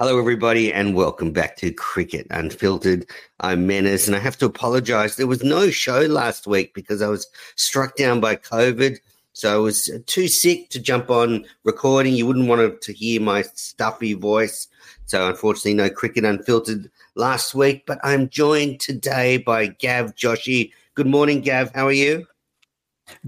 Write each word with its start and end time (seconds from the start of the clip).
Hello, 0.00 0.16
everybody, 0.16 0.72
and 0.72 0.94
welcome 0.94 1.32
back 1.32 1.56
to 1.56 1.72
Cricket 1.72 2.28
Unfiltered. 2.30 3.04
I'm 3.40 3.66
Menners, 3.66 4.06
and 4.06 4.14
I 4.14 4.20
have 4.20 4.38
to 4.38 4.46
apologize. 4.46 5.16
There 5.16 5.26
was 5.26 5.42
no 5.42 5.70
show 5.70 6.02
last 6.02 6.46
week 6.46 6.72
because 6.72 7.02
I 7.02 7.08
was 7.08 7.26
struck 7.56 7.96
down 7.96 8.20
by 8.20 8.36
COVID. 8.36 8.98
So 9.32 9.52
I 9.52 9.58
was 9.58 9.90
too 10.06 10.28
sick 10.28 10.70
to 10.70 10.78
jump 10.78 11.10
on 11.10 11.44
recording. 11.64 12.14
You 12.14 12.28
wouldn't 12.28 12.46
want 12.46 12.80
to 12.80 12.92
hear 12.92 13.20
my 13.20 13.42
stuffy 13.42 14.14
voice. 14.14 14.68
So 15.06 15.26
unfortunately, 15.28 15.74
no 15.74 15.90
Cricket 15.90 16.24
Unfiltered 16.24 16.88
last 17.16 17.56
week. 17.56 17.82
But 17.84 17.98
I'm 18.04 18.28
joined 18.28 18.78
today 18.78 19.38
by 19.38 19.66
Gav 19.66 20.14
Joshi. 20.14 20.70
Good 20.94 21.08
morning, 21.08 21.40
Gav. 21.40 21.74
How 21.74 21.88
are 21.88 21.92
you? 21.92 22.24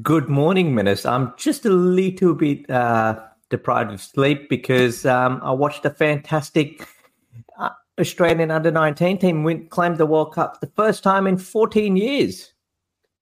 Good 0.02 0.28
morning, 0.28 0.72
Menners. 0.72 1.04
I'm 1.04 1.32
just 1.36 1.66
a 1.66 1.70
little 1.70 2.34
bit 2.34 2.70
uh, 2.70 3.18
deprived 3.50 3.92
of 3.92 4.00
sleep 4.00 4.48
because 4.48 5.04
um, 5.04 5.40
I 5.42 5.52
watched 5.52 5.84
a 5.84 5.90
fantastic 5.90 6.86
uh, 7.58 7.70
Australian 7.98 8.50
under 8.50 8.70
19 8.70 9.18
team 9.18 9.44
win, 9.44 9.68
claim 9.68 9.96
the 9.96 10.06
World 10.06 10.34
Cup 10.34 10.60
the 10.60 10.68
first 10.68 11.02
time 11.02 11.26
in 11.26 11.36
14 11.36 11.96
years. 11.96 12.52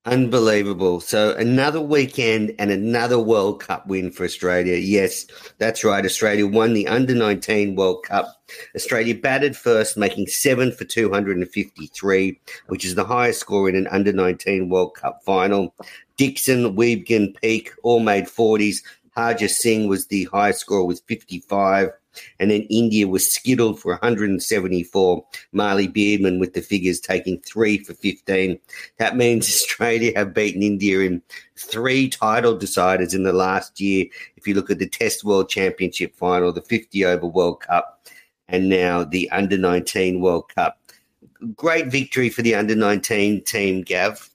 Unbelievable. 0.04 1.00
So 1.00 1.34
another 1.34 1.82
weekend 1.82 2.54
and 2.58 2.70
another 2.70 3.18
World 3.18 3.60
Cup 3.60 3.86
win 3.86 4.10
for 4.10 4.24
Australia. 4.24 4.76
Yes, 4.76 5.26
that's 5.58 5.84
right. 5.84 6.04
Australia 6.04 6.46
won 6.46 6.72
the 6.72 6.86
under 6.86 7.14
19 7.14 7.74
World 7.74 8.04
Cup. 8.04 8.26
Australia 8.74 9.14
batted 9.14 9.54
first, 9.54 9.98
making 9.98 10.28
seven 10.28 10.72
for 10.72 10.84
253, 10.84 12.40
which 12.68 12.86
is 12.86 12.94
the 12.94 13.04
highest 13.04 13.40
score 13.40 13.68
in 13.68 13.76
an 13.76 13.86
under 13.88 14.12
19 14.12 14.70
World 14.70 14.94
Cup 14.94 15.20
final. 15.26 15.74
Dixon, 16.16 16.74
Weibgen, 16.74 17.38
Peake 17.42 17.72
all 17.82 18.00
made 18.00 18.24
40s. 18.24 18.78
Harjas 19.18 19.50
Singh 19.50 19.88
was 19.88 20.06
the 20.06 20.24
highest 20.26 20.60
score 20.60 20.86
with 20.86 21.02
55. 21.08 21.90
And 22.38 22.50
then 22.52 22.62
India 22.70 23.08
was 23.08 23.32
skittled 23.32 23.80
for 23.80 23.90
174. 23.92 25.24
Mahli 25.52 25.92
Beardman 25.92 26.38
with 26.38 26.54
the 26.54 26.60
figures 26.60 27.00
taking 27.00 27.40
three 27.40 27.78
for 27.78 27.94
15. 27.94 28.58
That 28.98 29.16
means 29.16 29.46
Australia 29.48 30.12
have 30.14 30.34
beaten 30.34 30.62
India 30.62 31.00
in 31.00 31.20
three 31.56 32.08
title 32.08 32.56
deciders 32.56 33.12
in 33.12 33.24
the 33.24 33.32
last 33.32 33.80
year. 33.80 34.06
If 34.36 34.46
you 34.46 34.54
look 34.54 34.70
at 34.70 34.78
the 34.78 34.88
Test 34.88 35.24
World 35.24 35.48
Championship 35.48 36.14
final, 36.14 36.52
the 36.52 36.62
50 36.62 37.04
over 37.04 37.26
World 37.26 37.60
Cup, 37.60 38.08
and 38.48 38.68
now 38.68 39.02
the 39.02 39.28
Under 39.30 39.58
19 39.58 40.20
World 40.20 40.48
Cup. 40.54 40.78
Great 41.56 41.88
victory 41.88 42.28
for 42.28 42.42
the 42.42 42.54
Under 42.54 42.76
19 42.76 43.42
team, 43.42 43.82
Gav. 43.82 44.30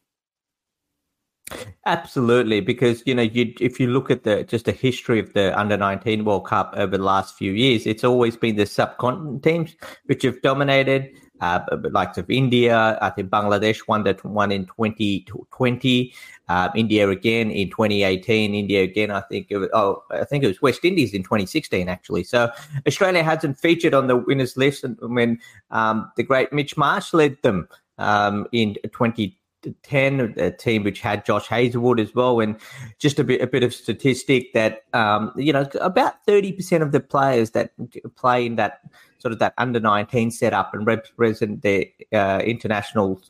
Absolutely, 1.85 2.61
because 2.61 3.03
you 3.05 3.13
know, 3.13 3.21
you 3.21 3.53
if 3.59 3.79
you 3.79 3.87
look 3.87 4.09
at 4.09 4.23
the 4.23 4.43
just 4.43 4.65
the 4.65 4.71
history 4.71 5.19
of 5.19 5.33
the 5.33 5.57
under 5.59 5.75
nineteen 5.75 6.23
World 6.23 6.45
Cup 6.45 6.73
over 6.77 6.97
the 6.97 7.03
last 7.03 7.35
few 7.35 7.51
years, 7.51 7.85
it's 7.85 8.03
always 8.03 8.37
been 8.37 8.55
the 8.55 8.65
subcontinent 8.65 9.43
teams 9.43 9.75
which 10.05 10.23
have 10.23 10.41
dominated. 10.41 11.11
Uh, 11.41 11.59
likes 11.91 12.17
of 12.17 12.29
India, 12.29 12.97
I 13.01 13.09
think 13.09 13.29
Bangladesh 13.29 13.85
won 13.85 14.03
that 14.03 14.23
one 14.23 14.49
in 14.49 14.65
2020. 14.65 16.13
Uh, 16.47 16.69
India 16.73 17.09
again 17.09 17.51
in 17.51 17.69
2018. 17.69 18.55
India 18.55 18.83
again, 18.83 19.11
I 19.11 19.19
think 19.19 19.47
it 19.49 19.57
was, 19.57 19.67
oh, 19.73 20.03
I 20.09 20.23
think 20.23 20.45
it 20.45 20.47
was 20.47 20.61
West 20.61 20.85
Indies 20.85 21.13
in 21.13 21.21
2016 21.21 21.89
actually. 21.89 22.23
So 22.23 22.49
Australia 22.87 23.23
hasn't 23.23 23.59
featured 23.59 23.93
on 23.93 24.07
the 24.07 24.15
winners 24.15 24.55
list 24.55 24.85
when 25.01 25.37
um, 25.69 26.09
the 26.15 26.23
great 26.23 26.53
Mitch 26.53 26.77
Marsh 26.77 27.13
led 27.13 27.35
them 27.41 27.67
um, 27.97 28.47
in 28.53 28.75
20. 28.93 29.37
10, 29.83 30.35
a 30.37 30.51
team 30.51 30.83
which 30.83 31.01
had 31.01 31.25
Josh 31.25 31.47
Hazlewood 31.47 31.99
as 31.99 32.13
well. 32.13 32.39
And 32.39 32.57
just 32.99 33.19
a 33.19 33.23
bit, 33.23 33.41
a 33.41 33.47
bit 33.47 33.63
of 33.63 33.73
statistic 33.73 34.53
that, 34.53 34.83
um, 34.93 35.31
you 35.35 35.53
know, 35.53 35.67
about 35.81 36.25
30% 36.27 36.81
of 36.81 36.91
the 36.91 36.99
players 36.99 37.51
that 37.51 37.71
play 38.15 38.45
in 38.45 38.55
that 38.55 38.81
sort 39.19 39.31
of 39.31 39.39
that 39.39 39.53
under 39.57 39.79
19 39.79 40.31
setup 40.31 40.73
and 40.73 40.85
represent 40.85 41.61
their 41.61 41.85
uh, 42.11 42.41
international 42.43 43.21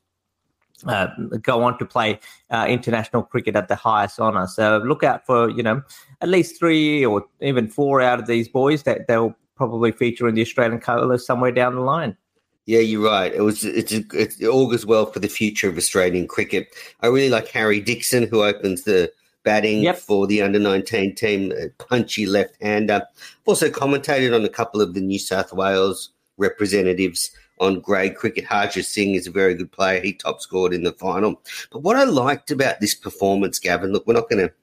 uh, 0.87 1.07
go 1.41 1.63
on 1.63 1.77
to 1.77 1.85
play 1.85 2.19
uh, 2.49 2.65
international 2.67 3.23
cricket 3.23 3.55
at 3.55 3.67
the 3.67 3.75
highest 3.75 4.19
honour. 4.19 4.47
So 4.47 4.79
look 4.79 5.03
out 5.03 5.25
for 5.25 5.49
you 5.49 5.63
know 5.63 5.81
at 6.21 6.29
least 6.29 6.59
three 6.59 7.05
or 7.05 7.23
even 7.41 7.69
four 7.69 8.01
out 8.01 8.19
of 8.19 8.27
these 8.27 8.49
boys 8.49 8.83
that 8.83 9.07
they'll 9.07 9.35
probably 9.55 9.91
feature 9.91 10.27
in 10.27 10.35
the 10.35 10.41
Australian 10.41 10.79
colours 10.79 11.25
somewhere 11.25 11.51
down 11.51 11.75
the 11.75 11.81
line. 11.81 12.17
Yeah, 12.65 12.79
you're 12.79 13.03
right. 13.03 13.33
It 13.33 13.41
was 13.41 13.65
it's, 13.65 13.91
it 13.91 14.41
augurs 14.45 14.85
well 14.85 15.05
for 15.05 15.19
the 15.19 15.27
future 15.27 15.67
of 15.67 15.77
Australian 15.77 16.27
cricket. 16.27 16.67
I 17.01 17.07
really 17.07 17.29
like 17.29 17.49
Harry 17.49 17.81
Dixon, 17.81 18.27
who 18.27 18.43
opens 18.43 18.83
the 18.83 19.11
batting 19.43 19.81
Yep. 19.81 19.97
for 19.97 20.27
the 20.27 20.41
under 20.41 20.59
19 20.59 21.15
team, 21.15 21.51
a 21.51 21.67
punchy 21.83 22.25
left 22.25 22.55
hander. 22.61 22.93
I've 22.93 23.01
also 23.45 23.69
commentated 23.69 24.33
on 24.33 24.45
a 24.45 24.49
couple 24.49 24.81
of 24.81 24.93
the 24.93 25.01
New 25.01 25.19
South 25.19 25.51
Wales 25.51 26.09
representatives 26.37 27.31
on 27.59 27.81
grade 27.81 28.15
cricket. 28.15 28.45
Harjas 28.45 28.85
Singh 28.85 29.15
is 29.15 29.27
a 29.27 29.31
very 29.31 29.53
good 29.53 29.71
player. 29.71 29.99
He 30.01 30.13
top 30.13 30.41
scored 30.41 30.73
in 30.73 30.83
the 30.83 30.93
final. 30.93 31.41
But 31.71 31.79
what 31.79 31.97
I 31.97 32.05
liked 32.05 32.49
about 32.51 32.79
this 32.79 32.95
performance, 32.95 33.59
Gavin, 33.59 33.91
look, 33.91 34.07
we're 34.07 34.13
not 34.13 34.29
going 34.29 34.47
to 34.47 34.53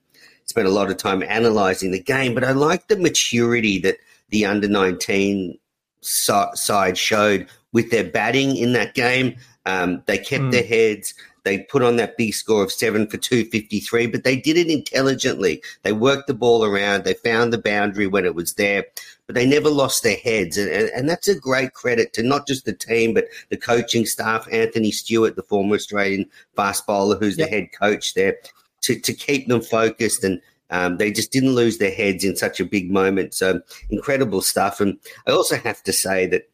spend 0.46 0.66
a 0.66 0.70
lot 0.70 0.90
of 0.90 0.96
time 0.96 1.22
analysing 1.22 1.90
the 1.92 2.02
game, 2.02 2.34
but 2.34 2.44
I 2.44 2.52
liked 2.52 2.88
the 2.88 2.96
maturity 2.96 3.78
that 3.80 3.98
the 4.30 4.46
under 4.46 4.68
19 4.68 5.58
side 6.02 6.96
showed 6.98 7.46
with 7.72 7.90
their 7.90 8.04
batting 8.04 8.56
in 8.56 8.72
that 8.72 8.94
game. 8.94 9.36
Um, 9.66 10.02
they 10.06 10.18
kept 10.18 10.44
Mm. 10.44 10.52
their 10.52 10.64
heads. 10.64 11.14
They 11.44 11.58
put 11.58 11.82
on 11.82 11.96
that 11.96 12.16
big 12.18 12.34
score 12.34 12.62
of 12.62 12.70
seven 12.72 13.06
for 13.06 13.16
253, 13.16 14.06
but 14.06 14.24
they 14.24 14.36
did 14.36 14.56
it 14.58 14.68
intelligently. 14.68 15.62
They 15.82 15.92
worked 15.92 16.26
the 16.26 16.34
ball 16.34 16.64
around. 16.64 17.04
They 17.04 17.14
found 17.14 17.52
the 17.52 17.58
boundary 17.58 18.06
when 18.06 18.26
it 18.26 18.34
was 18.34 18.54
there, 18.54 18.84
but 19.26 19.34
they 19.34 19.46
never 19.46 19.70
lost 19.70 20.02
their 20.02 20.16
heads. 20.16 20.58
And, 20.58 20.70
and, 20.70 20.90
and 20.90 21.08
that's 21.08 21.28
a 21.28 21.34
great 21.38 21.72
credit 21.72 22.12
to 22.14 22.22
not 22.22 22.46
just 22.46 22.66
the 22.66 22.74
team, 22.74 23.14
but 23.14 23.26
the 23.48 23.56
coaching 23.56 24.04
staff. 24.04 24.46
Anthony 24.52 24.90
Stewart, 24.90 25.36
the 25.36 25.42
former 25.42 25.76
Australian 25.76 26.26
fast 26.56 26.86
bowler, 26.86 27.16
who's 27.16 27.38
Yep. 27.38 27.48
the 27.48 27.56
head 27.56 27.68
coach 27.78 28.12
there, 28.14 28.36
to, 28.82 28.98
to 29.00 29.12
keep 29.14 29.48
them 29.48 29.60
focused 29.62 30.24
and 30.24 30.40
um, 30.72 30.98
they 30.98 31.10
just 31.10 31.32
didn't 31.32 31.54
lose 31.54 31.78
their 31.78 31.90
heads 31.90 32.22
in 32.22 32.36
such 32.36 32.60
a 32.60 32.64
big 32.64 32.90
moment. 32.90 33.34
So 33.34 33.60
incredible 33.88 34.40
stuff. 34.42 34.80
And 34.80 34.98
I 35.26 35.32
also 35.32 35.56
have 35.56 35.82
to 35.84 35.92
say 35.92 36.26
that 36.26 36.49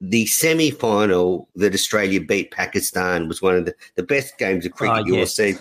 the 0.00 0.26
semi 0.26 0.70
final 0.70 1.48
that 1.56 1.74
Australia 1.74 2.20
beat 2.20 2.50
Pakistan 2.50 3.28
was 3.28 3.42
one 3.42 3.56
of 3.56 3.64
the, 3.64 3.74
the 3.96 4.02
best 4.02 4.38
games 4.38 4.64
of 4.64 4.72
cricket 4.72 4.98
Oh, 4.98 5.06
you 5.06 5.12
will 5.12 5.20
yes. 5.20 5.34
see. 5.34 5.56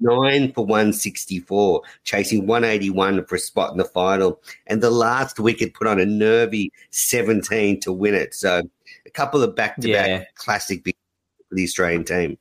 Nine 0.00 0.52
for 0.52 0.66
164, 0.66 1.82
chasing 2.02 2.46
181 2.46 3.24
for 3.26 3.36
a 3.36 3.38
spot 3.38 3.70
in 3.70 3.78
the 3.78 3.84
final. 3.84 4.40
And 4.66 4.82
the 4.82 4.90
last 4.90 5.38
wicket 5.38 5.74
put 5.74 5.86
on 5.86 6.00
a 6.00 6.06
nervy 6.06 6.72
17 6.90 7.78
to 7.80 7.92
win 7.92 8.14
it. 8.14 8.34
So 8.34 8.62
a 9.06 9.10
couple 9.10 9.44
of 9.44 9.54
back 9.54 9.76
to 9.80 9.88
Yeah. 9.88 10.18
back 10.18 10.34
classic 10.34 10.78
victories 10.78 11.46
for 11.48 11.54
the 11.54 11.62
Australian 11.64 12.04
team. 12.04 12.38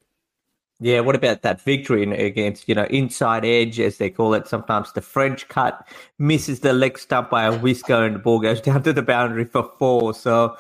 Yeah, 0.80 1.02
what 1.02 1.16
about 1.16 1.44
that 1.44 1.62
victory 1.62 2.02
against, 2.12 2.68
you 2.68 2.74
know, 2.74 2.86
inside 2.86 3.46
edge, 3.46 3.80
as 3.80 4.00
they 4.00 4.10
call 4.10 4.34
it? 4.34 4.48
Sometimes 4.48 4.92
the 4.94 5.02
French 5.02 5.48
cut 5.48 5.88
misses 6.18 6.62
the 6.62 6.74
leg 6.74 6.98
stump 6.98 7.30
by 7.30 7.44
a 7.44 7.56
whisker 7.56 8.04
and 8.04 8.16
the 8.16 8.20
ball 8.20 8.40
goes 8.40 8.62
down 8.70 8.82
to 8.82 8.92
the 8.92 9.04
boundary 9.04 9.46
for 9.46 9.72
four. 9.78 10.16
So 10.16 10.58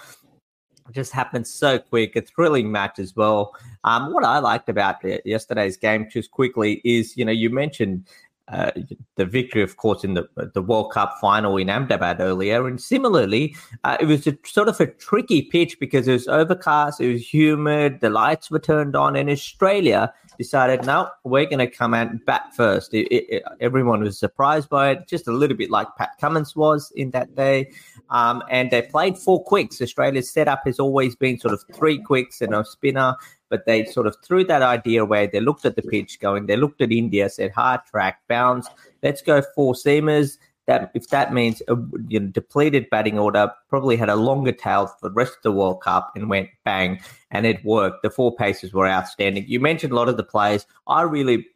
just 0.91 1.11
happened 1.11 1.47
so 1.47 1.79
quick. 1.79 2.15
A 2.15 2.21
thrilling 2.21 2.71
match 2.71 2.99
as 2.99 3.15
well. 3.15 3.55
Um, 3.83 4.13
what 4.13 4.23
I 4.23 4.39
liked 4.39 4.69
about 4.69 4.97
yesterday's 5.25 5.77
game, 5.77 6.07
just 6.09 6.31
quickly, 6.31 6.81
is, 6.83 7.17
you 7.17 7.25
know, 7.25 7.31
you 7.31 7.49
mentioned 7.49 8.07
uh, 8.51 8.71
the 9.15 9.25
victory, 9.25 9.63
of 9.63 9.77
course, 9.77 10.03
in 10.03 10.13
the 10.13 10.27
the 10.53 10.61
World 10.61 10.91
Cup 10.91 11.15
final 11.21 11.57
in 11.57 11.69
Ahmedabad 11.69 12.19
earlier, 12.19 12.67
and 12.67 12.79
similarly, 12.81 13.55
uh, 13.83 13.97
it 13.99 14.05
was 14.05 14.27
a 14.27 14.37
sort 14.45 14.67
of 14.67 14.79
a 14.79 14.87
tricky 14.87 15.43
pitch 15.43 15.79
because 15.79 16.07
it 16.07 16.13
was 16.13 16.27
overcast, 16.27 16.99
it 17.01 17.11
was 17.11 17.33
humid, 17.33 18.01
the 18.01 18.09
lights 18.09 18.51
were 18.51 18.59
turned 18.59 18.95
on, 18.95 19.15
and 19.15 19.29
Australia 19.29 20.13
decided, 20.37 20.85
no, 20.85 21.07
we're 21.23 21.45
going 21.45 21.59
to 21.59 21.67
come 21.67 21.93
out 21.93 22.09
and 22.09 22.25
bat 22.25 22.53
first. 22.55 22.93
It, 22.93 23.07
it, 23.07 23.25
it- 23.29 23.43
everyone 23.59 24.01
was 24.01 24.17
surprised 24.17 24.69
by 24.69 24.91
it, 24.91 25.07
just 25.07 25.27
a 25.27 25.31
little 25.31 25.55
bit 25.55 25.69
like 25.69 25.87
Pat 25.97 26.11
Cummins 26.19 26.55
was 26.55 26.91
in 26.95 27.11
that 27.11 27.35
day. 27.35 27.69
Um, 28.09 28.41
and 28.49 28.71
they 28.71 28.81
played 28.81 29.17
four 29.17 29.43
quicks. 29.43 29.81
Australia's 29.81 30.31
setup 30.31 30.61
has 30.65 30.79
always 30.79 31.15
been 31.15 31.37
sort 31.39 31.53
of 31.53 31.63
three 31.73 31.99
quicks 32.01 32.41
and 32.41 32.53
a 32.55 32.65
spinner, 32.65 33.15
but 33.51 33.65
they 33.65 33.85
sort 33.85 34.07
of 34.07 34.15
threw 34.23 34.43
that 34.45 34.63
idea 34.63 35.03
away. 35.03 35.27
They 35.27 35.41
looked 35.41 35.65
at 35.65 35.75
the 35.75 35.83
pitch 35.83 36.19
going, 36.19 36.47
they 36.47 36.55
looked 36.55 36.81
at 36.81 36.91
India, 36.91 37.29
said 37.29 37.51
hard 37.51 37.81
track, 37.85 38.21
bounce, 38.27 38.67
let's 39.03 39.21
go 39.21 39.43
four 39.53 39.75
seamers. 39.75 40.39
That 40.67 40.91
if 40.93 41.09
that 41.09 41.33
means 41.33 41.61
a 41.67 41.75
you 42.07 42.19
know, 42.19 42.27
depleted 42.27 42.89
batting 42.89 43.19
order, 43.19 43.51
probably 43.67 43.97
had 43.97 44.09
a 44.09 44.15
longer 44.15 44.51
tail 44.51 44.87
for 44.87 45.09
the 45.09 45.13
rest 45.13 45.33
of 45.33 45.43
the 45.43 45.51
World 45.51 45.81
Cup 45.81 46.11
and 46.15 46.29
went 46.29 46.49
bang, 46.63 47.01
and 47.31 47.45
it 47.45 47.65
worked. 47.65 48.03
The 48.03 48.09
four 48.09 48.33
paces 48.33 48.71
were 48.71 48.87
outstanding. 48.87 49.45
You 49.47 49.59
mentioned 49.59 49.91
a 49.91 49.95
lot 49.95 50.07
of 50.07 50.17
the 50.17 50.23
players. 50.23 50.65
I 50.87 51.01
really 51.01 51.47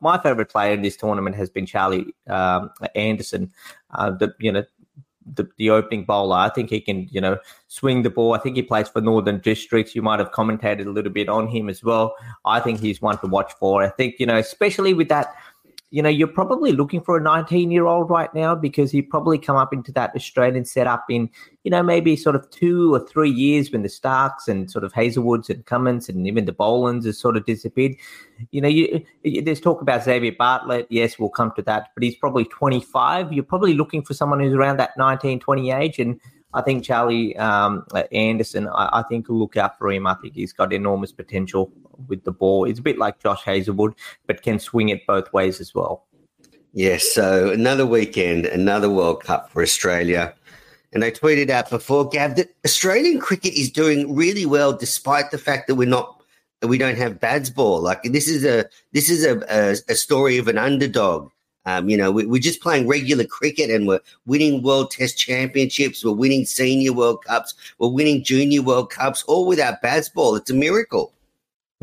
my 0.00 0.18
favorite 0.18 0.48
player 0.48 0.72
in 0.72 0.82
this 0.82 0.96
tournament 0.96 1.34
has 1.36 1.50
been 1.50 1.66
Charlie 1.66 2.14
um, 2.28 2.70
Anderson. 2.94 3.52
Uh, 3.90 4.10
the 4.10 4.32
you 4.38 4.52
know 4.52 4.64
the, 5.34 5.48
the 5.56 5.70
opening 5.70 6.04
bowler. 6.04 6.36
I 6.36 6.48
think 6.48 6.70
he 6.70 6.80
can 6.80 7.08
you 7.10 7.20
know 7.20 7.38
swing 7.68 8.02
the 8.02 8.10
ball. 8.10 8.34
I 8.34 8.38
think 8.38 8.56
he 8.56 8.62
plays 8.62 8.88
for 8.88 9.00
Northern 9.00 9.40
Districts. 9.40 9.94
You 9.94 10.02
might 10.02 10.18
have 10.18 10.32
commentated 10.32 10.86
a 10.86 10.90
little 10.90 11.12
bit 11.12 11.28
on 11.28 11.48
him 11.48 11.68
as 11.68 11.82
well. 11.82 12.14
I 12.44 12.60
think 12.60 12.80
he's 12.80 13.02
one 13.02 13.18
to 13.18 13.26
watch 13.26 13.52
for. 13.58 13.82
I 13.82 13.88
think 13.88 14.16
you 14.18 14.26
know 14.26 14.36
especially 14.36 14.94
with 14.94 15.08
that. 15.08 15.34
You 15.92 16.02
know, 16.02 16.08
you're 16.08 16.26
probably 16.26 16.72
looking 16.72 17.00
for 17.00 17.16
a 17.16 17.20
19 17.20 17.70
year 17.70 17.86
old 17.86 18.10
right 18.10 18.32
now 18.34 18.54
because 18.54 18.90
he 18.90 19.02
probably 19.02 19.38
come 19.38 19.56
up 19.56 19.72
into 19.72 19.92
that 19.92 20.12
Australian 20.16 20.64
setup 20.64 21.04
in, 21.10 21.28
you 21.64 21.70
know, 21.70 21.82
maybe 21.82 22.16
sort 22.16 22.34
of 22.34 22.48
two 22.50 22.94
or 22.94 23.06
three 23.06 23.30
years 23.30 23.70
when 23.70 23.82
the 23.82 23.88
Starcs 23.88 24.48
and 24.48 24.70
sort 24.70 24.84
of 24.84 24.92
Hazlewoods 24.94 25.50
and 25.50 25.64
Cummins 25.66 26.08
and 26.08 26.26
even 26.26 26.46
the 26.46 26.52
Bolands 26.52 27.06
has 27.06 27.18
sort 27.20 27.36
of 27.36 27.44
disappeared 27.44 27.94
you 28.50 28.60
know, 28.60 28.68
you- 28.68 29.04
there's 29.24 29.60
talk 29.60 29.80
about 29.80 30.02
Xavier 30.02 30.32
Bartlett. 30.36 30.86
Yes, 30.90 31.18
we'll 31.18 31.28
come 31.28 31.52
to 31.56 31.62
that, 31.62 31.90
but 31.94 32.02
he's 32.02 32.16
probably 32.16 32.44
25. 32.44 33.32
You're 33.32 33.44
probably 33.44 33.74
looking 33.74 34.02
for 34.02 34.14
someone 34.14 34.40
who's 34.40 34.54
around 34.54 34.78
that 34.78 34.96
19, 34.96 35.38
20 35.38 35.70
age. 35.70 35.98
And 35.98 36.20
I 36.54 36.62
think 36.62 36.84
Charlie 36.84 37.36
um, 37.36 37.86
Anderson, 38.12 38.68
I, 38.68 39.00
I 39.00 39.02
think 39.08 39.28
look 39.28 39.56
out 39.56 39.78
for 39.78 39.90
him. 39.90 40.06
I 40.06 40.14
think 40.14 40.34
he's 40.34 40.52
got 40.52 40.72
enormous 40.72 41.12
potential 41.12 41.72
with 42.08 42.24
the 42.24 42.32
ball. 42.32 42.64
It's 42.64 42.78
a 42.78 42.82
bit 42.82 42.98
like 42.98 43.20
Josh 43.20 43.42
Hazlewood, 43.44 43.94
but 44.26 44.42
can 44.42 44.58
swing 44.58 44.90
it 44.90 45.06
both 45.06 45.32
ways 45.32 45.60
as 45.60 45.74
well. 45.74 46.06
Yes, 46.74 47.12
so 47.12 47.50
another 47.50 47.84
weekend, 47.84 48.46
another 48.46 48.88
World 48.88 49.22
Cup 49.22 49.50
for 49.50 49.62
Australia. 49.62 50.34
And 50.94 51.04
I 51.04 51.10
tweeted 51.10 51.50
out 51.50 51.70
before, 51.70 52.08
Gav, 52.08 52.36
that 52.36 52.54
Australian 52.64 53.18
cricket 53.18 53.54
is 53.54 53.70
doing 53.70 54.14
really 54.14 54.46
well 54.46 54.72
despite 54.72 55.30
the 55.30 55.38
fact 55.38 55.68
that 55.68 55.74
we're 55.74 55.88
not 55.88 56.22
we 56.62 56.78
don't 56.78 56.96
have 56.96 57.18
Bazball. 57.18 57.82
Like 57.82 58.02
this 58.04 58.28
is 58.28 58.44
a 58.44 58.66
this 58.92 59.10
is 59.10 59.24
a, 59.24 59.40
a, 59.48 59.76
a 59.92 59.94
story 59.94 60.38
of 60.38 60.48
an 60.48 60.58
underdog. 60.58 61.30
Um, 61.64 61.88
you 61.88 61.96
know, 61.96 62.10
we, 62.10 62.26
we're 62.26 62.40
just 62.40 62.60
playing 62.60 62.88
regular 62.88 63.24
cricket 63.24 63.70
and 63.70 63.86
we're 63.86 64.00
winning 64.26 64.62
World 64.62 64.90
Test 64.90 65.18
Championships, 65.18 66.04
we're 66.04 66.12
winning 66.12 66.44
Senior 66.44 66.92
World 66.92 67.24
Cups, 67.24 67.54
we're 67.78 67.88
winning 67.88 68.24
Junior 68.24 68.62
World 68.62 68.90
Cups, 68.90 69.22
all 69.24 69.46
without 69.46 69.82
Bazball. 69.82 70.38
It's 70.38 70.50
a 70.50 70.54
miracle. 70.54 71.12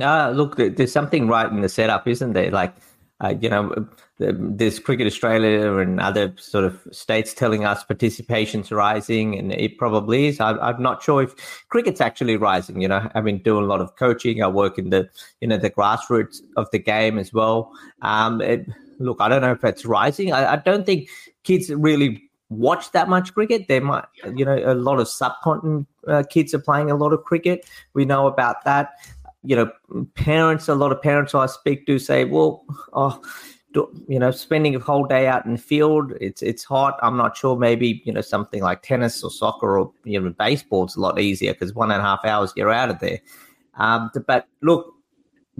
Ah, 0.01 0.31
look, 0.33 0.55
there's 0.57 0.91
something 0.91 1.27
right 1.27 1.51
in 1.51 1.61
the 1.61 1.69
setup, 1.69 2.07
isn't 2.07 2.33
there? 2.33 2.51
Like, 2.51 2.73
uh, 3.21 3.35
you 3.39 3.49
know, 3.49 3.87
the- 4.17 4.35
there's 4.37 4.79
Cricket 4.79 5.07
Australia 5.07 5.77
and 5.77 5.99
other 5.99 6.33
sort 6.37 6.63
of 6.63 6.79
states 6.91 7.33
telling 7.33 7.65
us 7.65 7.83
participation's 7.83 8.71
rising, 8.71 9.37
and 9.37 9.51
it 9.51 9.77
probably 9.77 10.27
is. 10.27 10.39
I, 10.39 10.51
I'm 10.57 10.81
not 10.81 11.03
sure 11.03 11.23
if 11.23 11.35
cricket's 11.69 11.99
actually 12.01 12.37
rising. 12.37 12.81
You 12.81 12.87
know, 12.87 13.09
I've 13.13 13.25
been 13.25 13.39
doing 13.39 13.63
a 13.63 13.67
lot 13.67 13.81
of 13.81 13.95
coaching. 13.97 14.41
I 14.41 14.47
work 14.47 14.77
in 14.77 14.89
the, 14.89 15.09
you 15.41 15.47
know, 15.47 15.57
the 15.57 15.69
grassroots 15.69 16.41
of 16.55 16.69
the 16.71 16.79
game 16.79 17.17
as 17.17 17.33
well. 17.33 17.71
Um, 18.01 18.41
it, 18.41 18.67
look, 18.99 19.17
I 19.19 19.27
don't 19.27 19.41
know 19.41 19.51
if 19.51 19.63
it's 19.63 19.85
rising. 19.85 20.31
I, 20.31 20.53
I 20.53 20.55
don't 20.57 20.85
think 20.85 21.09
kids 21.43 21.69
really 21.69 22.29
watch 22.49 22.91
that 22.91 23.09
much 23.09 23.33
cricket. 23.33 23.67
There 23.67 23.81
might, 23.81 24.05
you 24.35 24.45
know, 24.45 24.59
a 24.63 24.73
lot 24.75 24.99
of 24.99 25.07
subcontinent 25.07 25.87
uh, 26.07 26.23
kids 26.29 26.53
are 26.53 26.59
playing 26.59 26.91
a 26.91 26.95
lot 26.95 27.13
of 27.13 27.23
cricket. 27.23 27.65
We 27.93 28.05
know 28.05 28.27
about 28.27 28.63
that 28.65 28.93
you 29.43 29.55
know, 29.55 30.05
parents, 30.15 30.67
a 30.67 30.75
lot 30.75 30.91
of 30.91 31.01
parents 31.01 31.33
I 31.33 31.45
speak 31.45 31.85
to 31.85 31.97
say, 31.99 32.25
well, 32.25 32.65
oh, 32.93 33.21
do, 33.73 33.87
you 34.07 34.19
know, 34.19 34.31
spending 34.31 34.75
a 34.75 34.79
whole 34.79 35.05
day 35.05 35.27
out 35.27 35.45
in 35.45 35.53
the 35.53 35.57
field, 35.57 36.13
it's 36.19 36.41
it's 36.41 36.63
hot. 36.63 36.99
I'm 37.03 37.15
not 37.15 37.37
sure. 37.37 37.55
Maybe 37.55 38.01
you 38.03 38.11
know 38.11 38.21
something 38.21 38.63
like 38.63 38.81
tennis 38.81 39.23
or 39.23 39.29
soccer 39.29 39.77
or 39.77 39.91
you 40.03 40.19
know 40.19 40.31
baseball's 40.31 40.95
a 40.95 40.99
lot 40.99 41.19
easier 41.19 41.53
because 41.53 41.73
one 41.73 41.91
and 41.91 42.01
a 42.01 42.03
half 42.03 42.25
hours 42.25 42.51
you're 42.55 42.71
out 42.71 42.89
of 42.89 42.99
there. 42.99 43.19
Um, 43.75 44.09
but 44.25 44.47
look, 44.61 44.93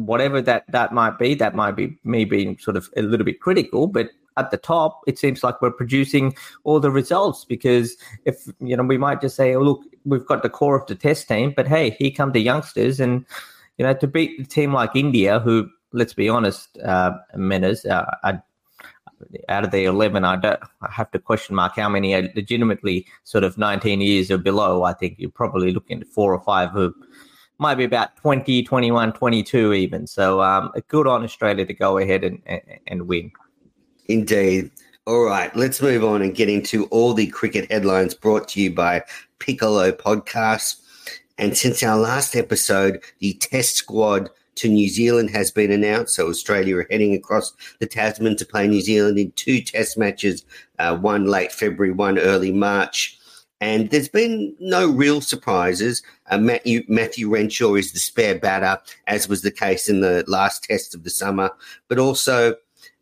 whatever 0.06 0.42
that 0.42 0.66
that 0.70 0.94
might 0.94 1.18
be, 1.18 1.34
that 1.36 1.56
might 1.56 1.76
be 1.76 1.98
me 2.04 2.26
being 2.26 2.58
sort 2.58 2.78
of 2.78 2.90
a 2.96 3.02
little 3.02 3.26
bit 3.26 3.40
critical, 3.40 3.88
but 3.88 4.10
at 4.38 4.52
the 4.52 4.58
top, 4.58 5.02
it 5.06 5.20
seems 5.20 5.44
like 5.44 5.62
we're 5.62 5.72
producing 5.72 6.34
all 6.64 6.80
the 6.80 6.92
results 6.92 7.44
because 7.44 7.98
if 8.26 8.48
you 8.60 8.78
know 8.78 8.84
we 8.84 8.98
might 8.98 9.22
just 9.22 9.36
say, 9.36 9.56
oh, 9.56 9.62
look, 9.62 9.82
we've 10.06 10.26
got 10.26 10.44
the 10.44 10.50
core 10.50 10.80
of 10.80 10.88
the 10.88 10.96
test 10.96 11.28
team, 11.28 11.54
but 11.56 11.68
hey, 11.68 11.90
here 11.92 12.12
come 12.12 12.32
the 12.32 12.40
youngsters 12.40 13.00
and 13.00 13.26
you 13.80 13.86
know, 13.86 13.94
to 13.94 14.08
beat 14.08 14.40
a 14.40 14.44
team 14.44 14.74
like 14.74 14.96
India, 14.96 15.40
who, 15.40 15.70
let's 15.94 16.14
be 16.14 16.28
honest, 16.28 16.78
uh, 16.84 17.14
Menners, 17.36 17.90
uh, 17.90 18.06
I, 18.24 18.40
out 19.48 19.64
of 19.64 19.72
the 19.72 19.86
11, 19.86 20.26
I, 20.26 20.36
don't, 20.36 20.60
I 20.82 20.92
have 20.92 21.10
to 21.12 21.20
question 21.20 21.56
mark 21.56 21.78
how 21.78 21.88
many 21.88 22.14
are 22.14 22.30
legitimately 22.36 23.08
sort 23.24 23.46
of 23.46 23.58
19 23.58 24.02
years 24.02 24.30
or 24.30 24.38
below. 24.38 24.84
I 24.84 24.92
think 24.92 25.16
you're 25.18 25.32
probably 25.32 25.72
looking 25.72 26.02
at 26.02 26.08
four 26.08 26.34
or 26.34 26.42
five 26.42 26.72
who 26.72 26.94
might 27.60 27.76
be 27.76 27.84
about 27.84 28.16
20, 28.18 28.64
21, 28.64 29.14
22 29.14 29.74
even. 29.74 30.08
So 30.08 30.42
um, 30.42 30.72
good 30.88 31.08
on 31.08 31.24
Australia 31.24 31.66
to 31.66 31.74
go 31.74 31.98
ahead 31.98 32.24
and, 32.24 32.42
and, 32.46 32.62
and 32.88 33.08
win. 33.08 33.32
Indeed. 34.08 34.72
All 35.06 35.24
right, 35.24 35.56
let's 35.56 35.82
move 35.82 36.04
on 36.04 36.22
and 36.22 36.36
get 36.36 36.50
into 36.50 36.86
all 36.86 37.14
the 37.14 37.28
cricket 37.28 37.72
headlines 37.72 38.14
brought 38.14 38.48
to 38.50 38.62
you 38.62 38.74
by 38.74 39.04
Piccolo 39.40 39.92
Podcasts. 39.92 40.82
And 41.38 41.58
since 41.58 41.82
our 41.84 41.98
last 41.98 42.36
episode, 42.36 43.02
the 43.20 43.34
test 43.36 43.76
squad 43.76 44.30
to 44.56 44.68
New 44.68 44.90
Zealand 44.90 45.30
has 45.30 45.52
been 45.52 45.72
announced. 45.72 46.16
So 46.16 46.28
Australia 46.28 46.78
are 46.78 46.88
heading 46.92 47.14
across 47.14 47.54
the 47.80 47.88
Tasman 47.88 48.36
to 48.38 48.46
play 48.46 48.68
New 48.68 48.82
Zealand 48.82 49.18
in 49.18 49.32
two 49.32 49.62
test 49.62 49.98
matches, 49.98 50.46
uh, 50.80 50.98
one 50.98 51.26
late 51.26 51.52
February, 51.52 51.92
one 51.92 52.20
early 52.20 52.52
March. 52.52 53.19
And 53.62 53.90
there's 53.90 54.08
been 54.08 54.56
no 54.60 54.90
real 54.90 55.20
surprises. 55.22 56.02
Uh, 56.30 56.38
Matthew, 56.38 56.84
Matthew 56.88 57.30
Renshaw 57.30 57.76
is 57.76 57.92
the 57.92 58.00
spare 58.00 58.40
batter, 58.40 58.82
as 59.08 59.28
was 59.28 59.42
the 59.42 59.52
case 59.52 59.90
in 59.90 60.00
the 60.00 60.24
last 60.28 60.64
test 60.64 60.96
of 60.96 61.04
the 61.04 61.10
summer. 61.10 61.52
But 61.90 62.00
also, 62.00 62.56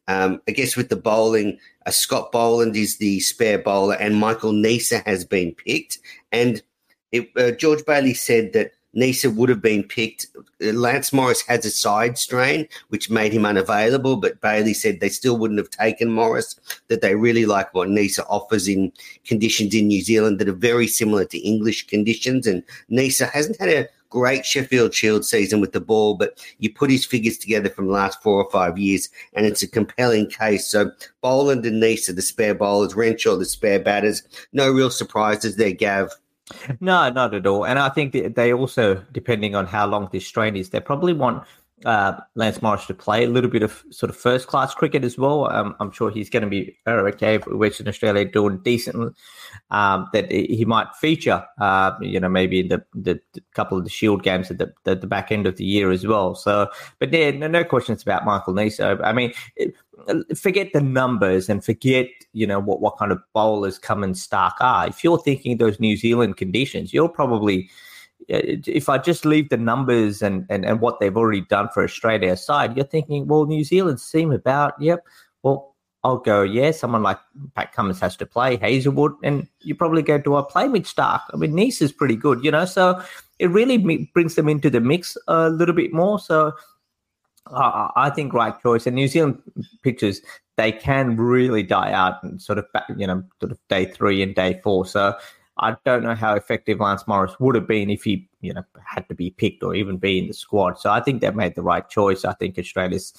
um, 0.08 0.42
I 0.48 0.52
guess 0.52 0.76
with 0.76 0.90
the 0.90 0.96
bowling, 0.96 1.60
uh, 1.86 1.92
Scott 1.92 2.32
Boland 2.32 2.76
is 2.76 2.98
the 2.98 3.20
spare 3.20 3.60
bowler, 3.60 3.96
and 3.96 4.16
Michael 4.16 4.52
Neser 4.52 5.06
has 5.06 5.26
been 5.26 5.54
picked. 5.54 6.00
And 6.32 6.64
it, 7.12 7.30
uh, 7.38 7.52
George 7.52 7.86
Bailey 7.86 8.14
said 8.14 8.54
that 8.54 8.72
Neser 8.98 9.34
would 9.34 9.50
have 9.50 9.62
been 9.62 9.84
picked. 9.84 10.28
Lance 10.60 11.14
Morris 11.14 11.44
has 11.48 11.64
a 11.66 11.70
side 11.70 12.18
strain, 12.18 12.68
which 12.90 13.12
made 13.12 13.32
him 13.32 13.46
unavailable, 13.46 14.18
but 14.18 14.42
Bailey 14.42 14.74
said 14.74 15.00
they 15.00 15.10
still 15.10 15.38
wouldn't 15.38 15.60
have 15.60 15.70
taken 15.70 16.12
Morris, 16.12 16.60
that 16.88 17.02
they 17.02 17.16
really 17.16 17.46
like 17.46 17.74
what 17.74 17.90
Neser 17.90 18.26
offers 18.28 18.68
in 18.68 18.92
conditions 19.24 19.76
in 19.76 19.88
New 19.88 20.02
Zealand 20.02 20.40
that 20.40 20.50
are 20.50 20.54
very 20.54 20.88
similar 20.88 21.26
to 21.26 21.38
English 21.38 21.88
conditions. 21.88 22.48
And 22.48 22.64
Neser 22.90 23.30
hasn't 23.30 23.60
had 23.60 23.70
a 23.70 23.88
great 24.10 24.46
Sheffield 24.46 24.94
Shield 24.94 25.26
season 25.26 25.62
with 25.62 25.74
the 25.74 25.82
ball, 25.82 26.16
but 26.16 26.44
you 26.60 26.74
put 26.74 26.90
his 26.90 27.06
figures 27.06 27.38
together 27.38 27.70
from 27.70 27.88
the 27.88 27.94
last 27.94 28.24
four 28.24 28.42
or 28.42 28.50
five 28.50 28.78
years, 28.78 29.10
and 29.34 29.46
it's 29.46 29.62
a 29.62 29.68
compelling 29.68 30.30
case. 30.30 30.66
So 30.68 30.92
Boland 31.22 31.66
and 31.66 31.82
Neser, 31.82 32.16
the 32.16 32.22
spare 32.22 32.56
bowlers, 32.56 32.96
Renshaw, 32.96 33.36
the 33.36 33.46
spare 33.46 33.80
batters, 33.80 34.24
no 34.54 34.72
real 34.72 34.90
surprises 34.90 35.56
there, 35.56 35.72
Gav. 35.72 36.12
No, 36.80 37.10
not 37.10 37.34
at 37.34 37.46
all. 37.46 37.66
And 37.66 37.78
I 37.78 37.90
think 37.90 38.14
that 38.14 38.36
they 38.36 38.54
also, 38.54 39.04
depending 39.12 39.56
on 39.56 39.66
how 39.66 39.88
long 39.88 40.10
this 40.12 40.26
strain 40.26 40.56
is, 40.56 40.70
they 40.70 40.80
probably 40.80 41.14
want 41.14 41.44
uh, 41.86 42.14
Lance 42.36 42.62
Morris 42.62 42.88
to 42.88 42.94
play 42.94 43.24
a 43.24 43.30
little 43.30 43.50
bit 43.50 43.62
of 43.62 43.84
sort 43.92 44.10
of 44.10 44.18
first 44.18 44.48
class 44.48 44.74
cricket 44.74 45.04
as 45.04 45.18
well. 45.18 45.52
Um, 45.52 45.76
I'm 45.80 45.92
sure 45.92 46.10
he's 46.10 46.30
going 46.30 46.44
to 46.44 46.50
be 46.50 46.76
uh, 46.88 46.92
okay. 46.92 47.38
Western 47.38 47.88
Australia 47.88 48.26
doing 48.26 48.58
decent. 48.64 49.16
Um, 49.70 50.08
that 50.14 50.32
he 50.32 50.64
might 50.66 50.96
feature, 50.96 51.46
uh, 51.60 51.92
you 52.02 52.20
know, 52.20 52.30
maybe 52.30 52.62
in 52.62 52.70
the, 52.70 52.84
the, 52.94 53.20
the, 53.34 53.42
couple 53.54 53.78
of 53.78 53.84
the 53.84 53.90
Shield 53.90 54.24
games 54.24 54.50
at 54.50 54.60
the, 54.60 54.74
the, 54.86 54.96
the, 54.96 55.08
back 55.08 55.32
end 55.32 55.46
of 55.46 55.58
the 55.58 55.66
year 55.66 55.92
as 55.92 56.08
well. 56.08 56.36
So, 56.36 56.70
but 57.00 57.12
yeah, 57.12 57.32
no, 57.32 57.48
no 57.48 57.64
questions 57.64 58.02
about 58.02 58.24
Michael 58.24 58.54
Neser. 58.54 59.00
I 59.04 59.12
mean, 59.12 59.34
forget 60.36 60.72
the 60.74 60.82
numbers 60.82 61.50
and 61.50 61.64
forget, 61.64 62.08
you 62.34 62.48
know, 62.48 62.60
what, 62.60 62.82
what 62.82 62.98
kind 62.98 63.12
of 63.12 63.20
bowlers 63.34 63.78
Cummins 63.78 64.26
Starc 64.26 64.54
are. 64.62 64.88
If 64.88 65.04
you're 65.04 65.20
thinking 65.20 65.58
those 65.58 65.80
New 65.80 65.98
Zealand 65.98 66.38
conditions, 66.38 66.94
you're 66.94 67.10
probably 67.10 67.70
if 68.28 68.90
I 68.90 68.98
just 68.98 69.26
leave 69.26 69.50
the 69.50 69.58
numbers 69.58 70.22
and, 70.22 70.46
and, 70.50 70.66
and 70.66 70.82
what 70.82 71.00
they've 71.00 71.16
already 71.16 71.42
done 71.42 71.70
for 71.74 71.84
Australia 71.84 72.34
aside, 72.34 72.76
you're 72.76 72.86
thinking, 72.86 73.28
well, 73.28 73.46
New 73.46 73.64
Zealand 73.64 74.00
seem 74.00 74.32
about, 74.32 74.74
yep, 74.82 75.06
well, 75.44 75.76
I'll 76.04 76.18
go, 76.18 76.44
yeah, 76.44 76.72
someone 76.72 77.04
like 77.04 77.20
Pat 77.56 77.74
Cummins 77.74 78.00
has 78.00 78.16
to 78.18 78.26
play 78.26 78.56
Hazlewood, 78.56 79.14
and 79.24 79.48
you 79.62 79.76
probably 79.76 80.02
go, 80.02 80.18
do 80.18 80.36
I 80.36 80.44
play 80.48 80.68
Mitch 80.68 80.96
Starc? 80.96 81.22
I 81.34 81.38
mean, 81.38 81.56
Nice 81.56 81.82
is 81.82 81.92
pretty 81.92 82.16
good, 82.16 82.44
you 82.44 82.52
know, 82.52 82.66
so 82.66 83.02
it 83.40 83.50
really 83.50 83.78
brings 84.14 84.36
them 84.36 84.48
into 84.48 84.70
the 84.70 84.80
mix 84.80 85.18
a 85.28 85.50
little 85.50 85.76
bit 85.76 85.94
more. 85.94 86.20
So 86.20 86.54
uh, 87.48 87.90
I 87.96 88.10
think 88.10 88.34
right 88.34 88.54
choice. 88.62 88.86
And 88.88 88.96
New 88.96 89.08
Zealand 89.08 89.42
pitchers, 89.84 90.22
they 90.56 90.72
can 90.72 91.18
really 91.18 91.64
die 91.64 91.92
out 91.92 92.24
and 92.24 92.42
sort 92.42 92.58
of, 92.60 92.66
you 92.96 93.08
know, 93.08 93.24
sort 93.40 93.52
of 93.52 93.60
day 93.68 93.86
three 93.86 94.22
and 94.22 94.34
day 94.34 94.60
four. 94.64 94.86
So 94.86 95.16
I 95.60 95.76
don't 95.86 96.04
know 96.04 96.16
how 96.16 96.36
effective 96.36 96.80
Lance 96.80 97.08
Morris 97.08 97.40
would 97.40 97.56
have 97.56 97.68
been 97.68 97.90
if 97.90 98.04
he, 98.04 98.30
you 98.42 98.54
know, 98.54 98.64
had 98.86 99.08
to 99.10 99.16
be 99.16 99.32
picked 99.32 99.64
or 99.64 99.76
even 99.76 99.98
be 99.98 100.20
in 100.20 100.28
the 100.28 100.34
squad. 100.34 100.80
So 100.80 100.92
I 100.92 101.02
think 101.02 101.22
they 101.22 101.32
made 101.32 101.56
the 101.56 101.64
right 101.64 101.88
choice. 101.88 102.26
I 102.26 102.34
think 102.34 102.58
Australia's, 102.58 103.14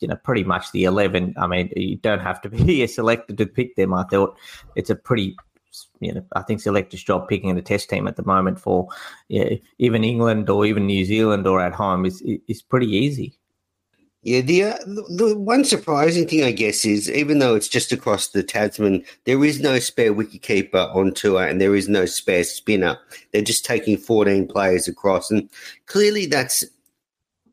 you 0.00 0.08
know, 0.08 0.16
pretty 0.16 0.44
much 0.44 0.70
the 0.72 0.84
eleven. 0.84 1.34
I 1.36 1.46
mean, 1.46 1.72
you 1.76 1.96
don't 1.96 2.20
have 2.20 2.40
to 2.42 2.48
be 2.48 2.82
a 2.84 2.88
selector 2.88 3.34
to 3.34 3.46
pick 3.46 3.76
them. 3.76 3.94
I 3.94 4.04
thought 4.04 4.38
it's 4.76 4.90
a 4.90 4.96
pretty, 4.96 5.36
you 6.00 6.14
know, 6.14 6.24
I 6.34 6.42
think 6.42 6.60
selector's 6.60 7.02
job 7.02 7.28
picking 7.28 7.54
the 7.54 7.62
test 7.62 7.90
team 7.90 8.06
at 8.06 8.16
the 8.16 8.24
moment 8.24 8.60
for 8.60 8.88
yeah, 9.28 9.54
even 9.78 10.04
England 10.04 10.50
or 10.50 10.64
even 10.66 10.86
New 10.86 11.04
Zealand 11.04 11.46
or 11.46 11.60
at 11.60 11.74
home 11.74 12.06
is 12.06 12.22
is 12.48 12.62
pretty 12.62 12.88
easy. 12.88 13.38
Yeah, 14.24 14.40
the, 14.40 14.62
uh, 14.62 14.78
the 14.86 15.34
one 15.36 15.64
surprising 15.64 16.28
thing, 16.28 16.44
I 16.44 16.52
guess, 16.52 16.84
is 16.84 17.10
even 17.10 17.40
though 17.40 17.56
it's 17.56 17.66
just 17.66 17.90
across 17.90 18.28
the 18.28 18.44
Tasman, 18.44 19.04
there 19.24 19.44
is 19.44 19.60
no 19.60 19.80
spare 19.80 20.14
wicketkeeper 20.14 20.94
on 20.94 21.12
tour 21.12 21.44
and 21.44 21.60
there 21.60 21.74
is 21.74 21.88
no 21.88 22.06
spare 22.06 22.44
spinner. 22.44 22.96
They're 23.32 23.42
just 23.42 23.64
taking 23.64 23.96
14 23.96 24.46
players 24.46 24.86
across, 24.86 25.32
and 25.32 25.50
clearly 25.86 26.26
that's 26.26 26.64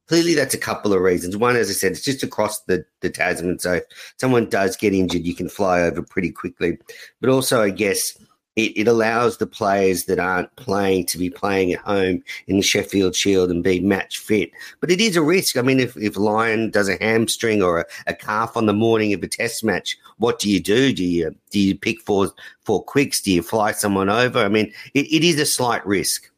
clearly 0.07 0.35
that's 0.35 0.53
a 0.53 0.59
couple 0.59 0.93
of 0.93 1.01
reasons. 1.01 1.35
One, 1.35 1.55
as 1.55 1.71
I 1.71 1.73
said, 1.73 1.93
it's 1.93 2.05
just 2.05 2.21
across 2.21 2.61
the, 2.61 2.85
the 3.01 3.09
Tasman, 3.09 3.57
so 3.57 3.73
if 3.73 3.83
someone 4.17 4.47
does 4.47 4.77
get 4.77 4.93
injured, 4.93 5.25
you 5.25 5.33
can 5.33 5.49
fly 5.49 5.81
over 5.81 6.03
pretty 6.03 6.31
quickly. 6.31 6.77
But 7.19 7.31
also, 7.31 7.63
I 7.63 7.71
guess 7.71 8.15
it, 8.55 8.77
it, 8.77 8.87
allows 8.87 9.37
the 9.37 9.47
players 9.47 10.05
that 10.05 10.19
aren't 10.19 10.53
playing 10.55 11.05
to 11.05 11.17
be 11.17 11.29
playing 11.29 11.71
at 11.71 11.79
home 11.79 12.23
in 12.47 12.57
the 12.57 12.63
Sheffield 12.63 13.15
Shield 13.15 13.51
and 13.51 13.63
be 13.63 13.79
match 13.79 14.17
fit. 14.17 14.51
But 14.79 14.91
it 14.91 14.99
is 14.99 15.15
a 15.15 15.21
risk. 15.21 15.57
I 15.57 15.61
mean, 15.61 15.79
if, 15.79 15.95
if 15.95 16.17
Lyon 16.17 16.69
does 16.69 16.89
a 16.89 16.97
hamstring 17.01 17.61
or 17.61 17.79
a, 17.79 17.85
a 18.07 18.13
calf 18.13 18.57
on 18.57 18.65
the 18.65 18.73
morning 18.73 19.13
of 19.13 19.23
a 19.23 19.27
test 19.27 19.63
match, 19.63 19.97
what 20.17 20.39
do 20.39 20.49
you 20.49 20.59
do? 20.59 20.91
Do 20.91 21.03
you 21.03 21.35
do 21.51 21.59
you 21.59 21.77
pick 21.77 22.01
for 22.01 22.31
for 22.63 22.83
quicks? 22.83 23.21
Do 23.21 23.31
you 23.31 23.41
fly 23.41 23.71
someone 23.71 24.09
over? 24.09 24.39
I 24.39 24.49
mean, 24.49 24.73
it, 24.93 25.05
it 25.11 25.23
is 25.23 25.39
a 25.39 25.45
slight 25.45 25.85
risk. 25.85 26.29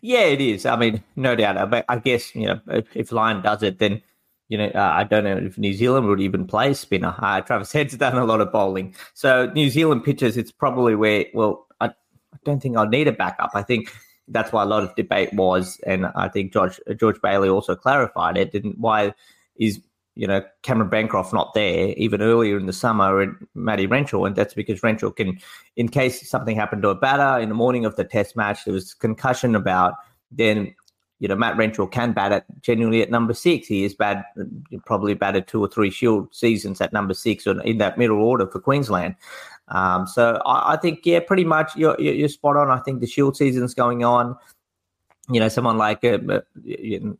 Yeah, 0.00 0.24
it 0.24 0.40
is. 0.40 0.66
I 0.66 0.76
mean, 0.76 1.02
no 1.16 1.36
doubt. 1.36 1.70
But 1.70 1.84
I 1.88 1.98
guess 1.98 2.34
you 2.34 2.46
know, 2.46 2.60
if, 2.68 2.86
if 2.94 3.12
Lyon 3.12 3.42
does 3.42 3.62
it, 3.62 3.78
then 3.78 4.02
you 4.50 4.58
know, 4.58 4.66
uh, 4.74 4.92
I 4.92 5.04
don't 5.04 5.24
know 5.24 5.36
if 5.36 5.56
New 5.56 5.72
Zealand 5.72 6.08
would 6.08 6.20
even 6.20 6.44
play 6.44 6.74
spinner. 6.74 7.14
Uh, 7.18 7.40
Travis 7.40 7.72
Head's 7.72 7.96
done 7.96 8.18
a 8.18 8.24
lot 8.24 8.40
of 8.40 8.50
bowling. 8.50 8.96
So 9.14 9.46
New 9.54 9.70
Zealand 9.70 10.02
pitchers, 10.04 10.36
it's 10.36 10.50
probably 10.50 10.96
where, 10.96 11.26
well, 11.32 11.68
I, 11.80 11.86
I 11.86 12.38
don't 12.44 12.60
think 12.60 12.76
I'll 12.76 12.88
need 12.88 13.06
a 13.06 13.12
backup. 13.12 13.52
I 13.54 13.62
think 13.62 13.92
that's 14.26 14.52
why 14.52 14.64
a 14.64 14.66
lot 14.66 14.82
of 14.82 14.94
debate 14.96 15.32
was, 15.32 15.80
and 15.86 16.06
I 16.16 16.28
think 16.28 16.52
George 16.52 16.80
George 16.98 17.20
Bailey 17.22 17.48
also 17.48 17.76
clarified 17.76 18.36
it. 18.36 18.52
And 18.54 18.74
why 18.76 19.14
is 19.56 19.80
you 20.16 20.26
know 20.26 20.42
Cameron 20.62 20.90
Bancroft 20.90 21.32
not 21.32 21.54
there 21.54 21.94
even 21.96 22.20
earlier 22.20 22.56
in 22.56 22.66
the 22.66 22.72
summer 22.72 23.20
and 23.20 23.34
Matty 23.54 23.86
Renshaw, 23.86 24.24
and 24.24 24.34
that's 24.34 24.54
because 24.54 24.82
Renshaw 24.82 25.10
can, 25.10 25.38
in 25.76 25.88
case 25.88 26.28
something 26.28 26.56
happened 26.56 26.82
to 26.82 26.88
a 26.90 26.94
batter 26.94 27.40
in 27.40 27.48
the 27.48 27.54
morning 27.54 27.84
of 27.84 27.96
the 27.96 28.04
Test 28.04 28.36
match, 28.36 28.64
there 28.64 28.74
was 28.74 28.94
concussion 28.94 29.54
about, 29.54 29.94
then 30.30 30.74
you 31.20 31.28
know, 31.28 31.36
Matt 31.36 31.56
Renshaw 31.56 31.86
can 31.86 32.12
bat 32.12 32.32
at 32.32 32.46
genuinely 32.62 33.02
at 33.02 33.10
number 33.10 33.34
six. 33.34 33.68
He 33.68 33.84
is 33.84 33.94
bad, 33.94 34.24
probably 34.86 35.12
batted 35.14 35.46
two 35.46 35.60
or 35.60 35.68
three 35.68 35.90
Shield 35.90 36.34
seasons 36.34 36.80
at 36.80 36.94
number 36.94 37.12
six 37.12 37.46
or 37.46 37.60
in 37.60 37.76
that 37.78 37.98
middle 37.98 38.22
order 38.22 38.46
for 38.46 38.58
Queensland. 38.58 39.14
Um, 39.68 40.06
so 40.06 40.40
I, 40.46 40.72
I, 40.72 40.76
think, 40.78 41.00
yeah, 41.04 41.20
pretty 41.20 41.44
much 41.44 41.76
you're, 41.76 42.00
you're 42.00 42.30
spot 42.30 42.56
on. 42.56 42.70
I 42.70 42.78
think 42.78 43.00
the 43.00 43.06
Shield 43.06 43.36
season's 43.36 43.74
going 43.74 44.02
on. 44.02 44.34
You 45.30 45.40
know, 45.40 45.48
someone 45.48 45.78
like 45.78 46.02
uh, 46.04 46.18
uh 46.28 46.40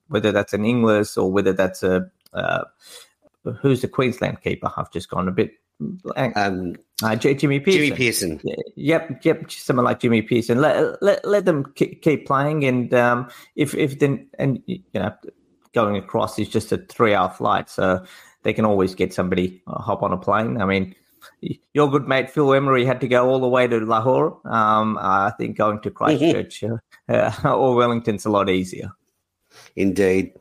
whether 0.09 0.33
that's 0.33 0.53
an 0.53 0.65
Inglis 0.65 1.17
or 1.17 1.31
whether 1.31 1.53
that's 1.53 1.85
a 1.85 2.11
uh, 2.33 2.65
who's 3.61 3.83
the 3.83 3.89
Queensland 3.89 4.43
keeper? 4.43 4.73
I've 4.77 4.91
just 4.91 5.11
gone 5.11 5.29
a 5.29 5.33
bit 5.33 5.53
um, 6.17 6.75
uh, 7.03 7.17
Jimmy 7.17 7.61
Peirson. 7.61 7.73
Jimmy 7.73 7.91
Peirson. 7.91 8.41
Yep, 8.77 9.25
yep. 9.25 9.51
Someone 9.51 9.85
like 9.85 10.01
Jimmy 10.01 10.23
Peirson. 10.23 10.59
Let 10.59 11.03
let, 11.03 11.25
let 11.25 11.45
them 11.45 11.73
keep 11.75 12.27
playing, 12.27 12.65
and 12.65 12.93
um, 12.95 13.29
if 13.57 13.75
if 13.75 13.99
then 13.99 14.29
and 14.39 14.63
you 14.67 14.83
know 14.95 15.13
going 15.73 15.97
across 15.97 16.39
is 16.39 16.49
just 16.49 16.73
a 16.73 16.79
three 16.79 17.15
hour 17.15 17.31
flight, 17.31 17.71
so 17.71 18.05
they 18.43 18.53
can 18.53 18.65
always 18.65 18.95
get 18.95 19.15
somebody 19.15 19.63
uh, 19.67 19.81
hop 19.81 20.03
on 20.03 20.13
a 20.13 20.19
plane. 20.19 20.61
I 20.61 20.67
mean, 20.67 20.95
your 21.75 21.91
good 21.91 22.07
mate 22.07 22.31
Phil 22.31 22.53
Emery 22.53 22.85
had 22.85 23.01
to 23.01 23.09
go 23.09 23.29
all 23.29 23.41
the 23.41 23.49
way 23.49 23.67
to 23.67 23.81
Lahore. 23.81 24.39
Um, 24.45 24.99
I 25.01 25.33
think 25.39 25.57
going 25.57 25.81
to 25.81 25.91
Christchurch 25.91 26.65
uh, 27.09 27.33
or 27.45 27.75
Wellington's 27.75 28.27
a 28.27 28.31
lot 28.31 28.51
easier. 28.51 28.93
Indeed. 29.77 30.33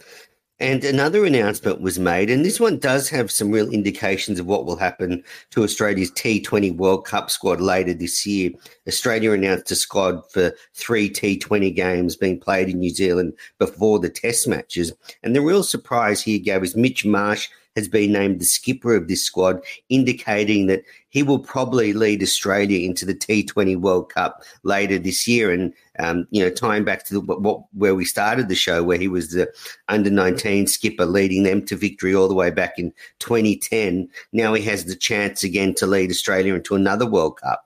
And 0.62 0.84
another 0.84 1.24
announcement 1.24 1.80
was 1.80 2.00
made, 2.00 2.30
and 2.30 2.44
this 2.44 2.60
one 2.60 2.80
does 2.80 3.08
have 3.10 3.32
some 3.32 3.50
real 3.50 3.70
indications 3.70 4.40
of 4.40 4.46
what 4.46 4.66
will 4.66 4.76
happen 4.76 5.24
to 5.52 5.64
Australia's 5.64 6.12
T20 6.12 6.76
World 6.76 7.06
Cup 7.06 7.32
squad 7.32 7.62
later 7.62 7.94
this 7.94 8.26
year. 8.26 8.52
Australia 8.86 9.32
announced 9.32 9.72
a 9.72 9.76
squad 9.76 10.30
for 10.32 10.54
three 10.74 11.10
T20 11.10 11.74
games 11.74 12.18
being 12.18 12.40
played 12.40 12.68
in 12.68 12.80
New 12.80 12.90
Zealand 12.90 13.34
before 13.58 14.00
the 14.00 14.10
test 14.10 14.50
matches. 14.50 14.92
And 15.24 15.34
the 15.34 15.42
real 15.42 15.64
surprise 15.64 16.22
here, 16.22 16.40
Gav, 16.40 16.64
is 16.64 16.76
Mitch 16.76 17.06
Marsh 17.06 17.48
has 17.80 17.88
been 17.88 18.12
named 18.12 18.40
the 18.40 18.46
skipper 18.46 18.96
of 18.96 19.08
this 19.08 19.24
squad, 19.24 19.62
indicating 19.90 20.68
that 20.68 20.84
he 21.10 21.24
will 21.24 21.40
probably 21.40 21.94
lead 21.94 22.22
Australia 22.22 22.88
into 22.88 23.06
the 23.06 23.16
T20 23.16 23.78
World 23.78 24.14
Cup 24.14 24.44
later 24.64 25.00
this 25.00 25.28
year. 25.28 25.52
And, 25.52 25.74
um, 25.98 26.28
you 26.30 26.44
know, 26.44 26.52
tying 26.52 26.84
back 26.84 27.06
to 27.06 27.16
the, 27.16 27.22
what, 27.22 27.64
where 27.74 27.96
we 27.96 28.06
started 28.06 28.48
the 28.48 28.56
show, 28.56 28.84
where 28.84 29.00
he 29.00 29.08
was 29.08 29.32
the 29.32 29.52
under 29.88 30.10
19 30.10 30.68
skipper 30.68 31.06
leading 31.06 31.44
them 31.44 31.66
to 31.66 31.76
victory 31.76 32.14
all 32.14 32.28
the 32.28 32.36
way 32.36 32.52
back 32.52 32.78
in 32.78 32.94
2010. 33.20 34.08
Now 34.34 34.54
he 34.54 34.62
has 34.64 34.86
the 34.86 34.96
chance 34.96 35.44
again 35.44 35.74
to 35.76 35.88
lead 35.88 36.12
Australia 36.12 36.54
into 36.54 36.76
another 36.76 37.08
World 37.08 37.40
Cup. 37.40 37.66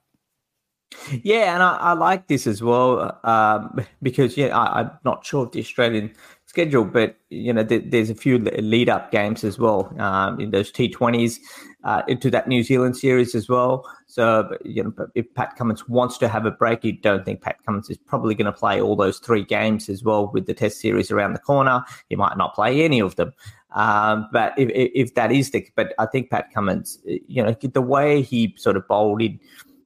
Yeah, 1.23 1.53
and 1.53 1.63
I, 1.63 1.75
I 1.77 1.93
like 1.93 2.27
this 2.27 2.47
as 2.47 2.61
well 2.61 3.19
um, 3.23 3.85
because 4.01 4.37
yeah, 4.37 4.57
I, 4.57 4.81
am 4.81 4.91
not 5.03 5.25
sure 5.25 5.45
if 5.45 5.51
the 5.51 5.59
Australian 5.59 6.13
schedule, 6.53 6.85
but 6.85 7.15
you 7.29 7.51
know, 7.51 7.63
th- 7.63 7.85
there's 7.87 8.11
a 8.11 8.15
few 8.15 8.37
lead 8.37 8.87
up 8.87 9.11
games 9.11 9.43
as 9.43 9.57
well 9.57 9.91
um, 9.99 10.39
in 10.39 10.51
those 10.51 10.71
T20s 10.71 11.39
uh, 11.83 12.03
into 12.07 12.29
that 12.29 12.47
New 12.47 12.61
Zealand 12.61 12.95
series 12.95 13.33
as 13.33 13.49
well. 13.49 13.89
So, 14.05 14.55
you 14.63 14.83
know, 14.83 14.93
if 15.15 15.25
Pat 15.33 15.55
Cummins 15.57 15.89
wants 15.89 16.19
to 16.19 16.27
have 16.27 16.45
a 16.45 16.51
break, 16.51 16.83
you 16.83 16.91
don't 16.91 17.25
think 17.25 17.41
Pat 17.41 17.57
Cummins 17.65 17.89
is 17.89 17.97
probably 17.97 18.35
going 18.35 18.45
to 18.45 18.51
play 18.51 18.79
all 18.79 18.95
those 18.95 19.17
three 19.17 19.43
games 19.43 19.89
as 19.89 20.03
well 20.03 20.29
with 20.31 20.45
the 20.45 20.53
Test 20.53 20.79
series 20.79 21.09
around 21.09 21.33
the 21.33 21.39
corner. 21.39 21.83
He 22.07 22.15
might 22.15 22.37
not 22.37 22.53
play 22.53 22.83
any 22.83 22.99
of 22.99 23.15
them. 23.15 23.33
Um, 23.71 24.27
but 24.31 24.53
if, 24.55 24.69
if 24.71 25.15
that 25.15 25.31
is 25.31 25.49
the, 25.49 25.67
but 25.75 25.95
I 25.97 26.05
think 26.05 26.29
Pat 26.29 26.53
Cummins, 26.53 26.99
you 27.05 27.43
know, 27.43 27.55
the 27.59 27.81
way 27.81 28.21
he 28.21 28.53
sort 28.57 28.77
of 28.77 28.87
bowled 28.87 29.23
in 29.23 29.39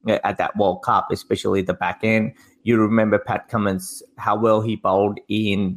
at 0.06 0.36
that 0.36 0.54
World 0.56 0.82
Cup, 0.82 1.08
especially 1.10 1.62
the 1.62 1.72
back 1.72 2.00
end, 2.02 2.34
you 2.64 2.76
remember 2.78 3.18
Pat 3.18 3.48
Cummins, 3.48 4.02
how 4.16 4.36
well 4.36 4.60
he 4.60 4.76
bowled 4.76 5.18
in 5.28 5.76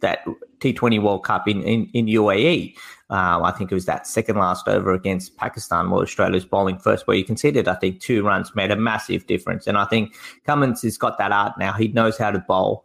that 0.00 0.24
T20 0.60 1.02
World 1.02 1.24
Cup 1.24 1.46
in, 1.46 1.62
in, 1.62 1.88
in 1.92 2.06
UAE. 2.06 2.74
Um, 3.10 3.44
I 3.44 3.52
think 3.52 3.70
it 3.70 3.74
was 3.74 3.86
that 3.86 4.06
second 4.06 4.36
last 4.36 4.66
over 4.66 4.92
against 4.92 5.36
Pakistan 5.36 5.90
where 5.90 6.02
Australia's 6.02 6.44
bowling 6.44 6.78
first, 6.78 7.06
where 7.06 7.16
you 7.16 7.24
conceded, 7.24 7.68
I 7.68 7.74
think, 7.74 8.00
two 8.00 8.24
runs 8.24 8.54
made 8.56 8.70
a 8.70 8.76
massive 8.76 9.26
difference. 9.26 9.66
And 9.66 9.78
I 9.78 9.84
think 9.84 10.16
Cummins 10.44 10.82
has 10.82 10.98
got 10.98 11.18
that 11.18 11.30
art 11.30 11.52
now. 11.58 11.72
He 11.72 11.88
knows 11.88 12.18
how 12.18 12.30
to 12.30 12.40
bowl. 12.40 12.84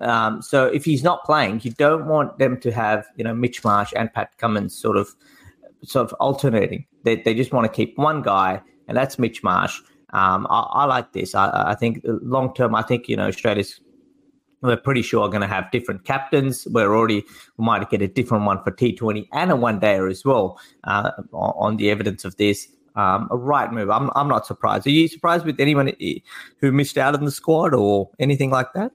Um, 0.00 0.42
so 0.42 0.66
if 0.66 0.84
he's 0.84 1.02
not 1.02 1.24
playing, 1.24 1.62
you 1.64 1.72
don't 1.72 2.06
want 2.06 2.38
them 2.38 2.60
to 2.60 2.70
have, 2.70 3.06
you 3.16 3.24
know, 3.24 3.34
Mitch 3.34 3.64
Marsh 3.64 3.92
and 3.96 4.12
Pat 4.12 4.36
Cummins 4.38 4.76
sort 4.76 4.96
of 4.96 5.08
sort 5.82 6.04
of 6.04 6.12
alternating. 6.14 6.86
They, 7.04 7.16
they 7.16 7.34
just 7.34 7.52
want 7.52 7.64
to 7.64 7.74
keep 7.74 7.96
one 7.98 8.22
guy, 8.22 8.60
and 8.88 8.96
that's 8.96 9.18
Mitch 9.18 9.42
Marsh 9.42 9.80
Um, 10.10 10.46
I, 10.48 10.60
I, 10.60 10.84
like 10.84 11.12
this. 11.12 11.34
I, 11.34 11.70
I 11.70 11.74
think 11.74 12.00
long 12.04 12.54
term, 12.54 12.74
I 12.74 12.82
think 12.82 13.08
you 13.08 13.16
know 13.16 13.26
Australia's 13.26 13.80
we're 14.62 14.76
pretty 14.76 15.02
sure 15.02 15.22
are 15.22 15.28
going 15.28 15.42
to 15.42 15.46
have 15.46 15.70
different 15.70 16.04
captains. 16.04 16.66
We're 16.70 16.94
already 16.94 17.24
we 17.56 17.64
might 17.64 17.88
get 17.90 18.02
a 18.02 18.08
different 18.08 18.44
one 18.44 18.62
for 18.62 18.72
T20 18.72 19.28
and 19.32 19.50
a 19.50 19.56
one 19.56 19.80
dayer 19.80 20.10
as 20.10 20.24
well 20.24 20.58
uh, 20.84 21.10
on 21.32 21.76
the 21.76 21.90
evidence 21.90 22.24
of 22.24 22.36
this. 22.36 22.68
Um, 22.94 23.28
a 23.30 23.36
right 23.36 23.70
move. 23.70 23.90
I'm 23.90 24.10
I'm 24.16 24.28
not 24.28 24.46
surprised. 24.46 24.86
Are 24.86 24.90
you 24.90 25.06
surprised 25.06 25.44
with 25.44 25.60
anyone 25.60 25.92
who 26.60 26.72
missed 26.72 26.96
out 26.96 27.14
in 27.14 27.24
the 27.24 27.30
squad 27.30 27.74
or 27.74 28.10
anything 28.18 28.50
like 28.50 28.72
that? 28.74 28.92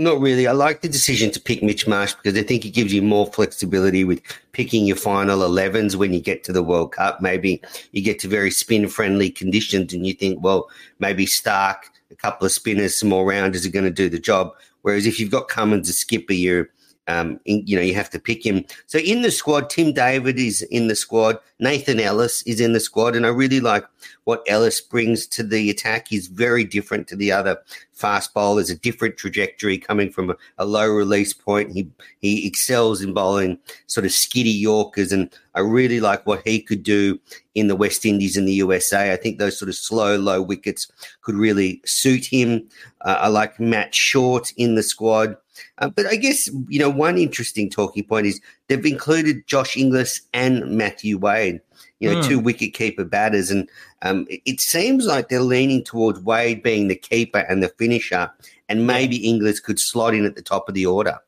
Not 0.00 0.18
really. 0.18 0.46
I 0.46 0.52
like 0.52 0.80
the 0.80 0.88
decision 0.88 1.30
to 1.32 1.38
pick 1.38 1.62
Mitch 1.62 1.86
Marsh 1.86 2.14
because 2.14 2.38
I 2.38 2.42
think 2.42 2.64
it 2.64 2.70
gives 2.70 2.90
you 2.90 3.02
more 3.02 3.26
flexibility 3.26 4.02
with 4.02 4.22
picking 4.52 4.86
your 4.86 4.96
final 4.96 5.40
11s 5.40 5.94
when 5.94 6.14
you 6.14 6.22
get 6.22 6.42
to 6.44 6.54
the 6.54 6.62
World 6.62 6.92
Cup. 6.92 7.20
Maybe 7.20 7.60
you 7.92 8.02
get 8.02 8.18
to 8.20 8.26
very 8.28 8.50
spin 8.50 8.88
friendly 8.88 9.28
conditions 9.28 9.92
and 9.92 10.06
you 10.06 10.14
think, 10.14 10.42
well, 10.42 10.70
maybe 11.00 11.26
Starc, 11.26 11.76
a 12.10 12.14
couple 12.14 12.46
of 12.46 12.52
spinners, 12.52 12.96
some 12.96 13.10
more 13.10 13.26
rounders 13.26 13.66
are 13.66 13.70
going 13.70 13.84
to 13.84 13.90
do 13.90 14.08
the 14.08 14.18
job. 14.18 14.54
Whereas 14.80 15.04
if 15.04 15.20
you've 15.20 15.30
got 15.30 15.48
Cummins 15.48 15.90
as 15.90 15.98
skipper, 15.98 16.32
you're 16.32 16.70
um, 17.08 17.40
you 17.44 17.76
know, 17.76 17.82
you 17.82 17.94
have 17.94 18.10
to 18.10 18.20
pick 18.20 18.44
him. 18.44 18.64
So 18.86 18.98
in 18.98 19.22
the 19.22 19.30
squad, 19.30 19.70
Tim 19.70 19.92
David 19.92 20.38
is 20.38 20.62
in 20.62 20.88
the 20.88 20.94
squad. 20.94 21.38
Nathan 21.58 22.00
Ellis 22.00 22.42
is 22.44 22.60
in 22.60 22.72
the 22.72 22.80
squad, 22.80 23.16
and 23.16 23.26
I 23.26 23.30
really 23.30 23.60
like 23.60 23.84
what 24.24 24.44
Ellis 24.46 24.80
brings 24.80 25.26
to 25.28 25.42
the 25.42 25.70
attack. 25.70 26.08
He's 26.08 26.28
very 26.28 26.64
different 26.64 27.08
to 27.08 27.16
the 27.16 27.32
other 27.32 27.58
fast 27.92 28.32
bowlers. 28.32 28.70
A 28.70 28.76
different 28.76 29.16
trajectory 29.16 29.76
coming 29.76 30.10
from 30.10 30.30
a, 30.30 30.36
a 30.58 30.64
low 30.64 30.88
release 30.88 31.32
point. 31.32 31.72
He 31.72 31.90
he 32.20 32.46
excels 32.46 33.02
in 33.02 33.12
bowling 33.12 33.58
sort 33.88 34.06
of 34.06 34.12
skiddy 34.12 34.50
Yorkers, 34.50 35.12
and 35.12 35.30
I 35.54 35.60
really 35.60 36.00
like 36.00 36.26
what 36.26 36.46
he 36.46 36.62
could 36.62 36.82
do 36.82 37.18
in 37.54 37.66
the 37.66 37.76
West 37.76 38.06
Indies 38.06 38.36
and 38.36 38.46
the 38.46 38.52
USA. 38.54 39.12
I 39.12 39.16
think 39.16 39.38
those 39.38 39.58
sort 39.58 39.68
of 39.68 39.74
slow, 39.74 40.16
low 40.16 40.40
wickets 40.40 40.90
could 41.22 41.34
really 41.34 41.82
suit 41.84 42.24
him. 42.24 42.68
Uh, 43.02 43.18
I 43.20 43.28
like 43.28 43.58
Matt 43.58 43.94
Short 43.94 44.52
in 44.56 44.76
the 44.76 44.82
squad. 44.82 45.36
Uh, 45.78 45.88
but 45.88 46.06
I 46.06 46.16
guess, 46.16 46.48
you 46.68 46.78
know, 46.78 46.90
one 46.90 47.18
interesting 47.18 47.70
talking 47.70 48.04
point 48.04 48.26
is 48.26 48.40
they've 48.68 48.84
included 48.84 49.46
Josh 49.46 49.76
Inglis 49.76 50.22
and 50.32 50.76
Matthew 50.76 51.18
Wade, 51.18 51.60
you 51.98 52.12
know, 52.12 52.20
mm. 52.20 52.26
two 52.26 52.38
wicket 52.38 52.74
keeper 52.74 53.04
batters. 53.04 53.50
And 53.50 53.68
um, 54.02 54.26
it, 54.28 54.40
it, 54.44 54.60
seems 54.60 55.06
like 55.06 55.28
they're 55.28 55.40
leaning 55.40 55.84
towards 55.84 56.20
Wade 56.20 56.62
being 56.62 56.88
the 56.88 56.96
keeper 56.96 57.40
and 57.40 57.62
the 57.62 57.68
finisher, 57.68 58.30
and 58.68 58.86
maybe 58.86 59.16
Inglis 59.28 59.60
could 59.60 59.78
slot 59.78 60.14
in 60.14 60.24
at 60.24 60.36
the 60.36 60.42
top 60.42 60.68
of 60.68 60.74
the 60.74 60.86
order. 60.86 61.18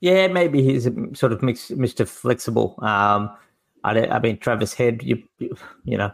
Yeah, 0.00 0.28
maybe 0.28 0.62
he's 0.62 0.86
a 0.86 0.92
sort 1.14 1.32
of 1.32 1.42
mix, 1.42 1.70
Mr. 1.70 2.08
Flexible. 2.08 2.74
Um, 2.78 3.30
I, 3.84 4.06
I 4.06 4.18
mean, 4.18 4.38
Travis 4.38 4.74
Head, 4.74 5.02
you, 5.02 5.22
you 5.38 5.96
know, 5.98 6.10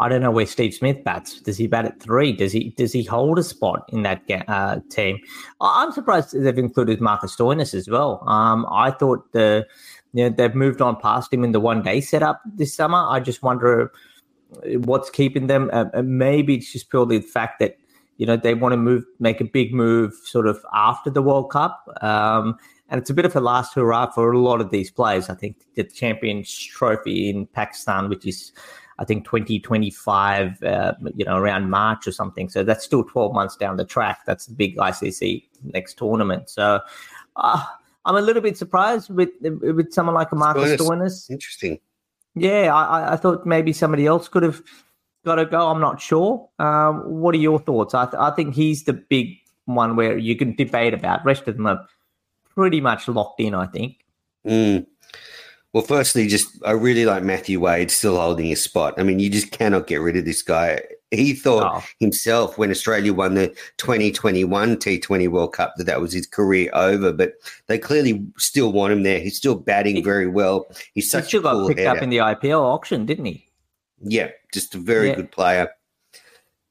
I 0.00 0.08
don't 0.08 0.22
know 0.22 0.30
where 0.30 0.46
Steve 0.46 0.72
Smith 0.72 1.04
bats. 1.04 1.40
Does 1.40 1.58
he 1.58 1.66
bat 1.66 1.84
at 1.84 2.00
three? 2.00 2.32
Does 2.32 2.52
he 2.52 2.70
does 2.70 2.92
he 2.92 3.04
hold 3.04 3.38
a 3.38 3.42
spot 3.42 3.84
in 3.90 4.02
that 4.02 4.22
uh, 4.48 4.80
team? 4.88 5.18
I'm 5.60 5.92
surprised 5.92 6.32
they've 6.32 6.56
included 6.56 7.02
Marcus 7.02 7.36
Stoinis 7.36 7.74
as 7.74 7.86
well. 7.86 8.26
Um, 8.26 8.66
I 8.70 8.92
thought 8.92 9.30
the 9.32 9.66
you 10.14 10.24
know, 10.24 10.34
they've 10.34 10.54
moved 10.54 10.80
on 10.80 10.96
past 10.96 11.32
him 11.32 11.44
in 11.44 11.52
the 11.52 11.60
one 11.60 11.82
day 11.82 12.00
setup 12.00 12.40
this 12.46 12.74
summer. 12.74 13.06
I 13.08 13.20
just 13.20 13.42
wonder 13.42 13.92
what's 14.78 15.10
keeping 15.10 15.46
them. 15.46 15.70
Uh, 15.72 15.84
uh, 15.92 16.02
maybe 16.02 16.56
it's 16.56 16.72
just 16.72 16.90
purely 16.90 17.18
the 17.18 17.26
fact 17.26 17.58
that 17.60 17.76
you 18.16 18.26
know 18.26 18.36
they 18.36 18.54
want 18.54 18.72
to 18.72 18.78
move, 18.78 19.04
make 19.18 19.42
a 19.42 19.44
big 19.44 19.74
move, 19.74 20.14
sort 20.24 20.46
of 20.46 20.64
after 20.72 21.10
the 21.10 21.22
World 21.22 21.50
Cup. 21.50 21.86
Um, 22.00 22.58
and 22.88 23.00
it's 23.00 23.10
a 23.10 23.14
bit 23.14 23.24
of 23.24 23.36
a 23.36 23.40
last 23.40 23.74
hurrah 23.74 24.10
for 24.10 24.32
a 24.32 24.38
lot 24.38 24.60
of 24.60 24.70
these 24.70 24.90
players. 24.90 25.28
I 25.28 25.34
think 25.34 25.56
the 25.74 25.84
Champions 25.84 26.52
Trophy 26.52 27.30
in 27.30 27.46
Pakistan, 27.46 28.08
which 28.08 28.26
is 28.26 28.52
I 29.00 29.04
think 29.04 29.24
2025, 29.24 30.62
uh, 30.62 30.92
you 31.16 31.24
know, 31.24 31.36
around 31.36 31.70
March 31.70 32.06
or 32.06 32.12
something. 32.12 32.50
So 32.50 32.62
that's 32.62 32.84
still 32.84 33.02
12 33.02 33.32
months 33.32 33.56
down 33.56 33.78
the 33.78 33.84
track. 33.84 34.20
That's 34.26 34.44
the 34.44 34.54
big 34.54 34.76
ICC 34.76 35.42
next 35.64 35.94
tournament. 35.94 36.50
So 36.50 36.80
uh, 37.36 37.64
I'm 38.04 38.16
a 38.16 38.20
little 38.20 38.42
bit 38.42 38.58
surprised 38.58 39.08
with 39.08 39.30
with 39.40 39.92
someone 39.92 40.14
like 40.14 40.30
a 40.32 40.36
Marcus 40.36 40.78
Stoinis. 40.78 41.30
Interesting. 41.30 41.80
Yeah, 42.34 42.74
I, 42.74 43.14
I 43.14 43.16
thought 43.16 43.46
maybe 43.46 43.72
somebody 43.72 44.06
else 44.06 44.28
could 44.28 44.42
have 44.42 44.62
got 45.24 45.36
to 45.36 45.46
go. 45.46 45.68
I'm 45.68 45.80
not 45.80 46.00
sure. 46.00 46.48
Um, 46.58 47.00
what 47.20 47.34
are 47.34 47.38
your 47.38 47.58
thoughts? 47.58 47.94
I, 47.94 48.04
th- 48.04 48.20
I 48.20 48.30
think 48.32 48.54
he's 48.54 48.84
the 48.84 48.92
big 48.92 49.36
one 49.64 49.96
where 49.96 50.16
you 50.16 50.36
can 50.36 50.54
debate 50.54 50.94
about. 50.94 51.24
Rest 51.24 51.48
of 51.48 51.56
them 51.56 51.66
are 51.66 51.86
pretty 52.54 52.80
much 52.82 53.08
locked 53.08 53.40
in. 53.40 53.54
I 53.54 53.66
think. 53.66 54.04
Mm. 54.46 54.86
Well, 55.72 55.84
firstly, 55.84 56.26
just 56.26 56.48
I 56.64 56.72
really 56.72 57.04
like 57.04 57.22
Matthew 57.22 57.60
Wade 57.60 57.90
still 57.90 58.18
holding 58.20 58.46
his 58.46 58.62
spot. 58.62 58.94
I 58.98 59.04
mean, 59.04 59.20
you 59.20 59.30
just 59.30 59.52
cannot 59.52 59.86
get 59.86 60.00
rid 60.00 60.16
of 60.16 60.24
this 60.24 60.42
guy. 60.42 60.82
He 61.12 61.32
thought 61.32 61.82
oh. 61.82 61.84
himself 62.00 62.58
when 62.58 62.70
Australia 62.70 63.14
won 63.14 63.34
the 63.34 63.48
2021 63.78 64.76
T20 64.76 65.28
World 65.28 65.52
Cup 65.52 65.74
that 65.76 65.84
that 65.84 66.00
was 66.00 66.12
his 66.12 66.26
career 66.26 66.70
over, 66.72 67.12
but 67.12 67.34
they 67.68 67.78
clearly 67.78 68.26
still 68.36 68.72
want 68.72 68.92
him 68.92 69.04
there. 69.04 69.20
He's 69.20 69.36
still 69.36 69.54
batting 69.54 69.96
he, 69.96 70.02
very 70.02 70.26
well. 70.26 70.66
He's 70.94 71.10
such 71.10 71.24
he 71.24 71.28
still 71.38 71.46
a 71.46 71.50
cool 71.52 71.60
got 71.60 71.68
picked 71.68 71.80
header. 71.80 71.96
up 71.96 72.02
in 72.02 72.10
the 72.10 72.18
IPL 72.18 72.60
auction, 72.60 73.06
didn't 73.06 73.26
he? 73.26 73.46
Yeah, 74.02 74.30
just 74.52 74.74
a 74.74 74.78
very 74.78 75.08
yeah. 75.08 75.16
good 75.16 75.30
player. 75.30 75.68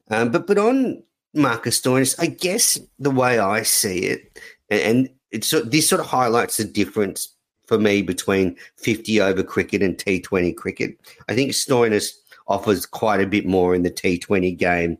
Um, 0.10 0.32
but 0.32 0.46
but 0.46 0.58
on 0.58 1.04
Marcus 1.34 1.80
Stoinis, 1.80 2.16
I 2.20 2.28
guess 2.28 2.78
the 2.98 3.12
way 3.12 3.40
I 3.40 3.64
see 3.64 4.00
it, 4.00 4.40
and, 4.70 4.82
and 4.82 5.10
it's 5.32 5.52
this 5.66 5.88
sort 5.88 6.02
of 6.02 6.08
highlights 6.08 6.58
the 6.58 6.66
difference 6.66 7.36
for 7.70 7.78
me 7.78 8.02
between 8.02 8.58
50 8.78 9.22
over 9.22 9.44
cricket 9.44 9.84
and 9.84 9.96
T20 9.96 10.58
cricket. 10.58 11.00
I 11.30 11.36
think 11.36 11.52
Stoinis 11.52 12.18
offers 12.48 12.88
quite 12.88 13.22
a 13.22 13.28
bit 13.28 13.46
more 13.46 13.76
in 13.76 13.84
the 13.84 13.92
T20 13.92 14.58
game. 14.58 14.98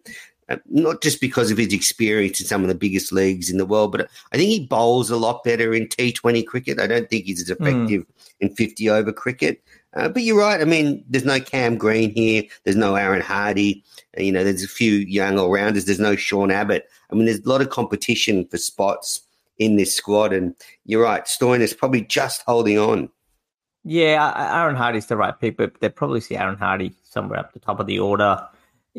Uh, 0.50 0.58
not 0.68 1.02
just 1.02 1.20
because 1.20 1.50
of 1.52 1.58
his 1.58 1.74
experience 1.74 2.40
in 2.40 2.46
some 2.46 2.62
of 2.62 2.68
the 2.68 2.76
biggest 2.76 3.12
leagues 3.12 3.50
in 3.50 3.58
the 3.58 3.66
world, 3.66 3.92
but 3.92 4.10
I 4.32 4.38
think 4.38 4.50
he 4.50 4.68
bowls 4.68 5.10
a 5.10 5.18
lot 5.18 5.44
better 5.44 5.74
in 5.74 5.88
T20 5.88 6.46
cricket. 6.46 6.80
I 6.80 6.86
don't 6.88 7.10
think 7.10 7.26
he's 7.26 7.42
as 7.42 7.58
hmm. 7.58 7.66
effective 7.66 8.02
mm. 8.02 8.06
in 8.40 8.56
50 8.56 8.90
over 8.90 9.12
cricket. 9.12 9.64
Uh, 9.96 10.08
but 10.08 10.22
you're 10.22 10.40
right. 10.40 10.62
I 10.62 10.66
mean, 10.66 11.04
there's 11.10 11.26
no 11.26 11.40
Cam 11.40 11.76
Green 11.76 12.12
here. 12.14 12.44
There's 12.64 12.76
no 12.76 12.96
Aaron 12.96 13.24
Hardie. 13.24 13.82
Uh, 14.16 14.22
you 14.22 14.32
know, 14.32 14.44
there's 14.44 14.64
a 14.64 14.68
few 14.68 14.94
young 14.94 15.40
all 15.40 15.52
rounders. 15.52 15.86
There's 15.86 16.00
no 16.00 16.16
Sean 16.16 16.52
Abbott. 16.52 16.88
I 17.12 17.16
mean, 17.16 17.26
there's 17.26 17.44
a 17.44 17.50
lot 17.50 17.62
of 17.62 17.72
competition 17.72 18.46
for 18.46 18.58
spots 18.58 19.22
in 19.60 19.76
this 19.76 19.94
squad. 19.94 20.34
And 20.34 20.56
you're 20.86 21.04
right, 21.04 21.26
Stoinis 21.26 21.78
probably 21.78 22.02
just 22.02 22.42
holding 22.48 22.80
on. 22.80 23.10
Yeah, 23.84 24.34
Aaron 24.60 24.76
Hardie's 24.76 25.06
the 25.06 25.18
right 25.18 25.40
pick, 25.40 25.58
but 25.58 25.80
they'd 25.80 25.96
probably 25.96 26.22
see 26.22 26.36
Aaron 26.36 26.58
Hardie 26.58 26.94
somewhere 27.04 27.40
up 27.40 27.54
the 27.54 27.60
top 27.60 27.80
of 27.80 27.88
the 27.88 28.00
order. 28.00 28.46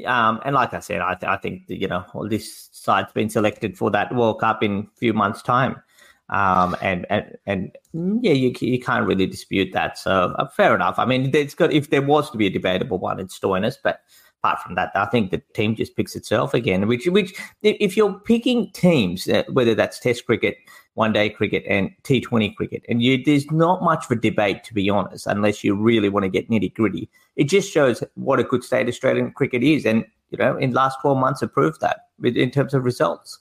Um, 0.07 0.41
and 0.45 0.55
like 0.55 0.73
I 0.73 0.81
said, 0.81 1.01
I, 1.01 1.15
th- 1.15 1.29
I 1.29 1.37
think 1.37 1.65
you 1.69 1.89
know 1.89 2.05
this 2.29 2.69
side's 2.73 3.13
been 3.13 3.29
selected 3.29 3.77
for 3.77 3.91
that 3.91 4.15
World 4.15 4.41
Cup 4.41 4.63
in 4.63 4.89
a 4.95 4.99
few 4.99 5.13
months' 5.13 5.43
time, 5.43 5.83
um, 6.29 6.77
and 6.81 7.07
and 7.11 7.37
and 7.45 7.77
yeah, 8.23 8.33
you 8.33 8.55
you 8.61 8.81
can't 8.81 9.07
really 9.07 9.27
dispute 9.27 9.73
that. 9.73 9.99
So 9.99 10.35
uh, 10.39 10.49
fair 10.49 10.75
enough. 10.75 10.99
I 10.99 11.05
mean, 11.05 11.31
it's 11.35 11.55
got 11.55 11.73
if 11.73 11.91
there 11.91 12.03
was 12.03 12.31
to 12.31 12.39
be 12.39 12.47
a 12.47 12.51
debatable 12.51 12.99
one, 12.99 13.21
it's 13.21 13.39
Stoinis, 13.39 13.77
but 13.83 14.01
apart 14.43 14.61
from 14.63 14.75
that, 14.75 14.91
I 14.95 15.07
think 15.07 15.31
the 15.31 15.43
team 15.55 15.75
just 15.75 15.97
picks 15.97 16.17
itself 16.17 16.55
again. 16.55 16.87
Which, 16.87 17.07
which, 17.07 17.35
if 17.63 17.97
you're 17.97 18.15
picking 18.21 18.71
teams, 18.73 19.29
uh, 19.29 19.45
whether 19.51 19.75
that's 19.75 19.99
Test 19.99 20.27
cricket, 20.27 20.57
One 20.95 21.13
Day 21.13 21.29
cricket, 21.31 21.65
and 21.69 21.91
T20 22.05 22.57
cricket, 22.57 22.83
and 22.89 23.03
you, 23.03 23.23
there's 23.23 23.51
not 23.51 23.83
much 23.83 24.07
of 24.07 24.11
a 24.13 24.21
debate, 24.21 24.65
to 24.65 24.75
be 24.75 24.89
honest, 24.89 25.27
unless 25.27 25.63
you 25.63 25.75
really 25.75 26.09
want 26.09 26.25
to 26.25 26.31
get 26.31 26.49
nitty 26.49 26.75
gritty. 26.75 27.09
It 27.37 27.45
just 27.45 27.71
shows 27.71 28.03
what 28.15 28.41
a 28.41 28.45
good 28.45 28.65
state 28.65 28.89
Australian 28.89 29.33
cricket 29.33 29.63
is, 29.63 29.85
and 29.85 30.05
you 30.31 30.39
know, 30.39 30.57
in 30.57 30.71
the 30.71 30.77
last 30.77 30.99
12 31.03 31.19
months, 31.19 31.41
have 31.41 31.53
proved 31.53 31.81
that 31.81 32.09
in 32.23 32.51
terms 32.51 32.73
of 32.73 32.85
results. 32.85 33.39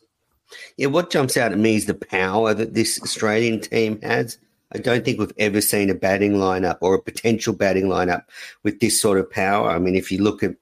Yeah, 0.78 0.88
what 0.88 1.12
jumps 1.12 1.38
out 1.38 1.52
at 1.52 1.60
me 1.60 1.76
is 1.76 1.86
the 1.86 1.94
power 1.94 2.54
that 2.54 2.74
this 2.74 3.02
Australian 3.02 3.62
team 3.62 4.02
has. 4.02 4.40
I 4.72 4.78
don't 4.78 5.04
think 5.04 5.20
we've 5.20 5.32
ever 5.38 5.62
seen 5.62 5.90
a 5.90 5.96
batting 5.96 6.34
lineup 6.34 6.78
or 6.82 6.94
a 6.94 7.02
potential 7.02 7.54
batting 7.54 7.86
lineup 7.86 8.24
with 8.64 8.80
this 8.80 9.02
sort 9.02 9.20
of 9.20 9.30
power. 9.30 9.70
I 9.70 9.80
mean, 9.80 9.96
if 9.96 10.12
you 10.12 10.22
look 10.22 10.44
at 10.44 10.56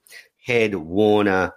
Head, 0.48 0.76
Warner, 0.76 1.54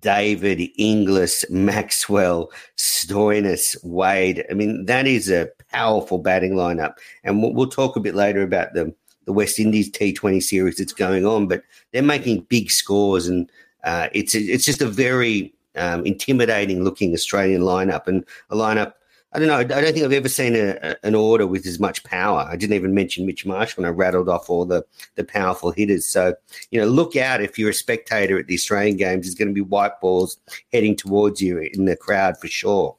David, 0.00 0.60
Inglis, 0.76 1.44
Maxwell, 1.50 2.50
Stoinis, 2.76 3.76
Wade. 3.84 4.44
I 4.50 4.54
mean, 4.54 4.86
that 4.86 5.06
is 5.06 5.30
a 5.30 5.48
powerful 5.70 6.18
batting 6.18 6.54
lineup. 6.54 6.94
And 7.22 7.42
we'll, 7.42 7.68
talk 7.68 7.94
a 7.94 8.00
bit 8.00 8.16
later 8.16 8.42
about 8.42 8.74
the, 8.74 8.92
the 9.26 9.32
West 9.32 9.60
Indies 9.60 9.90
T20 9.90 10.42
series 10.42 10.76
that's 10.76 10.92
going 10.92 11.24
on, 11.24 11.46
but 11.46 11.62
they're 11.92 12.02
making 12.02 12.46
big 12.48 12.72
scores. 12.72 13.28
And 13.28 13.50
uh, 13.84 14.08
it's, 14.12 14.34
it's 14.34 14.64
just 14.64 14.82
a 14.82 14.88
very 14.88 15.54
um, 15.76 16.04
intimidating 16.04 16.82
looking 16.82 17.14
Australian 17.14 17.62
lineup 17.62 18.08
and 18.08 18.24
a 18.50 18.56
lineup 18.56 18.94
I 19.34 19.40
don't 19.40 19.48
know. 19.48 19.58
I 19.58 19.64
don't 19.64 19.92
think 19.92 20.04
I've 20.04 20.12
ever 20.12 20.28
seen 20.28 20.54
a, 20.54 20.96
an 21.02 21.16
order 21.16 21.44
with 21.46 21.66
as 21.66 21.80
much 21.80 22.04
power. 22.04 22.46
I 22.48 22.54
didn't 22.54 22.74
even 22.74 22.94
mention 22.94 23.26
Mitch 23.26 23.44
Marsh 23.44 23.76
when 23.76 23.84
I 23.84 23.88
rattled 23.88 24.28
off 24.28 24.48
all 24.48 24.64
the, 24.64 24.84
the 25.16 25.24
powerful 25.24 25.72
hitters. 25.72 26.06
So, 26.06 26.34
you 26.70 26.80
know, 26.80 26.86
look 26.86 27.16
out 27.16 27.42
if 27.42 27.58
you're 27.58 27.70
a 27.70 27.74
spectator 27.74 28.38
at 28.38 28.46
the 28.46 28.54
Australian 28.54 28.96
games. 28.96 29.26
There's 29.26 29.34
going 29.34 29.48
to 29.48 29.54
be 29.54 29.60
white 29.60 30.00
balls 30.00 30.38
heading 30.72 30.94
towards 30.94 31.42
you 31.42 31.58
in 31.58 31.84
the 31.84 31.96
crowd 31.96 32.38
for 32.38 32.46
sure. 32.46 32.96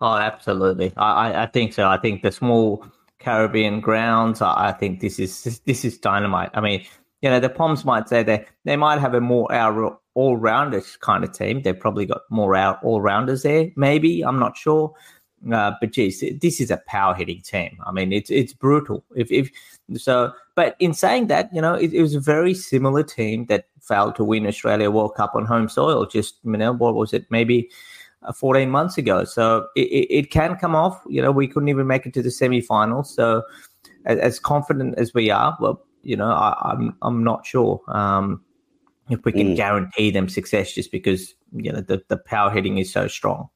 Oh, 0.00 0.16
absolutely. 0.16 0.94
I, 0.96 1.42
I 1.42 1.46
think 1.46 1.74
so. 1.74 1.88
I 1.88 1.98
think 1.98 2.22
the 2.22 2.32
small 2.32 2.86
Caribbean 3.18 3.80
grounds. 3.80 4.40
I 4.42 4.72
think 4.72 5.00
this 5.00 5.18
is 5.18 5.60
this 5.64 5.84
is 5.84 5.98
dynamite. 5.98 6.50
I 6.54 6.60
mean, 6.60 6.84
you 7.22 7.30
know, 7.30 7.40
the 7.40 7.48
Poms 7.48 7.84
might 7.84 8.08
say 8.08 8.22
they 8.22 8.44
they 8.64 8.76
might 8.76 9.00
have 9.00 9.14
a 9.14 9.20
more 9.20 9.50
all 10.14 10.36
rounders 10.36 10.96
kind 10.98 11.24
of 11.24 11.32
team. 11.32 11.62
They've 11.62 11.78
probably 11.78 12.06
got 12.06 12.22
more 12.30 12.54
out 12.54 12.82
all 12.82 13.00
rounders 13.00 13.42
there. 13.42 13.70
Maybe 13.76 14.22
I'm 14.22 14.38
not 14.38 14.56
sure. 14.56 14.94
Uh, 15.52 15.72
but 15.80 15.92
geez, 15.92 16.24
this 16.40 16.60
is 16.60 16.70
a 16.70 16.82
power 16.86 17.14
hitting 17.14 17.42
team. 17.42 17.78
I 17.86 17.92
mean, 17.92 18.12
it's 18.12 18.30
it's 18.30 18.52
brutal. 18.52 19.04
If 19.14 19.30
if 19.30 19.50
so, 19.96 20.32
but 20.54 20.76
in 20.78 20.94
saying 20.94 21.26
that, 21.26 21.50
you 21.52 21.60
know, 21.60 21.74
it, 21.74 21.92
it, 21.92 22.00
was 22.00 22.14
a 22.14 22.20
very 22.20 22.54
similar 22.54 23.02
team 23.02 23.46
that 23.46 23.66
failed 23.80 24.16
to 24.16 24.24
win 24.24 24.46
Australia 24.46 24.90
World 24.90 25.14
Cup 25.14 25.34
on 25.34 25.44
home 25.44 25.68
soil. 25.68 26.06
Just 26.06 26.36
you 26.44 26.52
know, 26.52 26.72
what 26.72 26.94
was 26.94 27.12
it? 27.12 27.26
Maybe 27.30 27.70
uh, 28.22 28.32
14 28.32 28.70
months 28.70 28.96
ago. 28.96 29.24
So 29.24 29.66
it, 29.76 29.88
it, 29.88 30.14
it, 30.14 30.30
can 30.30 30.56
come 30.56 30.74
off. 30.74 31.02
You 31.08 31.20
know, 31.20 31.30
we 31.30 31.46
couldn't 31.46 31.68
even 31.68 31.86
make 31.86 32.06
it 32.06 32.14
to 32.14 32.22
the 32.22 32.30
semi-finals. 32.30 33.14
So 33.14 33.42
as, 34.06 34.18
as 34.18 34.38
confident 34.38 34.98
as 34.98 35.12
we 35.12 35.30
are, 35.30 35.56
well, 35.60 35.84
you 36.02 36.16
know, 36.16 36.30
I, 36.30 36.72
am 36.72 36.78
I'm, 36.80 36.96
I'm 37.02 37.24
not 37.24 37.44
sure 37.44 37.80
um, 37.88 38.42
if 39.10 39.24
we 39.24 39.32
can 39.32 39.48
mm. 39.48 39.56
guarantee 39.56 40.10
them 40.10 40.28
success 40.28 40.72
just 40.72 40.90
because 40.90 41.34
you 41.52 41.72
know 41.72 41.80
the, 41.80 42.02
the 42.08 42.16
power 42.16 42.50
hitting 42.50 42.78
is 42.78 42.92
so 42.92 43.08
strong. 43.08 43.48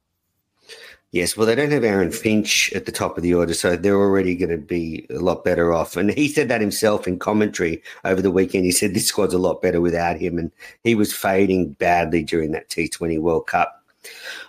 Yes, 1.11 1.35
well, 1.35 1.47
they 1.47 1.55
don't 1.55 1.71
have 1.71 1.83
Aaron 1.83 2.11
Finch 2.11 2.71
at 2.73 2.85
the 2.85 2.91
top 2.91 3.17
of 3.17 3.23
the 3.23 3.33
order, 3.33 3.55
so 3.55 3.75
they're 3.75 3.95
already 3.95 4.35
going 4.35 4.51
to 4.51 4.57
be 4.57 5.07
a 5.09 5.15
lot 5.15 5.43
better 5.43 5.73
off. 5.73 5.97
And 5.97 6.11
he 6.11 6.27
said 6.27 6.49
that 6.49 6.61
himself 6.61 7.07
in 7.07 7.17
commentary 7.17 7.81
over 8.05 8.21
the 8.21 8.29
weekend. 8.29 8.65
He 8.65 8.71
said 8.71 8.93
this 8.93 9.07
squad's 9.07 9.33
a 9.33 9.39
lot 9.39 9.59
better 9.59 9.81
without 9.81 10.19
him, 10.19 10.37
and 10.37 10.51
he 10.83 10.93
was 10.93 11.11
fading 11.11 11.71
badly 11.73 12.21
during 12.21 12.51
that 12.51 12.69
T20 12.69 13.19
World 13.19 13.47
Cup. 13.47 13.83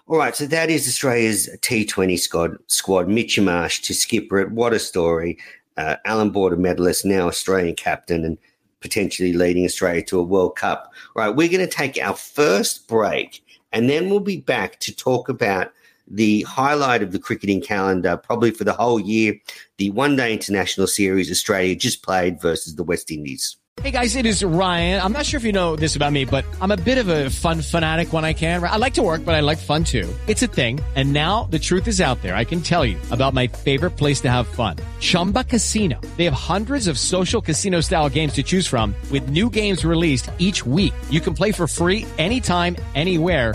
All 0.07 0.19
right, 0.19 0.37
so 0.37 0.45
that 0.47 0.69
is 0.69 0.87
Australia's 0.87 1.49
T20 1.63 2.19
squad. 2.19 2.59
Squad 2.67 3.09
Mitchy 3.09 3.41
Marsh 3.41 3.81
to 3.81 3.95
skipper 3.95 4.39
it. 4.39 4.51
What 4.51 4.75
a 4.75 4.79
story! 4.79 5.39
Uh, 5.79 5.97
Allan 6.05 6.29
Border 6.29 6.57
medalist, 6.57 7.07
now 7.07 7.27
Australian 7.27 7.75
captain, 7.75 8.23
and 8.23 8.37
potentially 8.81 9.33
leading 9.33 9.65
Australia 9.65 10.03
to 10.03 10.19
a 10.19 10.23
World 10.23 10.57
Cup. 10.57 10.93
All 11.17 11.25
right, 11.25 11.35
we're 11.35 11.49
going 11.49 11.67
to 11.67 11.67
take 11.67 11.97
our 11.97 12.17
first 12.17 12.87
break, 12.87 13.43
and 13.73 13.89
then 13.89 14.11
we'll 14.11 14.21
be 14.21 14.41
back 14.41 14.79
to 14.81 14.95
talk 14.95 15.31
about 15.31 15.73
the 16.11 16.43
highlight 16.43 17.03
of 17.03 17.13
the 17.13 17.19
cricketing 17.19 17.61
calendar, 17.61 18.17
probably 18.17 18.51
for 18.51 18.65
the 18.65 18.73
whole 18.73 19.01
year, 19.01 19.35
the 19.79 19.91
one 19.91 20.17
day 20.17 20.33
international 20.33 20.87
series 20.87 21.31
Australia 21.31 21.75
just 21.77 22.03
played 22.03 22.41
versus 22.41 22.75
the 22.75 22.85
West 22.85 23.11
Indies. 23.11 23.57
Hey 23.83 23.93
guys, 23.93 24.15
it 24.15 24.27
is 24.27 24.45
Ryan. 24.45 25.01
I'm 25.01 25.13
not 25.13 25.25
sure 25.25 25.39
if 25.39 25.45
you 25.45 25.53
know 25.53 25.75
this 25.75 25.97
about 25.97 26.13
me, 26.13 26.27
but 26.27 26.45
I'm 26.61 26.71
a 26.71 26.77
bit 26.77 26.99
of 26.99 27.09
a 27.09 27.31
fun 27.31 27.63
fanatic 27.63 28.13
when 28.13 28.27
I 28.27 28.35
can. 28.35 28.63
I 28.63 28.77
like 28.77 28.93
to 28.95 29.03
work, 29.03 29.25
but 29.25 29.35
I 29.35 29.41
like 29.41 29.57
fun 29.57 29.85
too. 29.85 30.13
It's 30.27 30.43
a 30.43 30.49
thing. 30.49 30.81
And 30.97 31.15
now 31.15 31.45
the 31.45 31.59
truth 31.59 31.89
is 31.89 31.99
out 31.99 32.21
there. 32.21 32.37
I 32.37 32.45
can 32.45 32.61
tell 32.61 32.85
you 32.85 32.99
about 33.11 33.33
my 33.33 33.47
favorite 33.47 33.93
place 33.93 34.21
to 34.23 34.31
have 34.31 34.47
fun. 34.47 34.77
Chumba 34.99 35.45
Casino. 35.45 35.99
They 36.19 36.25
have 36.25 36.35
hundreds 36.35 36.89
of 36.89 36.99
social 36.99 37.41
casino 37.41 37.81
style 37.81 38.11
games 38.11 38.35
to 38.35 38.43
choose 38.43 38.67
from 38.67 38.95
with 39.11 39.31
new 39.31 39.49
games 39.49 39.83
released 39.83 40.31
each 40.37 40.67
week. 40.67 40.93
You 41.09 41.21
can 41.21 41.33
play 41.33 41.53
for 41.53 41.67
free 41.67 42.05
anytime, 42.19 42.77
anywhere 42.95 43.55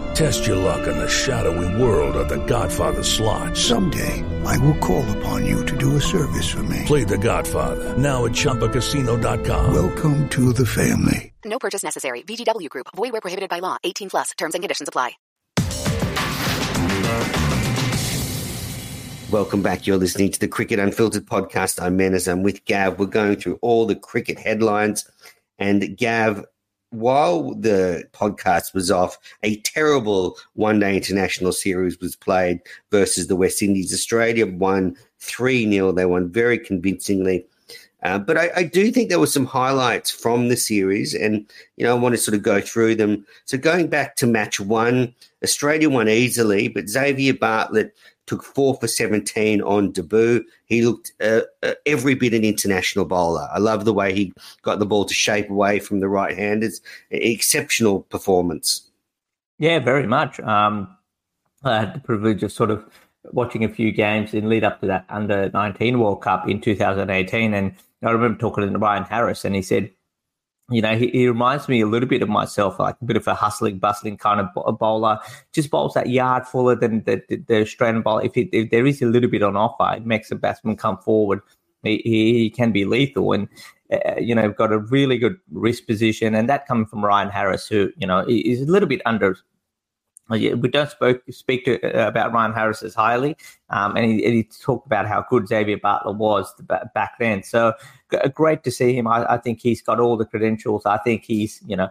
Test 0.13 0.45
your 0.45 0.57
luck 0.57 0.87
in 0.87 0.97
the 0.97 1.09
shadowy 1.09 1.81
world 1.81 2.15
of 2.15 2.29
the 2.29 2.43
Godfather 2.45 3.03
slot. 3.03 3.57
Someday, 3.57 4.23
I 4.45 4.57
will 4.59 4.77
call 4.77 5.09
upon 5.17 5.45
you 5.45 5.65
to 5.65 5.77
do 5.77 5.95
a 5.95 6.01
service 6.01 6.49
for 6.49 6.63
me. 6.63 6.83
Play 6.85 7.03
the 7.03 7.17
Godfather, 7.17 7.97
now 7.97 8.25
at 8.25 8.31
ChumbaCasino.com. 8.31 9.73
Welcome 9.73 10.29
to 10.29 10.53
the 10.53 10.65
family. 10.65 11.33
No 11.45 11.59
purchase 11.59 11.83
necessary. 11.83 12.21
VGW 12.23 12.69
Group. 12.69 12.87
Void 12.95 13.11
where 13.13 13.21
prohibited 13.21 13.49
by 13.49 13.59
law. 13.59 13.77
18 13.83 14.09
plus. 14.09 14.31
Terms 14.37 14.53
and 14.53 14.63
conditions 14.63 14.89
apply. 14.89 15.11
Welcome 19.31 19.61
back. 19.61 19.87
You're 19.87 19.97
listening 19.97 20.29
to 20.31 20.39
the 20.41 20.47
Cricket 20.49 20.77
Unfiltered 20.77 21.25
podcast. 21.25 21.81
I'm 21.81 21.97
Menners. 21.97 22.29
I'm 22.29 22.43
with 22.43 22.65
Gav. 22.65 22.99
We're 22.99 23.05
going 23.05 23.37
through 23.37 23.59
all 23.61 23.85
the 23.85 23.95
cricket 23.95 24.37
headlines. 24.37 25.09
And 25.57 25.97
Gav, 25.97 26.43
while 26.91 27.55
the 27.55 28.03
podcast 28.13 28.73
was 28.73 28.91
off, 28.91 29.17
a 29.43 29.57
terrible 29.61 30.37
one 30.53 30.79
day 30.79 30.95
international 30.95 31.51
series 31.51 31.99
was 31.99 32.15
played 32.15 32.61
versus 32.91 33.27
the 33.27 33.35
West 33.35 33.61
Indies. 33.61 33.93
Australia 33.93 34.45
won 34.45 34.95
3 35.19 35.69
0. 35.71 35.91
They 35.93 36.05
won 36.05 36.29
very 36.29 36.59
convincingly. 36.59 37.45
Uh, 38.03 38.17
but 38.17 38.37
I, 38.37 38.49
I, 38.55 38.63
do 38.63 38.91
think 38.91 39.09
there 39.09 39.19
were 39.19 39.27
some 39.27 39.45
highlights 39.45 40.09
from 40.09 40.47
the 40.47 40.57
series, 40.57 41.13
and 41.13 41.45
you 41.77 41.85
know 41.85 41.95
I 41.95 41.99
want 41.99 42.13
to 42.13 42.17
sort 42.17 42.33
of 42.33 42.41
go 42.41 42.59
through 42.59 42.95
them. 42.95 43.25
So 43.45 43.59
going 43.59 43.89
back 43.89 44.15
to 44.17 44.27
match 44.27 44.59
one, 44.59 45.13
Australia 45.43 45.87
won 45.87 46.09
easily, 46.09 46.67
but 46.67 46.89
Xavier 46.89 47.35
Bartlett 47.35 47.95
took 48.31 48.43
four 48.43 48.75
for 48.75 48.87
17 48.87 49.61
on 49.61 49.91
debut. 49.91 50.45
He 50.65 50.83
looked 50.83 51.11
uh, 51.21 51.41
uh, 51.63 51.73
every 51.85 52.15
bit 52.15 52.33
an 52.33 52.45
international 52.45 53.03
bowler. 53.03 53.49
I 53.53 53.59
love 53.59 53.83
the 53.83 53.93
way 53.93 54.13
he 54.13 54.31
got 54.61 54.79
the 54.79 54.85
ball 54.85 55.03
to 55.03 55.13
shape 55.13 55.49
away 55.49 55.79
from 55.79 55.99
the 55.99 56.07
right 56.07 56.35
handers. 56.35 56.79
Exceptional 57.09 58.03
performance. 58.03 58.89
Yeah, 59.59 59.79
very 59.79 60.07
much. 60.07 60.39
Um, 60.39 60.95
I 61.65 61.81
had 61.81 61.93
the 61.93 61.99
privilege 61.99 62.41
of 62.41 62.53
sort 62.53 62.71
of 62.71 62.85
watching 63.33 63.65
a 63.65 63.69
few 63.69 63.91
games 63.91 64.33
in 64.33 64.47
lead 64.47 64.63
up 64.63 64.79
to 64.79 64.87
that 64.87 65.05
under 65.09 65.49
19 65.49 65.99
World 65.99 66.21
Cup 66.21 66.47
in 66.47 66.61
2018. 66.61 67.53
And 67.53 67.75
I 68.01 68.11
remember 68.11 68.39
talking 68.39 68.71
to 68.71 68.79
Ryan 68.79 69.03
Harris, 69.03 69.43
and 69.43 69.55
he 69.55 69.61
said, 69.61 69.91
you 70.71 70.81
know, 70.81 70.95
he, 70.95 71.09
he, 71.09 71.27
reminds 71.27 71.67
me 71.67 71.81
a 71.81 71.85
little 71.85 72.07
bit 72.07 72.21
of 72.21 72.29
myself, 72.29 72.79
like 72.79 72.95
a 73.01 73.05
bit 73.05 73.17
of 73.17 73.27
a 73.27 73.35
hustling, 73.35 73.77
bustling 73.79 74.17
kind 74.17 74.39
of 74.39 74.79
bowler. 74.79 75.19
Just 75.53 75.69
bowls 75.69 75.93
that 75.93 76.09
yard 76.09 76.47
fuller 76.47 76.75
than 76.75 77.03
the, 77.03 77.21
the, 77.29 77.37
the 77.37 77.61
Australian 77.61 78.01
bowler. 78.01 78.23
If, 78.23 78.37
it, 78.37 78.49
if, 78.51 78.71
there 78.71 78.85
is 78.85 79.01
a 79.01 79.05
little 79.05 79.29
bit 79.29 79.43
on 79.43 79.55
offer, 79.55 79.97
it 79.97 80.05
makes 80.05 80.31
a 80.31 80.35
batsman 80.35 80.77
come 80.77 80.97
forward. 80.97 81.41
He, 81.83 81.97
he 82.03 82.49
can 82.49 82.71
be 82.71 82.85
lethal 82.85 83.33
and, 83.33 83.47
uh, 83.91 84.19
you 84.19 84.33
know, 84.33 84.49
got 84.51 84.71
a 84.71 84.79
really 84.79 85.17
good 85.17 85.37
wrist 85.51 85.87
position. 85.87 86.35
And 86.35 86.47
that 86.47 86.67
coming 86.67 86.85
from 86.85 87.03
Ryan 87.03 87.29
Harris, 87.29 87.67
who, 87.67 87.91
you 87.97 88.07
know, 88.07 88.25
is 88.27 88.61
a 88.61 88.71
little 88.71 88.87
bit 88.87 89.01
under 89.05 89.37
we 90.31 90.69
don't 90.69 90.89
spoke, 90.89 91.21
speak 91.29 91.65
to, 91.65 91.81
uh, 91.81 92.07
about 92.07 92.31
Ryan 92.33 92.53
Harris 92.53 92.83
as 92.83 92.95
highly, 92.95 93.35
um, 93.69 93.95
and, 93.95 94.05
he, 94.05 94.25
and, 94.25 94.33
he, 94.33 94.43
talked 94.43 94.85
about 94.85 95.07
how 95.07 95.25
good 95.29 95.47
Xavier 95.47 95.77
Bartlett 95.77 96.17
was 96.17 96.53
back 96.93 97.13
then. 97.19 97.43
So 97.43 97.73
great 98.33 98.63
to 98.63 98.71
see 98.71 98.93
him. 98.93 99.07
I, 99.07 99.33
I, 99.33 99.37
think 99.37 99.61
he's 99.61 99.81
got 99.81 99.99
all 99.99 100.17
the 100.17 100.25
credentials. 100.25 100.85
I 100.85 100.97
think 100.97 101.23
he's 101.23 101.61
you 101.65 101.75
know 101.75 101.89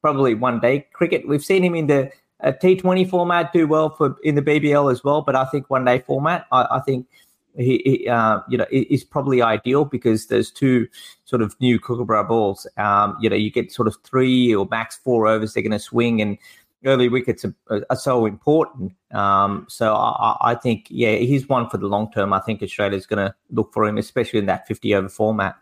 probably 0.00 0.34
one 0.34 0.60
day 0.60 0.86
cricket. 0.92 1.26
We've 1.28 1.44
seen 1.44 1.62
him 1.62 1.74
in 1.74 1.86
the 1.86 2.10
uh, 2.42 2.52
T20 2.52 3.08
format 3.08 3.52
do 3.52 3.66
well 3.66 3.90
for 3.90 4.16
in 4.22 4.34
the 4.34 4.42
BBL 4.42 4.90
as 4.90 5.04
well, 5.04 5.22
but 5.22 5.36
I 5.36 5.44
think 5.46 5.70
one 5.70 5.84
day 5.84 6.00
format. 6.00 6.46
I, 6.50 6.66
I 6.72 6.80
think 6.80 7.06
he, 7.56 7.82
he 7.84 8.08
uh, 8.08 8.40
you 8.48 8.58
know 8.58 8.66
is 8.70 9.04
probably 9.04 9.42
ideal 9.42 9.84
because 9.84 10.26
there's 10.26 10.50
two 10.50 10.88
sort 11.24 11.42
of 11.42 11.54
new 11.60 11.78
Kookaburra 11.78 12.24
balls. 12.24 12.66
Um, 12.76 13.16
you 13.20 13.28
know 13.30 13.36
you 13.36 13.50
get 13.50 13.72
sort 13.72 13.88
of 13.88 13.96
three 14.04 14.54
or 14.54 14.66
max 14.70 14.96
four 14.96 15.26
overs 15.26 15.54
they're 15.54 15.62
going 15.62 15.72
to 15.72 15.78
swing 15.78 16.20
and 16.20 16.38
early 16.84 17.08
wickets 17.08 17.44
are, 17.44 17.84
are 17.88 17.96
so 17.96 18.26
important. 18.26 18.92
Um, 19.12 19.66
so 19.68 19.94
I, 19.94 20.36
I, 20.40 20.54
think, 20.54 20.86
yeah, 20.90 21.16
he's 21.16 21.48
one 21.48 21.68
for 21.68 21.78
the 21.78 21.86
long 21.86 22.10
term. 22.12 22.32
I 22.32 22.40
think 22.40 22.62
Australia's 22.62 23.06
going 23.06 23.26
to 23.26 23.34
look 23.50 23.72
for 23.72 23.84
him, 23.84 23.98
especially 23.98 24.38
in 24.38 24.46
that 24.46 24.66
50 24.66 24.94
over 24.94 25.08
format. 25.08 25.56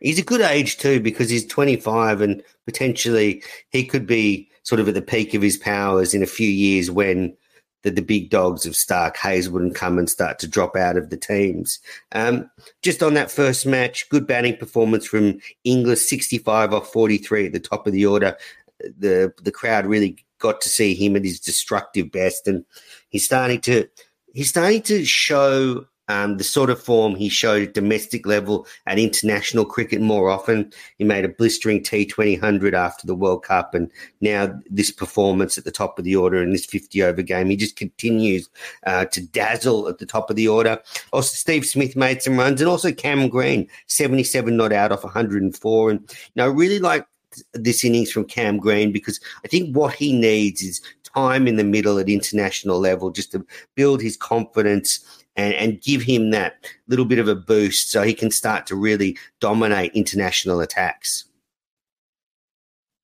He's 0.00 0.18
a 0.18 0.24
good 0.24 0.40
age 0.40 0.78
too 0.78 1.00
because 1.00 1.30
he's 1.30 1.46
25 1.46 2.20
and 2.20 2.42
potentially 2.64 3.42
he 3.70 3.84
could 3.84 4.06
be 4.06 4.50
sort 4.62 4.80
of 4.80 4.88
at 4.88 4.94
the 4.94 5.02
peak 5.02 5.34
of 5.34 5.42
his 5.42 5.56
powers 5.56 6.14
in 6.14 6.22
a 6.22 6.26
few 6.26 6.48
years 6.48 6.90
when 6.90 7.36
the, 7.82 7.90
the 7.90 8.02
big 8.02 8.30
dogs 8.30 8.66
of 8.66 8.72
Starc 8.72 9.16
Hazlewood 9.16 9.62
and 9.62 9.74
come 9.74 9.98
and 9.98 10.10
start 10.10 10.38
to 10.40 10.48
drop 10.48 10.74
out 10.74 10.96
of 10.96 11.10
the 11.10 11.16
teams. 11.16 11.78
Um, 12.12 12.50
just 12.82 13.02
on 13.02 13.14
that 13.14 13.30
first 13.30 13.66
match, 13.66 14.08
good 14.08 14.26
batting 14.26 14.56
performance 14.56 15.06
from 15.06 15.38
Inglis, 15.64 16.08
65 16.08 16.72
off 16.72 16.90
43 16.90 17.46
at 17.46 17.52
the 17.52 17.60
top 17.60 17.86
of 17.86 17.92
the 17.92 18.06
order 18.06 18.36
the 18.80 19.32
the 19.42 19.52
crowd 19.52 19.86
really 19.86 20.24
got 20.38 20.60
to 20.60 20.68
see 20.68 20.94
him 20.94 21.16
at 21.16 21.24
his 21.24 21.40
destructive 21.40 22.10
best, 22.10 22.46
and 22.48 22.64
he's 23.08 23.24
starting 23.24 23.60
to 23.62 23.88
he's 24.32 24.50
starting 24.50 24.82
to 24.82 25.04
show 25.04 25.86
um, 26.08 26.36
the 26.36 26.44
sort 26.44 26.70
of 26.70 26.82
form 26.82 27.14
he 27.14 27.28
showed 27.28 27.62
at 27.62 27.74
domestic 27.74 28.26
level 28.26 28.66
at 28.86 28.98
international 28.98 29.64
cricket 29.64 30.00
more 30.00 30.28
often. 30.28 30.70
He 30.98 31.04
made 31.04 31.24
a 31.24 31.28
blistering 31.28 31.82
T2000 31.82 32.74
after 32.74 33.06
the 33.06 33.14
World 33.14 33.42
Cup, 33.42 33.74
and 33.74 33.90
now 34.20 34.54
this 34.68 34.90
performance 34.90 35.56
at 35.56 35.64
the 35.64 35.70
top 35.70 35.98
of 35.98 36.04
the 36.04 36.16
order 36.16 36.42
in 36.42 36.52
this 36.52 36.66
50 36.66 37.02
over 37.02 37.22
game. 37.22 37.48
He 37.48 37.56
just 37.56 37.76
continues 37.76 38.48
uh, 38.86 39.06
to 39.06 39.26
dazzle 39.26 39.88
at 39.88 39.98
the 39.98 40.06
top 40.06 40.30
of 40.30 40.36
the 40.36 40.48
order. 40.48 40.80
Also, 41.12 41.34
Steve 41.34 41.64
Smith 41.64 41.96
made 41.96 42.22
some 42.22 42.38
runs, 42.38 42.60
and 42.60 42.68
also 42.68 42.92
Cam 42.92 43.28
Green, 43.28 43.68
77 43.86 44.56
not 44.56 44.72
out 44.72 44.92
off 44.92 45.04
104. 45.04 45.90
And, 45.90 46.00
you 46.00 46.16
know, 46.36 46.48
really 46.48 46.78
like 46.78 47.06
this 47.52 47.84
innings 47.84 48.10
from 48.10 48.24
Cam 48.24 48.58
Green 48.58 48.92
because 48.92 49.20
I 49.44 49.48
think 49.48 49.74
what 49.76 49.94
he 49.94 50.12
needs 50.12 50.62
is 50.62 50.80
time 51.14 51.46
in 51.46 51.56
the 51.56 51.64
middle 51.64 51.98
at 51.98 52.08
international 52.08 52.78
level 52.78 53.10
just 53.10 53.32
to 53.32 53.46
build 53.74 54.02
his 54.02 54.16
confidence 54.16 55.24
and, 55.36 55.54
and 55.54 55.80
give 55.80 56.02
him 56.02 56.30
that 56.30 56.66
little 56.88 57.04
bit 57.04 57.18
of 57.18 57.28
a 57.28 57.34
boost 57.34 57.90
so 57.90 58.02
he 58.02 58.14
can 58.14 58.30
start 58.30 58.66
to 58.66 58.76
really 58.76 59.16
dominate 59.40 59.92
international 59.94 60.60
attacks. 60.60 61.24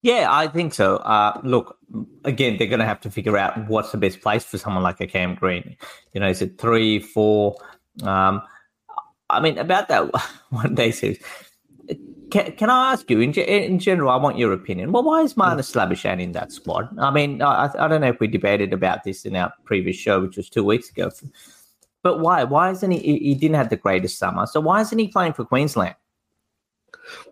Yeah, 0.02 0.28
I 0.30 0.48
think 0.48 0.72
so. 0.72 0.96
Uh, 0.96 1.40
look, 1.44 1.76
again, 2.24 2.56
they're 2.56 2.68
going 2.68 2.80
to 2.80 2.86
have 2.86 3.00
to 3.02 3.10
figure 3.10 3.36
out 3.36 3.68
what's 3.68 3.92
the 3.92 3.98
best 3.98 4.22
place 4.22 4.44
for 4.44 4.56
someone 4.56 4.82
like 4.82 5.00
a 5.00 5.06
Cam 5.06 5.34
Green. 5.34 5.76
You 6.14 6.20
know, 6.20 6.28
is 6.28 6.40
it 6.40 6.58
three, 6.58 7.00
four? 7.00 7.56
Um, 8.02 8.40
I 9.28 9.40
mean, 9.40 9.58
about 9.58 9.88
that 9.88 10.10
one 10.50 10.74
day 10.74 10.90
series. 10.90 11.22
Can, 12.30 12.52
can 12.52 12.70
I 12.70 12.92
ask 12.92 13.10
you, 13.10 13.20
in, 13.20 13.32
in 13.32 13.78
general, 13.78 14.10
I 14.10 14.16
want 14.16 14.38
your 14.38 14.52
opinion. 14.52 14.92
Well, 14.92 15.02
why 15.02 15.22
is 15.22 15.34
Marnus 15.34 15.72
mm. 15.72 15.76
Labuschagne 15.76 16.20
in 16.20 16.32
that 16.32 16.52
squad? 16.52 16.88
I 16.98 17.10
mean, 17.10 17.42
I, 17.42 17.70
I 17.78 17.88
don't 17.88 18.00
know 18.00 18.08
if 18.08 18.20
we 18.20 18.26
debated 18.26 18.72
about 18.72 19.04
this 19.04 19.24
in 19.24 19.36
our 19.36 19.52
previous 19.64 19.96
show, 19.96 20.20
which 20.20 20.36
was 20.36 20.48
two 20.48 20.64
weeks 20.64 20.90
ago. 20.90 21.10
But 22.02 22.20
why? 22.20 22.44
Why 22.44 22.70
isn't 22.70 22.90
he? 22.90 22.98
He 22.98 23.34
didn't 23.34 23.56
have 23.56 23.68
the 23.68 23.76
greatest 23.76 24.18
summer, 24.18 24.46
so 24.46 24.60
why 24.60 24.80
isn't 24.80 24.98
he 24.98 25.08
playing 25.08 25.34
for 25.34 25.44
Queensland? 25.44 25.94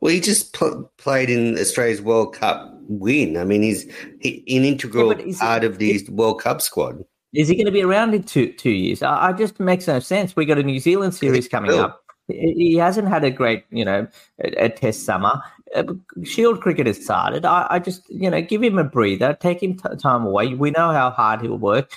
Well, 0.01 0.13
he 0.13 0.21
just 0.21 0.53
pl- 0.53 0.91
played 0.97 1.31
in 1.31 1.59
Australia's 1.59 2.03
World 2.03 2.35
Cup 2.35 2.75
win. 2.89 3.37
I 3.37 3.45
mean, 3.45 3.63
he's 3.63 3.91
he, 4.21 4.45
an 4.57 4.65
integral 4.65 5.19
yeah, 5.19 5.39
part 5.39 5.65
of 5.65 5.79
the 5.79 6.07
World 6.11 6.43
Cup 6.43 6.61
squad. 6.61 7.05
Is 7.33 7.49
he 7.49 7.55
going 7.55 7.67
to 7.67 7.73
be 7.73 7.83
around 7.83 8.15
in 8.15 8.25
two 8.25 8.53
two 8.53 8.71
years? 8.71 9.03
I, 9.03 9.29
I 9.29 9.33
just 9.33 9.61
makes 9.61 9.87
no 9.87 10.01
sense. 10.01 10.35
We 10.35 10.45
got 10.45 10.59
a 10.59 10.63
New 10.63 10.81
Zealand 10.81 11.15
series 11.15 11.49
coming 11.49 11.73
up. 11.73 12.03
He 12.29 12.75
hasn't 12.77 13.09
had 13.09 13.25
a 13.25 13.31
great, 13.31 13.64
you 13.71 13.85
know, 13.85 14.07
a, 14.45 14.64
a 14.64 14.69
test 14.69 15.05
summer. 15.05 15.43
Uh, 15.75 15.85
Shield 16.25 16.61
cricket 16.61 16.87
has 16.87 17.03
started. 17.03 17.45
I, 17.45 17.67
I, 17.71 17.79
just, 17.79 18.09
you 18.11 18.31
know, 18.31 18.41
give 18.41 18.62
him 18.62 18.79
a 18.79 18.85
breather, 18.85 19.37
take 19.41 19.62
him 19.62 19.77
t- 19.77 19.97
time 19.97 20.25
away. 20.27 20.55
We 20.55 20.71
know 20.71 20.93
how 20.93 21.11
hard 21.11 21.41
he'll 21.41 21.57
work. 21.57 21.91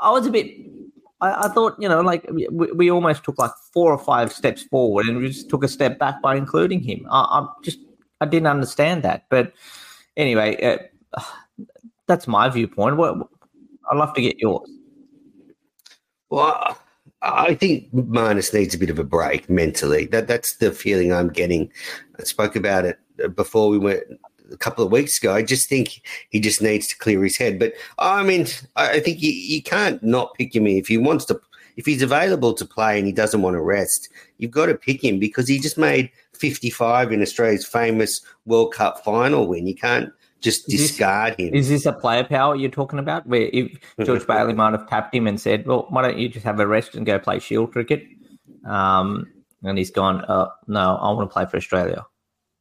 I 0.00 0.10
was 0.10 0.26
a 0.26 0.30
bit 0.30 0.48
I, 1.20 1.48
thought, 1.48 1.76
you 1.78 1.88
know, 1.88 2.00
like 2.00 2.28
we, 2.30 2.46
we, 2.50 2.90
almost 2.90 3.24
took 3.24 3.38
like 3.38 3.52
four 3.72 3.92
or 3.92 3.98
five 3.98 4.32
steps 4.32 4.62
forward 4.62 5.06
and 5.06 5.18
we 5.18 5.28
just 5.28 5.48
took 5.48 5.64
a 5.64 5.68
step 5.68 5.98
back 5.98 6.20
by 6.20 6.36
including 6.36 6.80
him. 6.80 7.06
I, 7.10 7.20
I 7.20 7.46
just, 7.62 7.78
I 8.20 8.26
didn't 8.26 8.46
understand 8.46 9.02
that. 9.04 9.24
But 9.30 9.52
anyway, 10.16 10.62
uh, 10.62 11.22
that's 12.06 12.26
my 12.26 12.48
viewpoint. 12.48 13.00
I'd 13.00 13.96
love 13.96 14.14
to 14.14 14.20
get 14.20 14.38
yours. 14.38 14.68
Well, 16.28 16.78
I 17.24 17.54
think 17.54 17.92
Marnus 17.94 18.52
needs 18.52 18.74
a 18.74 18.78
bit 18.78 18.90
of 18.90 18.98
a 18.98 19.04
break 19.04 19.48
mentally. 19.48 20.06
That 20.06 20.28
that's 20.28 20.56
the 20.56 20.70
feeling 20.70 21.12
I'm 21.12 21.30
getting. 21.30 21.72
I 22.18 22.24
spoke 22.24 22.54
about 22.54 22.84
it 22.84 22.98
before 23.34 23.70
we 23.70 23.78
went 23.78 24.02
a 24.52 24.56
couple 24.56 24.84
of 24.84 24.92
weeks 24.92 25.18
ago. 25.18 25.34
I 25.34 25.42
just 25.42 25.68
think 25.68 26.02
he 26.28 26.38
just 26.38 26.60
needs 26.60 26.86
to 26.88 26.98
clear 26.98 27.22
his 27.24 27.36
head. 27.36 27.58
But 27.58 27.72
oh, 27.98 28.12
I 28.12 28.22
mean, 28.22 28.46
I 28.76 29.00
think 29.00 29.22
you, 29.22 29.30
you 29.30 29.62
can't 29.62 30.02
not 30.02 30.34
pick 30.34 30.54
him 30.54 30.66
if 30.66 30.88
he 30.88 30.98
wants 30.98 31.24
to. 31.26 31.40
If 31.76 31.86
he's 31.86 32.02
available 32.02 32.52
to 32.54 32.64
play 32.64 32.98
and 32.98 33.06
he 33.06 33.12
doesn't 33.12 33.42
want 33.42 33.54
to 33.54 33.60
rest, 33.60 34.08
you've 34.38 34.52
got 34.52 34.66
to 34.66 34.76
pick 34.76 35.02
him 35.02 35.18
because 35.18 35.48
he 35.48 35.58
just 35.58 35.76
made 35.76 36.10
55 36.34 37.10
in 37.10 37.20
Australia's 37.20 37.66
famous 37.66 38.20
World 38.46 38.72
Cup 38.72 39.02
final 39.02 39.48
win. 39.48 39.66
You 39.66 39.74
can't 39.74 40.12
just 40.44 40.68
discard 40.68 41.36
this, 41.38 41.48
him. 41.48 41.54
Is 41.54 41.68
this 41.68 41.86
a 41.86 41.92
player 41.92 42.22
power 42.22 42.54
you're 42.54 42.70
talking 42.70 42.98
about? 42.98 43.26
Where 43.26 43.48
if 43.52 43.72
George 44.04 44.26
Bailey 44.28 44.52
might 44.52 44.72
have 44.72 44.88
tapped 44.88 45.14
him 45.14 45.26
and 45.26 45.40
said, 45.40 45.66
"Well, 45.66 45.86
why 45.88 46.02
don't 46.02 46.18
you 46.18 46.28
just 46.28 46.44
have 46.44 46.60
a 46.60 46.66
rest 46.66 46.94
and 46.94 47.04
go 47.04 47.18
play 47.18 47.40
Shield 47.40 47.72
cricket?" 47.72 48.04
Um, 48.66 49.26
and 49.62 49.78
he's 49.78 49.90
gone, 49.90 50.24
uh, 50.26 50.48
"No, 50.68 50.96
I 50.96 51.10
want 51.10 51.28
to 51.28 51.32
play 51.32 51.46
for 51.46 51.56
Australia." 51.56 52.06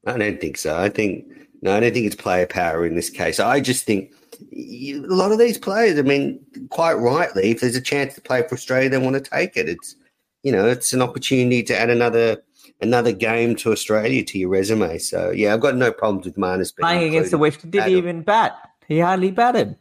I 0.06 0.18
don't 0.18 0.42
think 0.42 0.58
so. 0.58 0.78
I 0.78 0.90
think 0.90 1.26
no, 1.62 1.76
I 1.76 1.80
don't 1.80 1.94
think 1.94 2.06
it's 2.06 2.16
player 2.16 2.48
power 2.48 2.86
in 2.86 2.96
this 2.96 3.10
case. 3.10 3.40
I 3.40 3.60
just 3.60 3.86
think 3.86 4.12
a 4.52 5.00
lot 5.08 5.32
of 5.32 5.40
these 5.40 5.58
players, 5.58 5.98
I 5.98 6.02
mean, 6.02 6.40
quite 6.70 6.94
rightly, 6.94 7.52
if 7.52 7.62
there's 7.62 7.76
a 7.76 7.82
chance 7.82 8.16
to 8.16 8.22
play 8.22 8.42
for 8.48 8.56
Australia, 8.56 8.90
they 8.90 8.98
want 8.98 9.16
to 9.16 9.22
take 9.22 9.56
it. 9.56 9.70
It's, 9.70 9.96
you 10.42 10.52
know, 10.52 10.68
it's 10.68 10.92
an 10.92 11.02
opportunity 11.02 11.64
to 11.64 11.80
add 11.80 11.90
another 11.90 12.44
another 12.84 13.12
game 13.12 13.56
to 13.56 13.72
Australia 13.72 14.24
to 14.24 14.38
your 14.38 14.50
resume. 14.50 14.98
So 15.00 15.32
yeah, 15.32 15.54
I've 15.54 15.62
got 15.62 15.76
no 15.76 15.92
problems 15.92 16.26
with 16.26 16.36
Marnus 16.36 16.76
playing 16.76 17.10
against 17.10 17.32
the 17.32 17.38
West. 17.38 17.70
Did 17.70 17.84
he 17.86 17.98
even 17.98 18.22
bat? 18.22 18.56
He 18.88 19.00
hardly 19.00 19.32
batted. 19.32 19.78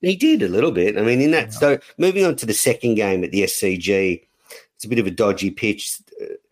He 0.00 0.16
did 0.16 0.42
a 0.42 0.48
little 0.48 0.72
bit. 0.72 0.98
I 0.98 1.02
mean, 1.02 1.20
in 1.20 1.30
that. 1.30 1.52
So 1.52 1.78
moving 1.98 2.24
on 2.24 2.36
to 2.36 2.46
the 2.46 2.54
second 2.54 2.96
game 2.96 3.22
at 3.22 3.30
the 3.30 3.42
SCG, 3.42 4.22
it's 4.74 4.84
a 4.84 4.88
bit 4.88 4.98
of 4.98 5.06
a 5.06 5.10
dodgy 5.10 5.50
pitch, 5.50 5.98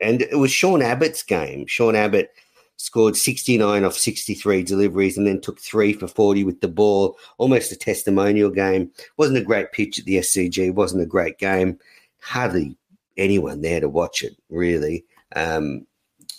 and 0.01 0.23
it 0.23 0.39
was 0.39 0.53
Sean 0.53 0.83
Abbott's 0.83 1.23
game. 1.23 1.67
Sean 1.67 1.97
Abbott 1.97 2.31
scored 2.77 3.17
69 3.17 3.85
off 3.85 3.95
63 3.95 4.63
deliveries 4.63 5.17
and 5.17 5.27
then 5.27 5.41
took 5.41 5.61
three 5.61 5.93
for 5.93 6.09
40 6.09 6.45
with 6.45 6.61
the 6.61 6.69
ball. 6.69 7.17
Almost 7.39 7.73
a 7.73 7.77
testimonial 7.77 8.51
game. 8.51 8.91
Wasn't 9.17 9.39
a 9.39 9.43
great 9.43 9.73
pitch 9.73 9.99
at 9.99 10.05
the 10.05 10.17
SCG. 10.17 10.75
Wasn't 10.75 11.03
a 11.03 11.07
great 11.07 11.39
game. 11.39 11.79
Hardly 12.21 12.77
anyone 13.17 13.61
there 13.61 13.81
to 13.81 13.89
watch 13.89 14.23
it, 14.23 14.37
really. 14.51 15.05
Um, 15.37 15.87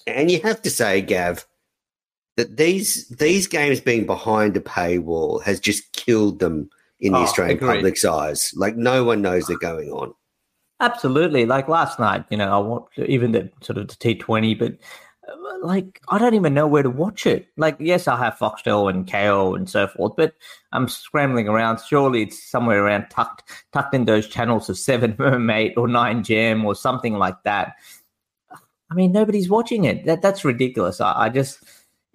and 0.07 0.29
you 0.29 0.39
have 0.41 0.61
to 0.63 0.69
say, 0.69 1.01
Gav, 1.01 1.45
that 2.37 2.57
these 2.57 3.07
these 3.09 3.47
games 3.47 3.79
being 3.79 4.05
behind 4.05 4.57
a 4.57 4.61
paywall 4.61 5.41
has 5.43 5.59
just 5.59 5.91
killed 5.93 6.39
them 6.39 6.69
in 6.99 7.13
the 7.13 7.19
oh, 7.19 7.23
Australian 7.23 7.57
agreed. 7.57 7.75
public's 7.75 8.05
eyes. 8.05 8.51
Like 8.55 8.75
no 8.75 9.03
one 9.03 9.21
knows 9.21 9.47
they're 9.47 9.57
going 9.57 9.89
on. 9.89 10.13
Absolutely. 10.79 11.45
Like 11.45 11.69
last 11.69 11.99
night, 11.99 12.25
you 12.29 12.37
know, 12.37 12.51
I 12.51 12.57
want 12.57 12.85
even 12.97 13.31
the 13.31 13.49
sort 13.61 13.77
of 13.77 13.87
the 13.87 13.95
T 13.95 14.15
Twenty, 14.15 14.53
but 14.53 14.73
uh, 15.27 15.65
like 15.65 16.01
I 16.09 16.17
don't 16.17 16.33
even 16.33 16.53
know 16.53 16.67
where 16.67 16.83
to 16.83 16.89
watch 16.89 17.25
it. 17.25 17.47
Like, 17.55 17.77
yes, 17.79 18.07
I 18.07 18.17
have 18.17 18.35
Foxtel 18.35 18.89
and 18.89 19.07
Kayo 19.07 19.55
and 19.55 19.69
so 19.69 19.87
forth, 19.87 20.13
but 20.17 20.33
I'm 20.73 20.89
scrambling 20.89 21.47
around. 21.47 21.79
Surely 21.87 22.23
it's 22.23 22.43
somewhere 22.43 22.83
around 22.83 23.07
tucked 23.09 23.43
tucked 23.71 23.95
in 23.95 24.05
those 24.05 24.27
channels 24.27 24.69
of 24.69 24.77
Seven 24.77 25.15
Mermaid 25.19 25.77
or 25.77 25.87
Nine 25.87 26.23
Gem 26.23 26.65
or 26.65 26.75
something 26.75 27.13
like 27.13 27.41
that. 27.43 27.75
I 28.91 28.95
mean, 28.95 29.11
nobody's 29.11 29.49
watching 29.49 29.85
it. 29.85 30.05
That 30.05 30.21
that's 30.21 30.45
ridiculous. 30.45 31.01
I, 31.01 31.25
I 31.25 31.29
just 31.29 31.59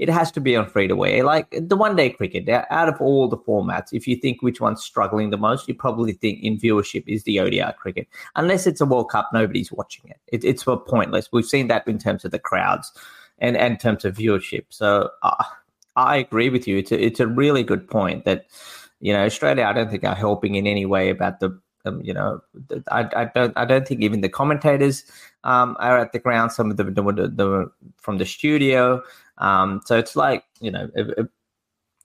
it 0.01 0.09
has 0.09 0.33
to 0.33 0.41
be 0.41 0.57
on 0.57 0.67
free 0.67 0.89
to 0.89 1.05
air. 1.05 1.23
Like 1.25 1.55
the 1.61 1.77
one 1.77 1.95
day 1.95 2.09
cricket, 2.09 2.49
out 2.49 2.89
of 2.89 2.99
all 3.03 3.29
the 3.29 3.37
formats, 3.37 3.89
if 3.93 4.09
you 4.09 4.17
think 4.17 4.41
which 4.41 4.59
one's 4.59 4.83
struggling 4.83 5.29
the 5.29 5.37
most, 5.37 5.69
you 5.69 5.75
probably 5.75 6.15
think 6.15 6.43
in 6.43 6.57
viewership 6.59 7.05
is 7.07 7.25
the 7.25 7.39
ODI 7.39 7.75
cricket. 7.79 8.09
Unless 8.35 8.67
it's 8.67 8.81
a 8.81 8.87
World 8.87 9.11
Cup, 9.11 9.29
nobody's 9.35 9.71
watching 9.71 10.09
it. 10.09 10.19
it 10.29 10.43
it's 10.43 10.65
pointless. 10.65 11.29
We've 11.33 11.45
seen 11.45 11.69
that 11.69 11.87
in 11.87 11.99
terms 11.99 12.25
of 12.25 12.31
the 12.31 12.39
crowds 12.39 12.91
and, 13.41 13.59
and 13.59 13.75
in 13.75 13.79
terms 13.79 14.07
of 14.07 14.17
viewership. 14.17 14.65
So 14.71 15.11
uh, 15.23 15.45
I 15.97 16.17
agree 16.17 16.49
with 16.49 16.67
you. 16.67 16.79
It's 16.79 16.93
a, 16.93 17.05
it's 17.05 17.21
a 17.21 17.27
really 17.27 17.63
good 17.63 17.87
point 17.87 18.25
that, 18.25 18.47
you 19.01 19.13
know, 19.13 19.25
Australia, 19.25 19.65
I 19.65 19.75
don't 19.75 19.91
think 19.91 20.05
are 20.05 20.15
helping 20.15 20.55
in 20.55 20.67
any 20.67 20.87
way 20.87 21.11
about 21.11 21.41
the 21.41 21.61
um, 21.85 22.03
you 22.03 22.13
know, 22.13 22.41
I, 22.91 23.09
I, 23.17 23.31
don't 23.35 23.53
I 23.57 23.65
don't 23.65 23.87
think 23.87 24.03
even 24.03 24.21
the 24.21 24.29
commentators 24.29 25.05
um, 25.45 25.77
are 25.81 25.99
at 25.99 26.13
the 26.13 26.19
ground. 26.19 26.53
Some 26.53 26.71
of 26.71 26.77
them 26.77 26.95
the, 26.95 27.03
the, 27.03 27.29
the 27.29 27.73
from 27.97 28.19
the 28.19 28.27
studio. 28.27 29.03
Um, 29.39 29.81
so 29.85 29.99
it's 29.99 30.17
like 30.17 30.45
you 30.61 30.71
know, 30.71 30.91
it, 30.95 31.09
it, 31.19 31.27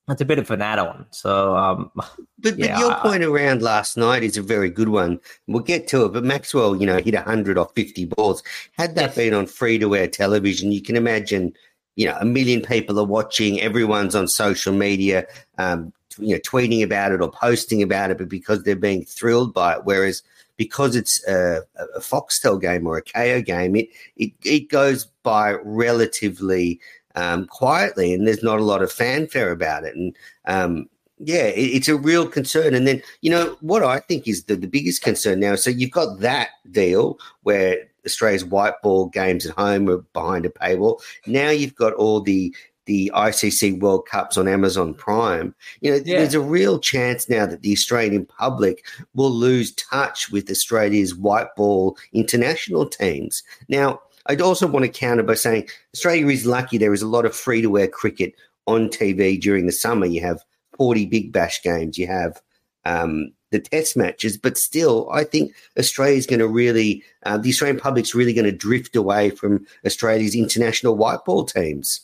it's 0.10 0.22
a 0.22 0.26
bit 0.26 0.40
of 0.40 0.52
an 0.52 0.62
add-on. 0.62 1.06
So, 1.12 1.56
um, 1.56 1.92
but, 2.40 2.58
yeah, 2.58 2.76
but 2.76 2.80
your 2.80 2.96
point 2.96 3.24
around 3.24 3.62
last 3.62 3.98
night 3.98 4.24
is 4.24 4.38
a 4.38 4.42
very 4.42 4.70
good 4.70 4.90
one. 4.90 5.20
We'll 5.48 5.64
get 5.64 5.88
to 5.90 6.06
it. 6.06 6.14
But 6.14 6.24
Maxwell, 6.24 6.76
you 6.76 6.86
know, 6.86 7.00
hit 7.00 7.16
hundred 7.16 7.58
off 7.58 7.72
fifty 7.76 8.06
balls. 8.06 8.44
Had 8.78 8.96
that 8.96 9.10
yes. 9.10 9.16
been 9.16 9.34
on 9.34 9.48
free-to-air 9.48 10.08
television, 10.08 10.72
you 10.72 10.82
can 10.82 10.96
imagine. 10.96 11.54
You 11.98 12.08
know, 12.08 12.18
a 12.20 12.26
million 12.26 12.62
people 12.62 13.00
are 13.00 13.06
watching. 13.06 13.62
Everyone's 13.62 14.16
on 14.16 14.28
social 14.28 14.74
media, 14.74 15.26
um, 15.58 15.94
you 16.18 16.36
know, 16.36 16.40
tweeting 16.40 16.84
about 16.84 17.12
it 17.12 17.22
or 17.22 17.32
posting 17.32 17.82
about 17.82 18.12
it, 18.12 18.18
but 18.18 18.30
because 18.30 18.64
they're 18.64 18.76
being 18.76 19.06
thrilled 19.06 19.54
by 19.54 19.76
it. 19.76 19.82
Whereas 19.84 20.24
because 20.58 20.96
it's 20.96 21.26
a, 21.28 21.62
a 21.96 22.00
Foxtel 22.00 22.60
game 22.60 22.88
or 22.88 22.98
a 22.98 23.04
Kayo 23.04 23.44
game, 23.46 23.76
it 23.76 23.90
it, 24.16 24.32
it 24.44 24.70
goes 24.70 25.06
by 25.24 25.54
relatively 25.64 26.80
um, 27.16 27.46
quietly, 27.48 28.14
and 28.14 28.28
there's 28.28 28.44
not 28.44 28.60
a 28.60 28.64
lot 28.64 28.82
of 28.82 28.92
fanfare 28.92 29.52
about 29.52 29.84
it. 29.84 29.96
And 29.96 30.16
um, 30.46 30.90
yeah, 31.20 31.46
it, 31.46 31.62
it's 31.62 31.88
a 31.88 31.98
real 31.98 32.28
concern. 32.28 32.74
And 32.74 32.88
then 32.88 33.02
you 33.22 33.32
know 33.32 33.58
what 33.62 33.84
I 33.84 34.00
think 34.00 34.28
is 34.28 34.46
the, 34.46 34.56
the 34.56 34.68
biggest 34.68 35.02
concern 35.02 35.40
now. 35.40 35.56
So 35.56 35.70
you've 35.70 35.92
got 35.92 36.20
that 36.20 36.50
deal 36.72 37.20
where 37.44 37.78
Australia's 38.06 38.46
white 38.46 38.82
ball 38.84 39.08
games 39.08 39.46
at 39.46 39.56
home 39.56 39.90
are 39.90 39.98
behind 40.14 40.46
a 40.46 40.50
paywall. 40.50 41.02
Now 41.26 41.50
you've 41.50 41.76
got 41.76 41.94
all 41.94 42.22
the 42.22 42.56
the 42.86 43.12
ICC 43.16 43.80
World 43.80 44.08
Cups 44.08 44.38
on 44.38 44.48
Amazon 44.48 44.94
Prime. 44.94 45.54
You 45.82 45.92
know, 45.92 46.02
yeah. 46.06 46.20
there's 46.20 46.34
a 46.34 46.42
real 46.42 46.80
chance 46.80 47.30
now 47.30 47.46
that 47.46 47.62
the 47.62 47.74
Australian 47.74 48.26
public 48.26 48.86
will 49.14 49.32
lose 49.32 49.74
touch 49.74 50.32
with 50.32 50.50
Australia's 50.50 51.16
white 51.16 51.56
ball 51.56 51.98
international 52.14 52.86
teams. 52.86 53.44
Now, 53.68 54.02
I'd 54.28 54.42
also 54.42 54.68
want 54.68 54.86
to 54.86 54.92
counter 54.92 55.24
by 55.24 55.36
saying 55.36 55.70
Australia 55.94 56.28
is 56.28 56.46
lucky 56.46 56.78
there 56.78 56.94
is 56.94 57.02
a 57.02 57.08
lot 57.08 57.26
of 57.26 57.36
free 57.36 57.62
to 57.62 57.78
air 57.78 57.88
cricket 57.88 58.34
on 58.68 58.90
TV 58.90 59.40
during 59.40 59.66
the 59.66 59.72
summer. 59.72 60.06
You 60.06 60.22
have 60.22 60.44
40 60.78 61.06
Big 61.06 61.32
Bash 61.32 61.62
games, 61.62 61.98
you 61.98 62.08
have 62.08 62.42
um, 62.86 63.32
the 63.52 63.60
test 63.60 63.96
matches, 63.96 64.38
but 64.38 64.58
still, 64.58 65.10
I 65.12 65.24
think 65.24 65.54
Australia 65.78 66.18
is 66.18 66.28
going 66.28 66.40
to 66.40 66.48
really, 66.48 67.04
uh, 67.26 67.38
the 67.38 67.50
Australian 67.50 67.80
public's 67.80 68.16
really 68.16 68.34
going 68.34 68.46
to 68.46 68.52
drift 68.52 68.96
away 68.96 69.30
from 69.30 69.66
Australia's 69.86 70.36
international 70.36 70.96
white 70.96 71.24
ball 71.26 71.46
teams. 71.46 72.02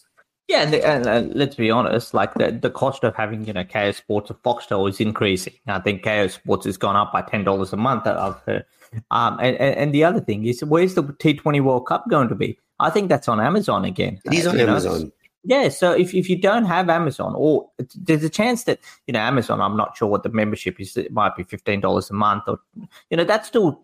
Yeah, 0.52 0.64
and, 0.64 0.74
the, 0.74 0.86
and 0.86 1.08
uh, 1.08 1.34
let's 1.34 1.56
be 1.56 1.72
honest, 1.72 2.14
like 2.14 2.34
the, 2.34 2.52
the 2.52 2.70
cost 2.70 3.06
of 3.06 3.16
having 3.16 3.46
you 3.46 3.54
know 3.54 3.64
Kayo 3.64 3.96
Sports 3.96 4.30
or 4.30 4.34
Foxtel 4.34 4.90
is 4.90 5.00
increasing. 5.00 5.54
I 5.66 5.80
think 5.80 6.04
Kayo 6.04 6.30
Sports 6.30 6.66
has 6.66 6.76
gone 6.76 6.98
up 6.98 7.14
by 7.14 7.22
ten 7.22 7.46
dollars 7.46 7.72
a 7.72 7.78
month. 7.78 8.06
I've 8.06 8.36
heard. 8.46 8.66
Um, 9.12 9.40
and, 9.40 9.56
and, 9.56 9.94
the 9.94 10.04
other 10.04 10.20
thing 10.20 10.46
is, 10.46 10.62
where's 10.66 10.96
the 10.96 11.04
T20 11.04 11.64
World 11.64 11.88
Cup 11.88 12.10
going 12.10 12.28
to 12.28 12.36
be? 12.36 12.60
I 12.82 12.90
think 12.90 13.08
that's 13.08 13.30
on 13.30 13.40
Amazon 13.40 13.86
again. 13.86 14.20
It 14.26 14.34
is 14.34 14.46
Uh, 14.46 14.50
on 14.50 14.60
you 14.60 14.66
know, 14.66 14.72
Amazon. 14.72 15.12
Yeah, 15.46 15.70
so 15.70 15.94
if, 15.94 16.14
if 16.14 16.30
you 16.30 16.36
don't 16.36 16.66
have 16.66 16.90
Amazon, 16.90 17.34
or 17.38 17.70
there's 17.96 18.26
a 18.26 18.30
chance 18.30 18.66
that 18.66 18.80
you 19.08 19.14
know 19.14 19.22
Amazon, 19.22 19.62
I'm 19.62 19.78
not 19.78 19.96
sure 19.96 20.10
what 20.10 20.24
the 20.24 20.30
membership 20.30 20.82
is. 20.82 20.98
It 20.98 21.14
might 21.14 21.38
be 21.38 21.44
fifteen 21.44 21.80
dollars 21.80 22.10
a 22.10 22.14
month, 22.14 22.44
or 22.48 22.60
you 23.10 23.16
know 23.16 23.24
that's 23.24 23.48
still 23.48 23.82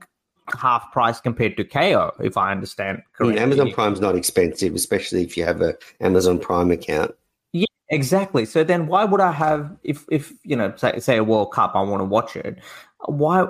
half 0.55 0.91
price 0.91 1.19
compared 1.19 1.57
to 1.57 1.63
Kayo, 1.63 2.11
if 2.23 2.37
I 2.37 2.51
understand 2.51 3.01
correctly. 3.13 3.39
Amazon 3.41 3.71
Prime's 3.71 3.99
not 3.99 4.15
expensive, 4.15 4.75
especially 4.75 5.23
if 5.23 5.37
you 5.37 5.43
have 5.43 5.61
a 5.61 5.75
Amazon 6.01 6.39
Prime 6.39 6.71
account. 6.71 7.13
Yeah, 7.53 7.65
exactly. 7.89 8.45
So 8.45 8.63
then, 8.63 8.87
why 8.87 9.05
would 9.05 9.21
I 9.21 9.31
have 9.31 9.75
if 9.83 10.05
if 10.11 10.33
you 10.43 10.55
know 10.55 10.73
say 10.75 10.99
say 10.99 11.17
a 11.17 11.23
World 11.23 11.51
Cup, 11.51 11.73
I 11.75 11.81
want 11.81 12.01
to 12.01 12.05
watch 12.05 12.35
it. 12.35 12.59
Why 13.05 13.45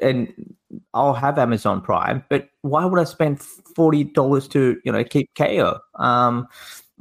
and 0.00 0.32
I'll 0.94 1.14
have 1.14 1.38
Amazon 1.38 1.80
Prime, 1.80 2.24
but 2.28 2.48
why 2.62 2.84
would 2.84 3.00
I 3.00 3.04
spend 3.04 3.40
forty 3.40 4.04
dollars 4.04 4.48
to 4.48 4.80
you 4.84 4.92
know 4.92 5.04
keep 5.04 5.32
Kayo? 5.34 5.78
Um, 5.96 6.48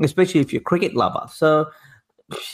especially 0.01 0.41
if 0.41 0.51
you're 0.51 0.61
a 0.61 0.63
cricket 0.63 0.95
lover. 0.95 1.27
So 1.31 1.67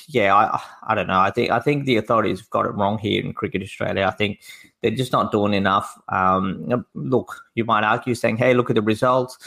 yeah, 0.08 0.36
I 0.36 0.62
I 0.88 0.96
don't 0.96 1.08
know. 1.08 1.20
I 1.20 1.32
think 1.32 1.52
I 1.52 1.60
think 1.60 1.86
the 1.86 1.98
authorities 1.98 2.40
have 2.40 2.50
got 2.50 2.66
it 2.66 2.76
wrong 2.76 2.98
here 2.98 3.24
in 3.24 3.34
Cricket 3.34 3.62
Australia. 3.62 4.06
I 4.06 4.12
think 4.12 4.42
they're 4.82 4.92
just 4.92 5.12
not 5.12 5.32
doing 5.32 5.54
enough. 5.54 6.00
Um, 6.10 6.86
look, 6.94 7.42
you 7.56 7.66
might 7.66 7.84
argue 7.84 8.16
saying, 8.16 8.38
"Hey, 8.38 8.54
look 8.54 8.70
at 8.70 8.76
the 8.76 8.82
results." 8.82 9.38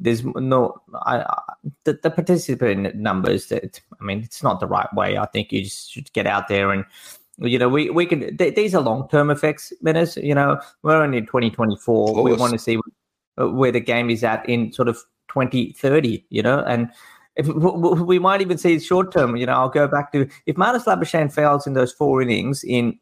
There's 0.00 0.24
no 0.24 0.80
I, 1.02 1.20
I, 1.22 1.42
the, 1.84 1.98
the 2.02 2.10
participant 2.10 2.94
numbers. 2.94 3.48
That 3.48 3.80
I 4.00 4.04
mean, 4.04 4.20
it's 4.20 4.42
not 4.42 4.60
the 4.60 4.66
right 4.66 4.92
way. 4.94 5.18
I 5.18 5.26
think 5.26 5.52
you 5.52 5.64
just 5.64 5.92
should 5.92 6.12
get 6.12 6.26
out 6.26 6.48
there 6.48 6.70
and 6.70 6.84
you 7.38 7.58
know 7.58 7.68
we 7.68 7.90
we 7.90 8.06
can. 8.06 8.36
Th- 8.36 8.54
these 8.54 8.74
are 8.74 8.82
long 8.82 9.08
term 9.08 9.30
effects, 9.30 9.72
Menners. 9.84 10.22
You 10.22 10.34
know, 10.34 10.60
we're 10.82 11.02
only 11.02 11.18
in 11.18 11.26
2024. 11.26 12.22
We 12.22 12.34
want 12.34 12.52
to 12.52 12.58
see 12.58 12.78
where 13.36 13.72
the 13.72 13.80
game 13.80 14.10
is 14.10 14.24
at 14.24 14.48
in 14.48 14.72
sort 14.72 14.88
of 14.88 14.96
2030. 15.28 16.24
You 16.30 16.42
know, 16.42 16.60
and 16.60 16.90
if, 17.38 17.46
we 17.46 18.18
might 18.18 18.40
even 18.42 18.58
see 18.58 18.78
short 18.78 19.12
term. 19.12 19.36
You 19.36 19.46
know, 19.46 19.54
I'll 19.54 19.68
go 19.68 19.88
back 19.88 20.12
to 20.12 20.28
if 20.46 20.56
Marnus 20.56 20.84
Labuschagne 20.84 21.32
fails 21.32 21.66
in 21.66 21.72
those 21.72 21.92
four 21.92 22.20
innings 22.20 22.62
in 22.64 22.98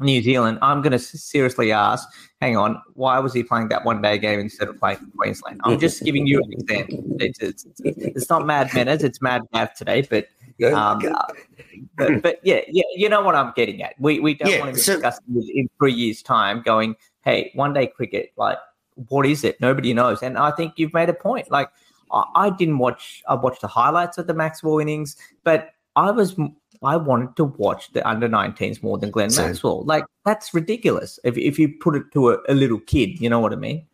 New 0.00 0.22
Zealand, 0.22 0.58
I'm 0.62 0.82
going 0.82 0.92
to 0.92 0.98
seriously 0.98 1.72
ask, 1.72 2.08
hang 2.40 2.56
on, 2.56 2.80
why 2.94 3.18
was 3.18 3.32
he 3.32 3.42
playing 3.42 3.68
that 3.68 3.84
one 3.84 4.02
day 4.02 4.18
game 4.18 4.40
instead 4.40 4.68
of 4.68 4.78
playing 4.78 4.98
for 4.98 5.06
Queensland? 5.16 5.60
I'm 5.64 5.78
just 5.78 6.02
giving 6.02 6.26
you 6.26 6.40
an 6.42 6.52
example. 6.52 7.04
It's, 7.20 7.38
it's, 7.40 7.66
it's 7.84 8.28
not 8.30 8.46
mad 8.46 8.72
manners, 8.74 9.02
it's 9.02 9.20
mad 9.20 9.42
math 9.52 9.74
today, 9.74 10.02
but. 10.02 10.28
Um, 10.62 11.02
uh, 11.04 11.22
but, 11.96 12.22
but 12.22 12.40
yeah, 12.44 12.60
yeah, 12.68 12.84
you 12.94 13.08
know 13.08 13.22
what 13.22 13.34
I'm 13.34 13.52
getting 13.56 13.82
at. 13.82 13.94
We 13.98 14.20
we 14.20 14.34
don't 14.34 14.48
Yeah, 14.48 14.60
want 14.60 14.70
to 14.70 14.74
be 14.74 14.80
so- 14.80 14.94
discussing 14.94 15.50
in 15.54 15.68
three 15.78 15.92
years' 15.92 16.22
time. 16.22 16.62
Going, 16.62 16.94
hey, 17.24 17.50
one 17.54 17.72
day 17.72 17.88
cricket, 17.88 18.32
like, 18.36 18.58
what 19.08 19.26
is 19.26 19.42
it? 19.42 19.60
Nobody 19.60 19.92
knows. 19.92 20.22
And 20.22 20.38
I 20.38 20.52
think 20.52 20.74
you've 20.76 20.92
made 20.94 21.08
a 21.08 21.14
point. 21.14 21.50
Like, 21.50 21.68
I, 22.12 22.24
I 22.34 22.50
didn't 22.50 22.78
watch. 22.78 23.22
I 23.28 23.34
watched 23.34 23.60
the 23.60 23.68
highlights 23.68 24.18
of 24.18 24.26
the 24.26 24.34
Maxwell 24.34 24.78
innings, 24.78 25.16
but 25.44 25.70
I 25.96 26.10
was 26.10 26.36
I 26.82 26.96
wanted 26.96 27.36
to 27.36 27.44
watch 27.44 27.92
the 27.92 28.06
under 28.08 28.28
19s 28.28 28.82
more 28.82 28.98
than 28.98 29.10
Glenn 29.10 29.30
Same. 29.30 29.46
Maxwell. 29.46 29.84
Like 29.84 30.04
that's 30.24 30.52
ridiculous. 30.52 31.18
If 31.24 31.36
if 31.38 31.58
you 31.58 31.74
put 31.80 31.96
it 31.96 32.04
to 32.12 32.30
a, 32.30 32.38
a 32.48 32.54
little 32.54 32.80
kid, 32.80 33.20
you 33.20 33.28
know 33.28 33.40
what 33.40 33.52
I 33.52 33.56
mean? 33.56 33.86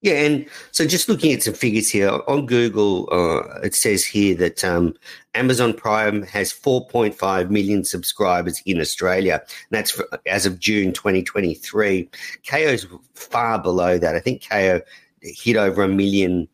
Yeah, 0.00 0.14
and 0.14 0.46
so 0.70 0.86
just 0.86 1.08
looking 1.08 1.32
at 1.32 1.42
some 1.42 1.54
figures 1.54 1.90
here 1.90 2.20
on 2.28 2.46
Google, 2.46 3.08
uh, 3.10 3.60
it 3.64 3.74
says 3.74 4.04
here 4.04 4.36
that 4.36 4.62
um, 4.62 4.94
Amazon 5.34 5.74
Prime 5.74 6.22
has 6.22 6.52
4.5 6.52 7.50
million 7.50 7.82
subscribers 7.84 8.62
in 8.64 8.80
Australia. 8.80 9.42
And 9.42 9.50
that's 9.70 9.90
for, 9.90 10.06
as 10.24 10.46
of 10.46 10.60
June 10.60 10.92
2023. 10.92 12.08
Kayo's 12.46 12.86
far 13.14 13.60
below 13.60 13.98
that. 13.98 14.14
I 14.14 14.20
think 14.20 14.48
KO 14.48 14.80
hit 15.20 15.56
over 15.56 15.82
a 15.82 15.88
million, 15.88 16.46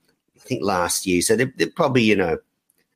I 0.44 0.48
think 0.48 0.62
last 0.62 1.06
year. 1.06 1.22
So 1.22 1.36
they're, 1.36 1.52
they're 1.56 1.68
probably 1.68 2.02
you 2.02 2.16
know 2.16 2.38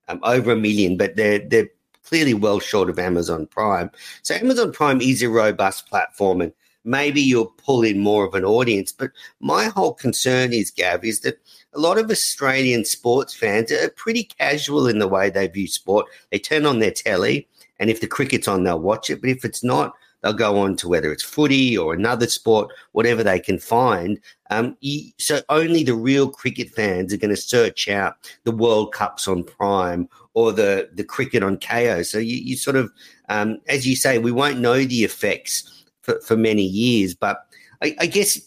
um, 0.09 0.21
over 0.23 0.53
a 0.53 0.57
million, 0.57 0.97
but 0.97 1.17
they're 1.17 1.39
they're 1.39 1.69
clearly 2.05 2.35
well 2.35 2.61
short 2.61 2.89
of 2.89 2.99
Amazon 2.99 3.47
Prime. 3.47 3.91
So 4.23 4.35
Amazon 4.35 4.73
Prime 4.73 5.01
is 5.01 5.23
a 5.23 5.29
robust 5.29 5.89
platform, 5.89 6.41
and 6.41 6.53
maybe 6.85 7.21
you'll 7.21 7.53
pull 7.65 7.83
in 7.83 7.99
more 8.01 8.25
of 8.25 8.35
an 8.35 8.45
audience. 8.45 8.93
But 8.93 9.11
my 9.41 9.67
whole 9.67 9.95
concern 9.95 10.53
is, 10.53 10.71
Gav, 10.71 11.05
is 11.05 11.21
that 11.21 11.41
a 11.75 11.79
lot 11.79 11.99
of 11.99 12.11
Australian 12.11 12.85
sports 12.85 13.35
fans 13.35 13.71
are 13.71 13.91
pretty 13.91 14.25
casual 14.25 14.87
in 14.89 14.99
the 14.99 15.09
way 15.09 15.31
they 15.31 15.47
view 15.49 15.67
sport. 15.67 16.07
They 16.31 16.39
turn 16.39 16.67
on 16.67 16.79
their 16.79 16.91
telly, 16.91 17.47
and 17.79 17.91
if 17.91 18.01
the 18.01 18.07
cricket's 18.07 18.49
on, 18.49 18.65
they'll 18.65 18.81
watch 18.81 19.11
it. 19.11 19.21
But 19.21 19.31
if 19.31 19.45
it's 19.45 19.63
not, 19.63 19.95
they'll 20.23 20.33
go 20.33 20.59
on 20.59 20.77
to 20.77 20.89
whether 20.89 21.13
it's 21.13 21.23
footy 21.23 21.77
or 21.77 21.95
another 21.95 22.27
sport, 22.27 22.73
whatever 22.93 23.23
they 23.23 23.39
can 23.39 23.59
find. 23.59 24.21
Um, 24.51 24.77
so 25.19 25.41
only 25.49 25.85
the 25.85 25.95
real 25.95 26.29
cricket 26.29 26.71
fans 26.71 27.13
are 27.13 27.19
going 27.19 27.35
to 27.35 27.41
search 27.41 27.89
out 27.89 28.17
the 28.45 28.53
World 28.53 28.93
Cups 28.93 29.29
on 29.29 29.45
Prime 29.45 30.09
or 30.35 30.53
the 30.53 30.89
the 30.95 31.05
cricket 31.05 31.43
on 31.43 31.57
Kayo. 31.57 32.05
So 32.05 32.19
you, 32.19 32.37
you 32.37 32.57
sort 32.57 32.77
of, 32.77 32.91
um, 33.29 33.59
as 33.69 33.87
you 33.87 33.97
say, 33.97 34.19
we 34.19 34.33
won't 34.33 34.61
know 34.61 34.85
the 34.85 35.05
effects 35.05 35.85
for, 36.03 36.21
for 36.21 36.37
many 36.37 36.63
years. 36.63 37.15
But 37.15 37.45
I, 37.83 37.97
I 38.01 38.07
guess, 38.07 38.41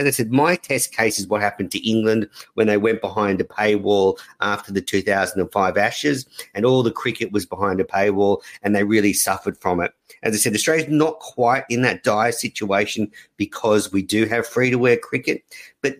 as 0.00 0.06
I 0.06 0.10
said, 0.10 0.32
my 0.32 0.56
test 0.56 0.96
case 0.96 1.18
is 1.18 1.26
what 1.26 1.42
happened 1.42 1.70
to 1.72 1.88
England 1.88 2.28
when 2.54 2.66
they 2.66 2.78
went 2.78 3.02
behind 3.02 3.40
a 3.40 3.44
paywall 3.44 4.18
after 4.40 4.72
the 4.72 4.80
2005 4.80 5.76
Ashes, 5.76 6.26
and 6.54 6.64
all 6.64 6.82
the 6.82 6.90
cricket 6.90 7.32
was 7.32 7.44
behind 7.44 7.80
a 7.80 7.84
paywall, 7.84 8.42
and 8.62 8.74
they 8.74 8.84
really 8.84 9.12
suffered 9.12 9.58
from 9.58 9.80
it. 9.80 9.92
As 10.22 10.34
I 10.34 10.38
said, 10.38 10.54
Australia's 10.54 10.88
not 10.88 11.18
quite 11.18 11.64
in 11.68 11.82
that 11.82 12.02
dire 12.02 12.32
situation 12.32 13.10
because 13.36 13.92
we 13.92 14.02
do 14.02 14.24
have 14.24 14.46
free 14.46 14.70
to 14.70 14.86
air 14.86 14.96
cricket, 14.96 15.42
but 15.82 15.96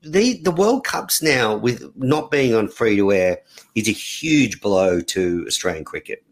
the 0.00 0.40
the 0.42 0.50
World 0.50 0.84
Cups 0.84 1.22
now, 1.22 1.54
with 1.56 1.90
not 1.96 2.30
being 2.30 2.54
on 2.54 2.68
free 2.68 2.96
to 2.96 3.12
air, 3.12 3.38
is 3.74 3.88
a 3.88 3.92
huge 3.92 4.60
blow 4.60 5.00
to 5.00 5.44
Australian 5.46 5.84
cricket. 5.84 6.24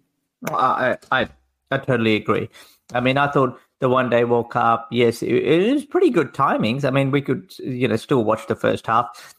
I, 0.51 0.97
I 1.11 1.29
I 1.71 1.79
totally 1.79 2.17
agree. 2.17 2.49
I 2.93 3.01
mean, 3.01 3.17
I 3.17 3.31
thought 3.31 3.59
the 3.83 3.89
one 3.89 4.09
day 4.09 4.23
World 4.23 4.51
Cup, 4.51 4.87
yes, 4.93 5.23
it, 5.23 5.35
it 5.35 5.75
was 5.75 5.85
pretty 5.85 6.09
good 6.09 6.33
timings. 6.33 6.85
I 6.85 6.91
mean, 6.91 7.11
we 7.11 7.21
could 7.21 7.53
you 7.59 7.89
know 7.89 7.97
still 7.97 8.25
watch 8.25 8.47
the 8.47 8.55
first 8.55 8.87
half. 8.87 9.35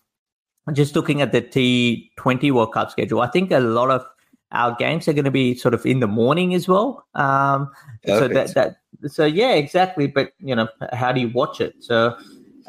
Just 0.74 0.96
looking 0.96 1.22
at 1.22 1.32
the 1.32 1.42
T 1.42 2.12
Twenty 2.18 2.52
World 2.52 2.74
Cup 2.74 2.92
schedule, 2.92 3.22
I 3.22 3.28
think 3.28 3.52
a 3.52 3.60
lot 3.60 3.90
of 3.90 4.06
our 4.52 4.76
games 4.76 5.08
are 5.08 5.14
going 5.14 5.26
to 5.26 5.32
be 5.32 5.56
sort 5.56 5.74
of 5.74 5.86
in 5.86 6.02
the 6.02 6.08
morning 6.08 6.54
as 6.54 6.68
well. 6.68 7.08
Um, 7.16 7.72
so 8.06 8.28
that 8.28 8.54
that 8.54 8.76
so 9.08 9.26
yeah, 9.26 9.54
exactly. 9.54 10.08
But 10.08 10.34
you 10.40 10.54
know, 10.54 10.68
how 10.92 11.12
do 11.12 11.22
you 11.22 11.30
watch 11.30 11.60
it? 11.60 11.74
So. 11.80 12.16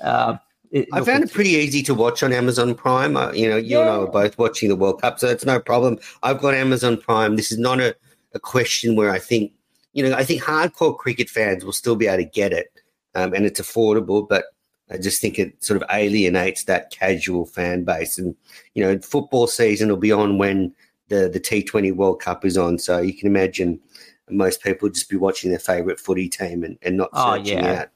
Uh, 0.03 0.37
it, 0.71 0.89
I 0.93 0.99
look, 0.99 1.07
found 1.07 1.23
it 1.23 1.33
pretty 1.33 1.51
easy 1.51 1.85
to 1.85 1.95
watch 1.95 2.25
on 2.25 2.33
Amazon 2.33 2.75
Prime. 2.75 3.17
Uh, 3.17 3.31
you 3.31 3.49
know, 3.49 3.57
you 3.57 3.81
and 3.81 3.89
I 3.89 3.99
were 3.99 4.11
both 4.11 4.37
watching 4.39 4.69
the 4.69 4.75
World 4.75 5.01
Cup, 5.03 5.21
so 5.21 5.29
it's 5.29 5.45
no 5.45 5.61
problem. 5.61 6.01
I've 6.25 6.41
got 6.41 6.55
Amazon 6.55 6.97
Prime. 6.97 7.37
This 7.37 7.53
is 7.53 7.59
not 7.59 7.79
a, 7.81 7.95
a 8.33 8.41
question 8.41 8.97
where 8.97 9.11
I 9.11 9.21
think, 9.21 9.53
you 9.95 10.03
know, 10.09 10.15
I 10.15 10.25
think 10.25 10.43
hardcore 10.43 10.97
cricket 10.97 11.31
fans 11.31 11.65
will 11.65 11.73
still 11.73 11.97
be 11.97 12.07
able 12.07 12.23
to 12.23 12.29
get 12.29 12.53
it, 12.53 12.71
um, 13.15 13.33
and 13.33 13.47
it's 13.47 13.61
affordable. 13.61 14.29
But 14.29 14.45
I 14.91 14.99
just 14.99 15.21
think 15.23 15.39
it 15.39 15.65
sort 15.65 15.81
of 15.81 15.89
alienates 15.91 16.65
that 16.65 16.91
casual 16.91 17.47
fan 17.47 17.85
base. 17.85 18.19
And 18.19 18.37
you 18.75 18.85
know, 18.85 18.99
football 18.99 19.47
season 19.47 19.89
will 19.89 19.97
be 19.97 20.13
on 20.13 20.37
when 20.37 20.75
the 21.09 21.31
the 21.33 21.41
T 21.41 21.63
Twenty 21.63 21.93
World 21.93 22.21
Cup 22.21 22.45
is 22.45 22.59
on, 22.59 22.79
so 22.79 23.01
you 23.01 23.15
can 23.15 23.29
imagine 23.29 23.81
most 24.29 24.63
people 24.63 24.89
just 24.89 25.09
be 25.09 25.17
watching 25.17 25.51
their 25.51 25.59
favourite 25.59 26.01
footy 26.01 26.29
team 26.29 26.65
and, 26.65 26.79
and 26.83 26.97
not 26.97 27.11
Oh, 27.13 27.37
searching 27.37 27.59
yeah. 27.59 27.73
out. 27.73 27.89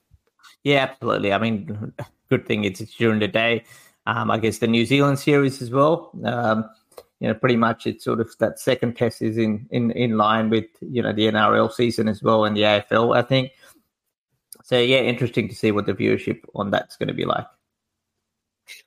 Yeah, 0.63 0.89
absolutely. 0.91 1.33
I 1.33 1.39
mean, 1.39 1.93
good 2.29 2.47
thing 2.47 2.65
it's, 2.65 2.81
it's 2.81 2.95
during 2.95 3.21
the 3.21 3.29
day. 3.29 3.65
Um, 4.07 4.31
I 4.31 4.39
guess 4.39 4.59
the 4.59 4.67
New 4.67 4.85
Zealand 4.85 5.19
series 5.19 5.63
as 5.63 5.71
well. 5.71 6.11
Um, 6.25 6.69
you 7.21 7.29
know, 7.29 7.35
pretty 7.35 7.57
much 7.57 7.87
it's 7.87 8.05
sort 8.05 8.21
of 8.21 8.33
that 8.39 8.61
second 8.61 8.97
test 8.97 9.23
is 9.23 9.39
in, 9.39 9.67
in, 9.71 9.91
in 9.93 10.17
line 10.17 10.51
with, 10.51 10.67
you 10.81 11.03
know, 11.03 11.13
the 11.13 11.27
NRL 11.27 11.73
season 11.73 12.09
as 12.09 12.23
well 12.23 12.45
and 12.45 12.57
the 12.57 12.63
AFL, 12.63 13.17
I 13.17 13.23
think. 13.23 13.53
So, 14.63 14.79
yeah, 14.79 14.99
interesting 14.99 15.49
to 15.49 15.55
see 15.55 15.73
what 15.73 15.87
the 15.87 15.95
viewership 15.95 16.41
on 16.55 16.71
that's 16.71 16.97
going 16.97 17.09
to 17.09 17.15
be 17.15 17.25
like. 17.25 17.47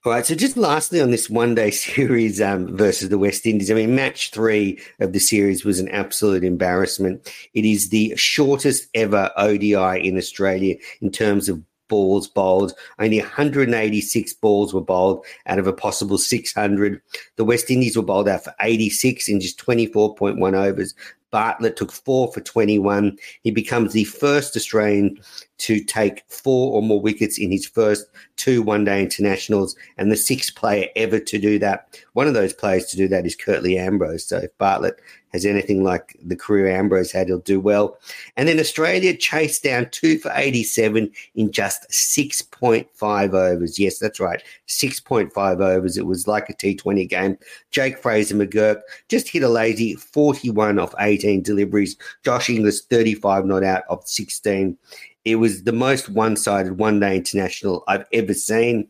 All 0.06 0.12
right. 0.12 0.26
So, 0.26 0.36
just 0.36 0.58
lastly 0.58 1.02
on 1.02 1.12
this 1.12 1.30
one 1.30 1.56
day 1.56 1.72
series 1.72 2.40
um, 2.40 2.76
versus 2.78 3.10
the 3.10 3.18
West 3.18 3.46
Indies, 3.46 3.72
I 3.72 3.74
mean, 3.74 3.96
match 3.96 4.32
three 4.32 4.80
of 5.00 5.14
the 5.14 5.20
series 5.20 5.66
was 5.66 5.80
an 5.80 5.90
absolute 5.90 6.44
embarrassment. 6.44 7.32
It 7.54 7.66
is 7.66 7.90
the 7.90 8.16
shortest 8.16 8.88
ever 8.94 9.32
ODI 9.38 10.08
in 10.08 10.18
Australia 10.18 10.76
in 11.02 11.12
terms 11.12 11.50
of 11.50 11.62
balls 11.92 12.26
bowled. 12.26 12.74
Only 13.00 13.20
186 13.20 14.34
balls 14.36 14.74
were 14.74 14.80
bowled 14.80 15.26
out 15.46 15.60
of 15.60 15.68
a 15.68 15.74
possible 15.74 16.18
600. 16.18 17.02
The 17.36 17.44
West 17.44 17.70
Indies 17.70 17.98
were 17.98 18.02
bowled 18.02 18.30
out 18.30 18.46
for 18.46 18.56
86 18.62 19.28
in 19.28 19.42
just 19.42 19.60
24.1 19.60 20.54
overs. 20.54 20.96
Bartlett 21.32 21.76
took 21.76 21.92
four 21.92 22.32
for 22.32 22.40
21. 22.40 23.18
He 23.44 23.52
becomes 23.52 23.92
the 23.92 24.06
first 24.06 24.56
Australian 24.56 25.20
to 25.62 25.80
take 25.84 26.24
four 26.28 26.74
or 26.74 26.82
more 26.82 27.00
wickets 27.00 27.38
in 27.38 27.52
his 27.52 27.68
first 27.68 28.08
two 28.36 28.64
one 28.64 28.84
day 28.84 29.00
internationals 29.00 29.76
and 29.98 30.12
the 30.12 30.18
sixth 30.18 30.56
player 30.56 30.88
ever 30.96 31.20
to 31.20 31.38
do 31.38 31.60
that. 31.60 32.02
One 32.14 32.28
of 32.28 32.34
those 32.34 32.52
players 32.52 32.88
to 32.88 32.98
do 32.98 33.08
that 33.10 33.28
is 33.28 33.36
Curtly 33.36 33.78
Ambrose. 33.78 34.26
So 34.26 34.38
if 34.38 34.58
Bartlett 34.58 35.00
has 35.32 35.46
anything 35.46 35.84
like 35.84 36.18
the 36.24 36.36
career 36.36 36.68
Ambrose 36.68 37.12
had, 37.12 37.28
he'll 37.28 37.40
do 37.40 37.60
well. 37.60 38.00
And 38.36 38.48
then 38.48 38.60
Australia 38.60 39.16
chased 39.16 39.64
down 39.64 39.90
two 39.92 40.18
for 40.18 40.32
87 40.34 41.12
in 41.36 41.52
just 41.52 41.88
6.5 41.92 43.34
overs. 43.34 43.78
Yes, 43.80 44.00
that's 44.00 44.20
right. 44.20 44.42
6.5 44.68 45.62
overs. 45.62 45.96
It 45.96 46.08
was 46.08 46.28
like 46.28 46.50
a 46.50 46.54
T20 46.54 47.08
game. 47.08 47.38
Jake 47.70 48.00
Fraser 48.00 48.36
McGurk 48.36 48.82
just 49.08 49.30
hit 49.30 49.44
a 49.44 49.50
lazy 49.50 49.94
41 49.94 50.80
off 50.80 50.96
18 51.00 51.44
deliveries. 51.44 51.96
Josh 52.26 52.50
Inglis 52.50 52.82
35 52.82 53.46
not 53.46 53.64
out 53.64 53.84
of 53.90 54.06
16. 54.08 54.78
It 55.26 55.36
was 55.36 55.64
the 55.64 55.72
most 55.72 56.10
one 56.10 56.36
sided 56.36 56.78
one 56.78 57.00
day 57.00 57.16
international 57.16 57.84
I've 57.88 58.06
ever 58.12 58.34
seen. 58.34 58.88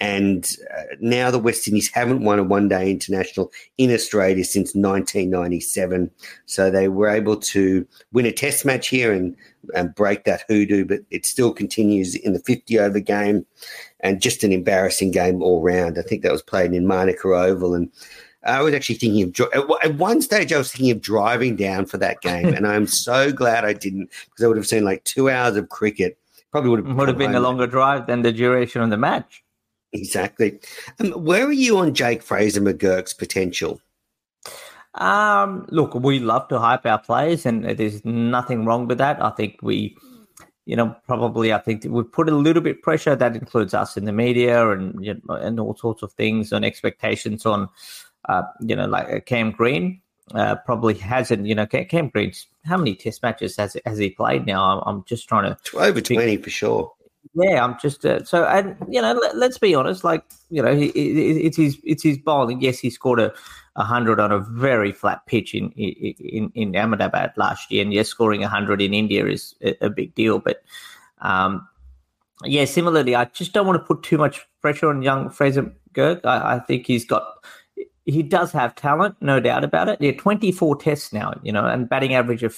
And 0.00 0.44
uh, 0.76 0.82
now 1.00 1.30
the 1.30 1.38
West 1.38 1.68
Indies 1.68 1.90
haven't 1.92 2.24
won 2.24 2.38
a 2.38 2.42
one 2.42 2.68
day 2.68 2.90
international 2.90 3.52
in 3.78 3.92
Australia 3.92 4.44
since 4.44 4.74
1997. 4.74 6.10
So 6.46 6.70
they 6.70 6.88
were 6.88 7.08
able 7.08 7.36
to 7.36 7.86
win 8.12 8.26
a 8.26 8.32
test 8.32 8.64
match 8.64 8.88
here 8.88 9.12
and, 9.12 9.36
and 9.74 9.94
break 9.94 10.24
that 10.24 10.44
hoodoo, 10.48 10.84
but 10.84 11.00
it 11.10 11.24
still 11.24 11.52
continues 11.52 12.14
in 12.16 12.32
the 12.32 12.40
50 12.40 12.78
over 12.78 13.00
game 13.00 13.46
and 14.00 14.20
just 14.20 14.42
an 14.42 14.52
embarrassing 14.52 15.12
game 15.12 15.42
all 15.42 15.62
round. 15.62 15.96
I 15.96 16.02
think 16.02 16.22
that 16.22 16.32
was 16.32 16.42
played 16.42 16.72
in 16.72 16.86
Manuka 16.86 17.28
Oval. 17.28 17.74
And 17.74 17.90
I 18.44 18.62
was 18.62 18.74
actually 18.74 18.96
thinking 18.96 19.22
of 19.22 19.70
at 19.82 19.94
one 19.94 20.20
stage. 20.22 20.52
I 20.52 20.58
was 20.58 20.72
thinking 20.72 20.90
of 20.90 21.00
driving 21.00 21.56
down 21.56 21.86
for 21.86 21.98
that 21.98 22.20
game, 22.20 22.48
and 22.48 22.66
I'm 22.66 22.86
so 23.06 23.32
glad 23.32 23.64
I 23.64 23.72
didn't 23.72 24.10
because 24.26 24.44
I 24.44 24.48
would 24.48 24.56
have 24.56 24.66
seen 24.66 24.84
like 24.84 25.04
two 25.04 25.30
hours 25.30 25.56
of 25.56 25.68
cricket. 25.68 26.18
Probably 26.50 26.70
would 26.70 26.86
have 26.86 26.96
would 26.96 27.08
have 27.08 27.18
been 27.18 27.34
a 27.34 27.40
longer 27.40 27.66
drive 27.66 28.06
than 28.06 28.22
the 28.22 28.32
duration 28.32 28.82
of 28.82 28.90
the 28.90 28.96
match. 28.96 29.42
Exactly. 29.92 30.58
Um, 30.98 31.12
where 31.12 31.46
are 31.46 31.52
you 31.52 31.78
on 31.78 31.94
Jake 31.94 32.22
Fraser 32.22 32.60
McGurk's 32.60 33.14
potential? 33.14 33.80
Um, 34.94 35.66
look, 35.70 35.94
we 35.94 36.18
love 36.20 36.48
to 36.48 36.58
hype 36.58 36.86
our 36.86 36.98
players, 36.98 37.46
and 37.46 37.64
there's 37.64 38.04
nothing 38.04 38.64
wrong 38.64 38.86
with 38.86 38.98
that. 38.98 39.22
I 39.22 39.30
think 39.30 39.58
we, 39.62 39.96
you 40.66 40.76
know, 40.76 40.94
probably 41.06 41.52
I 41.52 41.58
think 41.58 41.84
we 41.88 42.02
put 42.02 42.28
a 42.28 42.36
little 42.36 42.62
bit 42.62 42.82
pressure. 42.82 43.16
That 43.16 43.34
includes 43.34 43.74
us 43.74 43.96
in 43.96 44.04
the 44.04 44.12
media 44.12 44.70
and 44.70 45.04
you 45.04 45.20
know, 45.24 45.34
and 45.34 45.58
all 45.58 45.76
sorts 45.76 46.02
of 46.02 46.12
things 46.12 46.52
and 46.52 46.64
expectations 46.64 47.46
on 47.46 47.68
you 48.60 48.76
know, 48.76 48.86
like 48.86 49.08
uh, 49.08 49.20
Cam 49.20 49.50
Green 49.50 50.00
uh, 50.34 50.56
probably 50.66 50.94
hasn't. 50.94 51.46
You 51.46 51.54
know, 51.54 51.66
Cam 51.66 52.08
Green's 52.08 52.46
how 52.64 52.76
many 52.76 52.94
Test 52.94 53.22
matches 53.22 53.56
has 53.56 53.76
has 53.84 53.98
he 53.98 54.10
played 54.10 54.46
now? 54.46 54.62
I'm, 54.64 54.82
I'm 54.86 55.04
just 55.04 55.28
trying 55.28 55.54
to 55.54 55.78
over 55.78 56.00
twenty 56.00 56.36
for 56.36 56.50
sure. 56.50 56.92
Yeah, 57.34 57.64
I'm 57.64 57.78
just 57.80 58.04
uh, 58.04 58.22
so, 58.24 58.44
and 58.44 58.76
you 58.88 59.00
know, 59.00 59.12
let, 59.34 59.50
us 59.50 59.58
be 59.58 59.74
honest. 59.74 60.04
Like, 60.04 60.22
you 60.50 60.62
know, 60.62 60.74
he, 60.74 60.86
it's 60.86 61.56
his 61.56 61.78
it's 61.82 62.02
his 62.02 62.18
bowling. 62.18 62.60
Yes, 62.60 62.78
he 62.78 62.90
scored 62.90 63.18
a, 63.18 63.32
a 63.76 63.82
hundred 63.82 64.20
on 64.20 64.30
a 64.30 64.38
very 64.38 64.92
flat 64.92 65.26
pitch 65.26 65.54
in 65.54 65.70
in 65.70 66.52
in 66.54 66.76
Ahmedabad 66.76 67.32
last 67.36 67.72
year, 67.72 67.82
and 67.82 67.92
yes, 67.92 68.08
scoring 68.08 68.44
a 68.44 68.48
hundred 68.48 68.80
in 68.82 68.94
India 68.94 69.26
is 69.26 69.54
a, 69.62 69.86
a 69.86 69.90
big 69.90 70.14
deal. 70.14 70.38
But 70.38 70.62
um, 71.22 71.66
yeah, 72.44 72.66
similarly, 72.66 73.16
I 73.16 73.24
just 73.26 73.52
don't 73.52 73.66
want 73.66 73.80
to 73.80 73.86
put 73.86 74.02
too 74.02 74.18
much 74.18 74.46
pressure 74.60 74.90
on 74.90 75.02
young 75.02 75.30
Fraser 75.30 75.72
Girk. 75.92 76.20
I, 76.24 76.56
I 76.56 76.58
think 76.60 76.86
he's 76.86 77.04
got 77.04 77.26
he 78.04 78.22
does 78.22 78.52
have 78.52 78.74
talent, 78.74 79.16
no 79.20 79.40
doubt 79.40 79.64
about 79.64 79.88
it. 79.88 80.00
Yeah, 80.00 80.12
24 80.12 80.76
tests 80.76 81.12
now, 81.12 81.32
you 81.42 81.52
know, 81.52 81.64
and 81.64 81.88
batting 81.88 82.14
average 82.14 82.42
of 82.42 82.54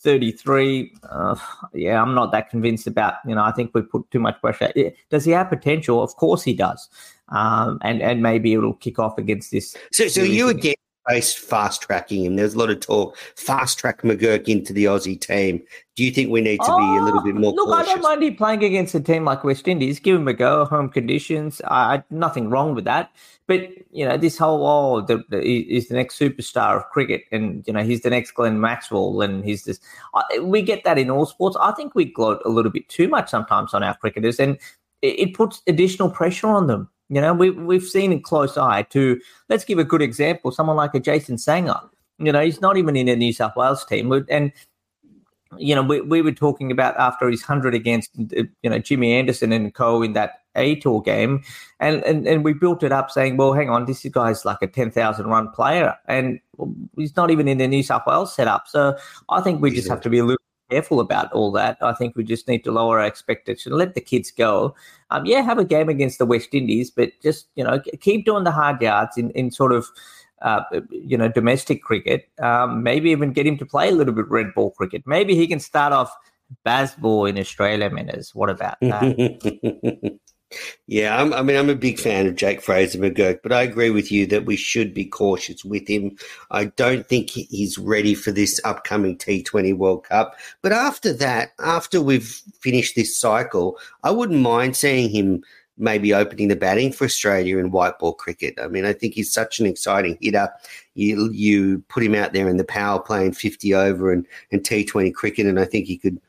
33. 0.00 0.92
Uh, 1.10 1.36
yeah, 1.74 2.00
I'm 2.00 2.14
not 2.14 2.32
that 2.32 2.50
convinced 2.50 2.86
about, 2.86 3.14
you 3.26 3.34
know, 3.34 3.42
I 3.42 3.52
think 3.52 3.72
we 3.74 3.82
put 3.82 4.10
too 4.10 4.20
much 4.20 4.40
pressure. 4.40 4.72
Does 5.10 5.24
he 5.24 5.32
have 5.32 5.48
potential? 5.48 6.02
Of 6.02 6.14
course 6.16 6.42
he 6.42 6.54
does. 6.54 6.88
Um, 7.30 7.78
and, 7.82 8.00
and 8.00 8.22
maybe 8.22 8.54
it'll 8.54 8.74
kick 8.74 8.98
off 8.98 9.18
against 9.18 9.50
this. 9.50 9.76
So, 9.92 10.08
so 10.08 10.22
you 10.22 10.48
again 10.48 10.76
based 11.08 11.38
fast 11.38 11.82
tracking 11.82 12.24
him. 12.24 12.36
There's 12.36 12.54
a 12.54 12.58
lot 12.58 12.70
of 12.70 12.80
talk. 12.80 13.16
Fast 13.36 13.78
track 13.78 14.02
McGurk 14.02 14.48
into 14.48 14.72
the 14.72 14.84
Aussie 14.84 15.20
team. 15.20 15.62
Do 15.96 16.04
you 16.04 16.10
think 16.10 16.30
we 16.30 16.40
need 16.40 16.60
to 16.60 16.76
be 16.76 16.96
a 16.96 17.02
little 17.02 17.22
bit 17.22 17.34
oh, 17.34 17.38
more? 17.40 17.52
Look, 17.52 17.68
cautious? 17.68 17.88
I 17.88 17.94
don't 17.94 18.02
mind 18.02 18.22
him 18.22 18.36
playing 18.36 18.64
against 18.64 18.94
a 18.94 19.00
team 19.00 19.24
like 19.24 19.42
West 19.42 19.66
Indies. 19.66 19.98
Give 19.98 20.20
him 20.20 20.28
a 20.28 20.32
go. 20.32 20.64
Home 20.66 20.88
conditions. 20.88 21.60
I, 21.64 22.04
nothing 22.10 22.50
wrong 22.50 22.74
with 22.74 22.84
that. 22.84 23.10
But 23.48 23.70
you 23.90 24.06
know, 24.06 24.16
this 24.18 24.36
whole 24.36 24.64
oh, 24.66 25.00
the, 25.00 25.24
the, 25.30 25.40
he's 25.42 25.88
the 25.88 25.94
next 25.94 26.18
superstar 26.18 26.76
of 26.76 26.90
cricket, 26.90 27.24
and 27.32 27.64
you 27.66 27.72
know, 27.72 27.82
he's 27.82 28.02
the 28.02 28.10
next 28.10 28.32
Glenn 28.32 28.60
Maxwell, 28.60 29.22
and 29.22 29.42
he's 29.44 29.64
this. 29.64 29.80
I, 30.14 30.38
we 30.40 30.60
get 30.60 30.84
that 30.84 30.98
in 30.98 31.10
all 31.10 31.24
sports. 31.24 31.56
I 31.58 31.72
think 31.72 31.94
we 31.94 32.04
gloat 32.04 32.42
a 32.44 32.50
little 32.50 32.70
bit 32.70 32.88
too 32.90 33.08
much 33.08 33.30
sometimes 33.30 33.72
on 33.72 33.82
our 33.82 33.96
cricketers, 33.96 34.38
and 34.38 34.58
it, 35.00 35.18
it 35.18 35.34
puts 35.34 35.62
additional 35.66 36.10
pressure 36.10 36.48
on 36.48 36.66
them. 36.66 36.90
You 37.08 37.20
know, 37.20 37.32
we, 37.32 37.50
we've 37.50 37.84
seen 37.84 38.12
in 38.12 38.22
close 38.22 38.56
eye 38.56 38.82
to, 38.90 39.20
let's 39.48 39.64
give 39.64 39.78
a 39.78 39.84
good 39.84 40.02
example, 40.02 40.50
someone 40.50 40.76
like 40.76 40.94
a 40.94 41.00
Jason 41.00 41.36
Sangha. 41.36 41.88
You 42.18 42.32
know, 42.32 42.40
he's 42.40 42.60
not 42.60 42.76
even 42.76 42.96
in 42.96 43.08
a 43.08 43.16
New 43.16 43.32
South 43.32 43.56
Wales 43.56 43.84
team. 43.84 44.12
And, 44.28 44.52
you 45.56 45.74
know, 45.74 45.82
we, 45.82 46.00
we 46.02 46.20
were 46.20 46.32
talking 46.32 46.70
about 46.70 46.96
after 46.98 47.30
his 47.30 47.40
100 47.40 47.74
against, 47.74 48.10
uh, 48.36 48.42
you 48.62 48.70
know, 48.70 48.78
Jimmy 48.78 49.12
Anderson 49.12 49.52
and 49.52 49.72
co 49.72 50.02
in 50.02 50.12
that 50.12 50.42
A 50.56 50.74
Tour 50.76 51.00
game. 51.00 51.42
And, 51.80 52.04
and, 52.04 52.26
and 52.26 52.44
we 52.44 52.52
built 52.52 52.82
it 52.82 52.92
up 52.92 53.10
saying, 53.10 53.36
well, 53.38 53.54
hang 53.54 53.70
on, 53.70 53.86
this 53.86 54.04
guy's 54.04 54.44
like 54.44 54.58
a 54.60 54.66
10,000 54.66 55.26
run 55.26 55.48
player. 55.50 55.94
And 56.06 56.40
he's 56.96 57.16
not 57.16 57.30
even 57.30 57.48
in 57.48 57.58
the 57.58 57.68
New 57.68 57.82
South 57.82 58.02
Wales 58.06 58.34
setup. 58.34 58.68
So 58.68 58.96
I 59.30 59.40
think 59.40 59.62
we 59.62 59.70
just 59.70 59.88
have 59.88 60.02
to 60.02 60.10
be 60.10 60.18
a 60.18 60.24
little 60.24 60.42
careful 60.70 61.00
about 61.00 61.32
all 61.32 61.50
that. 61.52 61.78
I 61.80 61.92
think 61.92 62.16
we 62.16 62.24
just 62.24 62.48
need 62.48 62.64
to 62.64 62.72
lower 62.72 63.00
our 63.00 63.06
expectation, 63.06 63.72
let 63.72 63.94
the 63.94 64.00
kids 64.00 64.30
go. 64.30 64.74
Um, 65.10 65.26
yeah, 65.26 65.40
have 65.42 65.58
a 65.58 65.64
game 65.64 65.88
against 65.88 66.18
the 66.18 66.26
West 66.26 66.50
Indies, 66.52 66.90
but 66.90 67.10
just 67.22 67.48
you 67.54 67.64
know 67.64 67.80
keep 68.00 68.24
doing 68.24 68.44
the 68.44 68.52
hard 68.52 68.80
yards 68.80 69.16
in 69.16 69.30
in 69.32 69.50
sort 69.50 69.72
of. 69.72 69.86
Uh, 70.40 70.62
you 70.92 71.18
know, 71.18 71.26
domestic 71.26 71.82
cricket. 71.82 72.28
Um, 72.40 72.84
maybe 72.84 73.10
even 73.10 73.32
get 73.32 73.44
him 73.44 73.58
to 73.58 73.66
play 73.66 73.88
a 73.88 73.90
little 73.90 74.14
bit 74.14 74.28
red 74.28 74.54
ball 74.54 74.70
cricket. 74.70 75.02
Maybe 75.04 75.34
he 75.34 75.48
can 75.48 75.58
start 75.58 75.92
off 75.92 76.16
baseball 76.64 77.26
in 77.26 77.36
Australia, 77.36 77.90
Menners. 77.90 78.36
What 78.36 78.48
about 78.48 78.76
that? 78.80 80.20
Yeah, 80.86 81.20
I'm, 81.20 81.32
i 81.34 81.42
mean, 81.42 81.56
I'm 81.56 81.68
a 81.68 81.74
big 81.74 81.98
fan 81.98 82.26
of 82.26 82.36
Jake 82.36 82.62
Fraser 82.62 82.98
McGurk, 82.98 83.40
but 83.42 83.52
I 83.52 83.62
agree 83.62 83.90
with 83.90 84.10
you 84.10 84.26
that 84.28 84.46
we 84.46 84.56
should 84.56 84.94
be 84.94 85.04
cautious 85.04 85.64
with 85.64 85.86
him. 85.86 86.16
I 86.50 86.66
don't 86.66 87.06
think 87.06 87.30
he's 87.30 87.76
ready 87.76 88.14
for 88.14 88.32
this 88.32 88.60
upcoming 88.64 89.18
T20 89.18 89.76
World 89.76 90.04
Cup. 90.04 90.36
But 90.62 90.72
after 90.72 91.12
that, 91.14 91.52
after 91.58 92.00
we've 92.00 92.40
finished 92.60 92.96
this 92.96 93.18
cycle, 93.18 93.78
I 94.02 94.10
wouldn't 94.10 94.40
mind 94.40 94.76
seeing 94.76 95.10
him 95.10 95.44
maybe 95.78 96.12
opening 96.12 96.48
the 96.48 96.56
batting 96.56 96.92
for 96.92 97.04
Australia 97.04 97.58
in 97.58 97.70
white 97.70 97.98
ball 97.98 98.14
cricket. 98.14 98.58
I 98.60 98.68
mean, 98.68 98.84
I 98.84 98.92
think 98.92 99.14
he's 99.14 99.32
such 99.32 99.60
an 99.60 99.66
exciting 99.66 100.18
hitter. 100.20 100.48
You 100.94 101.30
you 101.30 101.84
put 101.88 102.02
him 102.02 102.14
out 102.14 102.32
there 102.32 102.48
in 102.48 102.56
the 102.56 102.64
power 102.64 102.98
play 102.98 103.18
playing 103.18 103.32
50 103.32 103.74
over 103.74 104.12
and, 104.12 104.26
and 104.50 104.62
T20 104.62 105.14
cricket, 105.14 105.46
and 105.46 105.60
I 105.60 105.64
think 105.64 105.86
he 105.86 105.96
could 105.96 106.20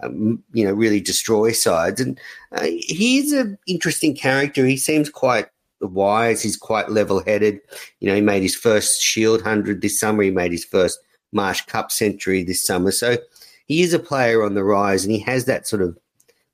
um, 0.00 0.42
you 0.52 0.64
know, 0.64 0.72
really 0.72 1.00
destroy 1.00 1.52
sides. 1.52 2.00
And 2.00 2.18
uh, 2.52 2.66
he's 2.78 3.32
an 3.32 3.58
interesting 3.66 4.14
character. 4.14 4.64
He 4.64 4.76
seems 4.76 5.08
quite 5.10 5.46
wise. 5.80 6.42
He's 6.42 6.56
quite 6.56 6.90
level 6.90 7.22
headed. 7.24 7.60
You 8.00 8.08
know, 8.08 8.14
he 8.14 8.20
made 8.20 8.42
his 8.42 8.54
first 8.54 9.00
Shield 9.00 9.42
100 9.42 9.82
this 9.82 9.98
summer. 9.98 10.22
He 10.22 10.30
made 10.30 10.52
his 10.52 10.64
first 10.64 10.98
Marsh 11.32 11.62
Cup 11.62 11.90
century 11.90 12.42
this 12.42 12.64
summer. 12.64 12.90
So 12.90 13.18
he 13.66 13.82
is 13.82 13.92
a 13.92 13.98
player 13.98 14.42
on 14.42 14.54
the 14.54 14.64
rise 14.64 15.04
and 15.04 15.12
he 15.12 15.20
has 15.20 15.44
that 15.44 15.66
sort 15.66 15.82
of, 15.82 15.98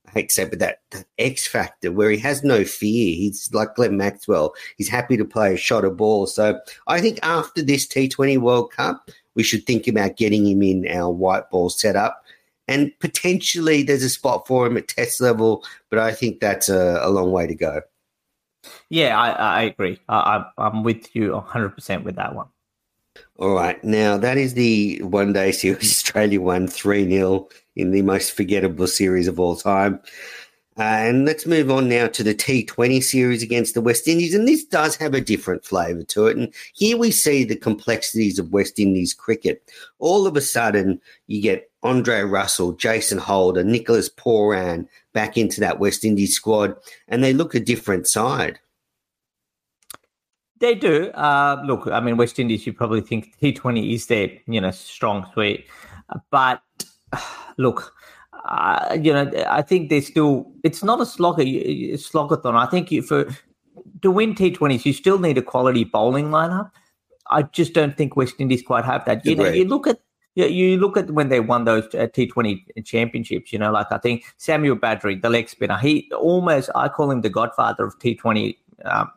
I 0.08 0.10
hate 0.10 0.28
to 0.30 0.34
say, 0.34 0.44
but 0.46 0.58
that, 0.58 0.80
that 0.90 1.06
X 1.18 1.46
factor 1.46 1.92
where 1.92 2.10
he 2.10 2.18
has 2.18 2.42
no 2.42 2.64
fear. 2.64 3.14
He's 3.14 3.50
like 3.52 3.74
Glenn 3.74 3.96
Maxwell. 3.96 4.54
He's 4.76 4.88
happy 4.88 5.16
to 5.16 5.24
play 5.24 5.54
a 5.54 5.58
shot 5.58 5.84
of 5.84 5.96
ball. 5.96 6.26
So 6.26 6.58
I 6.86 7.00
think 7.00 7.18
after 7.22 7.62
this 7.62 7.86
T20 7.86 8.38
World 8.38 8.72
Cup, 8.72 9.10
we 9.34 9.42
should 9.42 9.66
think 9.66 9.86
about 9.88 10.16
getting 10.16 10.46
him 10.46 10.62
in 10.62 10.88
our 10.88 11.10
white 11.10 11.50
ball 11.50 11.68
setup 11.68 12.23
and 12.68 12.92
potentially 13.00 13.82
there's 13.82 14.02
a 14.02 14.08
spot 14.08 14.46
for 14.46 14.66
him 14.66 14.76
at 14.76 14.88
test 14.88 15.20
level, 15.20 15.64
but 15.90 15.98
I 15.98 16.12
think 16.12 16.40
that's 16.40 16.68
a, 16.68 17.00
a 17.02 17.10
long 17.10 17.32
way 17.32 17.46
to 17.46 17.54
go. 17.54 17.80
Yeah, 18.88 19.18
I, 19.18 19.30
I 19.30 19.62
agree. 19.62 19.98
I, 20.08 20.44
I'm 20.56 20.82
with 20.82 21.14
you 21.14 21.32
100% 21.32 22.04
with 22.04 22.16
that 22.16 22.34
one. 22.34 22.46
All 23.36 23.54
right. 23.54 23.82
Now, 23.84 24.16
that 24.16 24.38
is 24.38 24.54
the 24.54 25.02
one 25.02 25.32
day 25.32 25.52
series. 25.52 25.80
Australia 26.04 26.40
won 26.40 26.68
3 26.68 27.08
0 27.10 27.48
in 27.76 27.90
the 27.90 28.02
most 28.02 28.32
forgettable 28.32 28.86
series 28.86 29.28
of 29.28 29.38
all 29.38 29.56
time. 29.56 30.00
And 30.76 31.24
let's 31.24 31.46
move 31.46 31.70
on 31.70 31.88
now 31.88 32.08
to 32.08 32.24
the 32.24 32.34
T20 32.34 33.00
series 33.02 33.44
against 33.44 33.74
the 33.74 33.80
West 33.80 34.08
Indies. 34.08 34.34
And 34.34 34.48
this 34.48 34.64
does 34.64 34.96
have 34.96 35.14
a 35.14 35.20
different 35.20 35.64
flavour 35.64 36.02
to 36.02 36.26
it. 36.26 36.36
And 36.36 36.52
here 36.74 36.96
we 36.96 37.12
see 37.12 37.44
the 37.44 37.54
complexities 37.54 38.40
of 38.40 38.52
West 38.52 38.80
Indies 38.80 39.14
cricket. 39.14 39.70
All 40.00 40.26
of 40.26 40.36
a 40.36 40.40
sudden, 40.40 41.00
you 41.28 41.40
get 41.40 41.70
Andre 41.84 42.22
Russell, 42.22 42.72
Jason 42.72 43.18
Holder, 43.18 43.62
Nicholas 43.62 44.08
Pooran 44.08 44.88
back 45.12 45.36
into 45.36 45.60
that 45.60 45.78
West 45.78 46.04
Indies 46.04 46.34
squad, 46.34 46.74
and 47.06 47.22
they 47.22 47.32
look 47.32 47.54
a 47.54 47.60
different 47.60 48.08
side. 48.08 48.58
They 50.58 50.74
do. 50.74 51.10
Uh, 51.10 51.62
look, 51.66 51.86
I 51.86 52.00
mean, 52.00 52.16
West 52.16 52.38
Indies, 52.38 52.66
you 52.66 52.72
probably 52.72 53.02
think 53.02 53.38
T20 53.40 53.92
is 53.92 54.06
their, 54.06 54.30
you 54.46 54.60
know, 54.60 54.70
strong 54.72 55.26
suite. 55.34 55.66
But 56.30 56.62
look, 57.58 57.94
uh, 58.44 58.98
you 59.00 59.12
know, 59.12 59.30
I 59.48 59.62
think 59.62 59.90
there's 59.90 60.06
still. 60.06 60.50
It's 60.62 60.82
not 60.82 61.00
a 61.00 61.06
slogger, 61.06 61.44
slogathon. 61.44 62.54
I 62.54 62.66
think 62.66 62.90
you, 62.90 63.02
for 63.02 63.26
to 64.02 64.10
win 64.10 64.34
T20s, 64.34 64.84
you 64.84 64.92
still 64.92 65.18
need 65.18 65.38
a 65.38 65.42
quality 65.42 65.84
bowling 65.84 66.26
lineup. 66.26 66.70
I 67.30 67.42
just 67.42 67.72
don't 67.72 67.96
think 67.96 68.16
West 68.16 68.34
Indies 68.38 68.62
quite 68.62 68.84
have 68.84 69.04
that. 69.06 69.24
You 69.24 69.36
know, 69.36 69.48
you 69.48 69.64
look 69.64 69.86
at 69.86 70.00
yeah, 70.34 70.46
you 70.46 70.76
look 70.78 70.96
at 70.96 71.10
when 71.12 71.28
they 71.28 71.40
won 71.40 71.64
those 71.64 71.84
uh, 71.94 72.08
T20 72.08 72.84
championships, 72.84 73.52
you 73.52 73.58
know, 73.58 73.70
like 73.70 73.86
I 73.92 73.98
think 73.98 74.24
Samuel 74.36 74.76
Badree, 74.76 75.22
the 75.22 75.30
leg 75.30 75.48
spinner, 75.48 75.78
he 75.78 76.10
almost, 76.12 76.70
I 76.74 76.88
call 76.88 77.10
him 77.10 77.20
the 77.20 77.30
godfather 77.30 77.84
of 77.84 77.96
T20 78.00 78.56
um, 78.84 79.10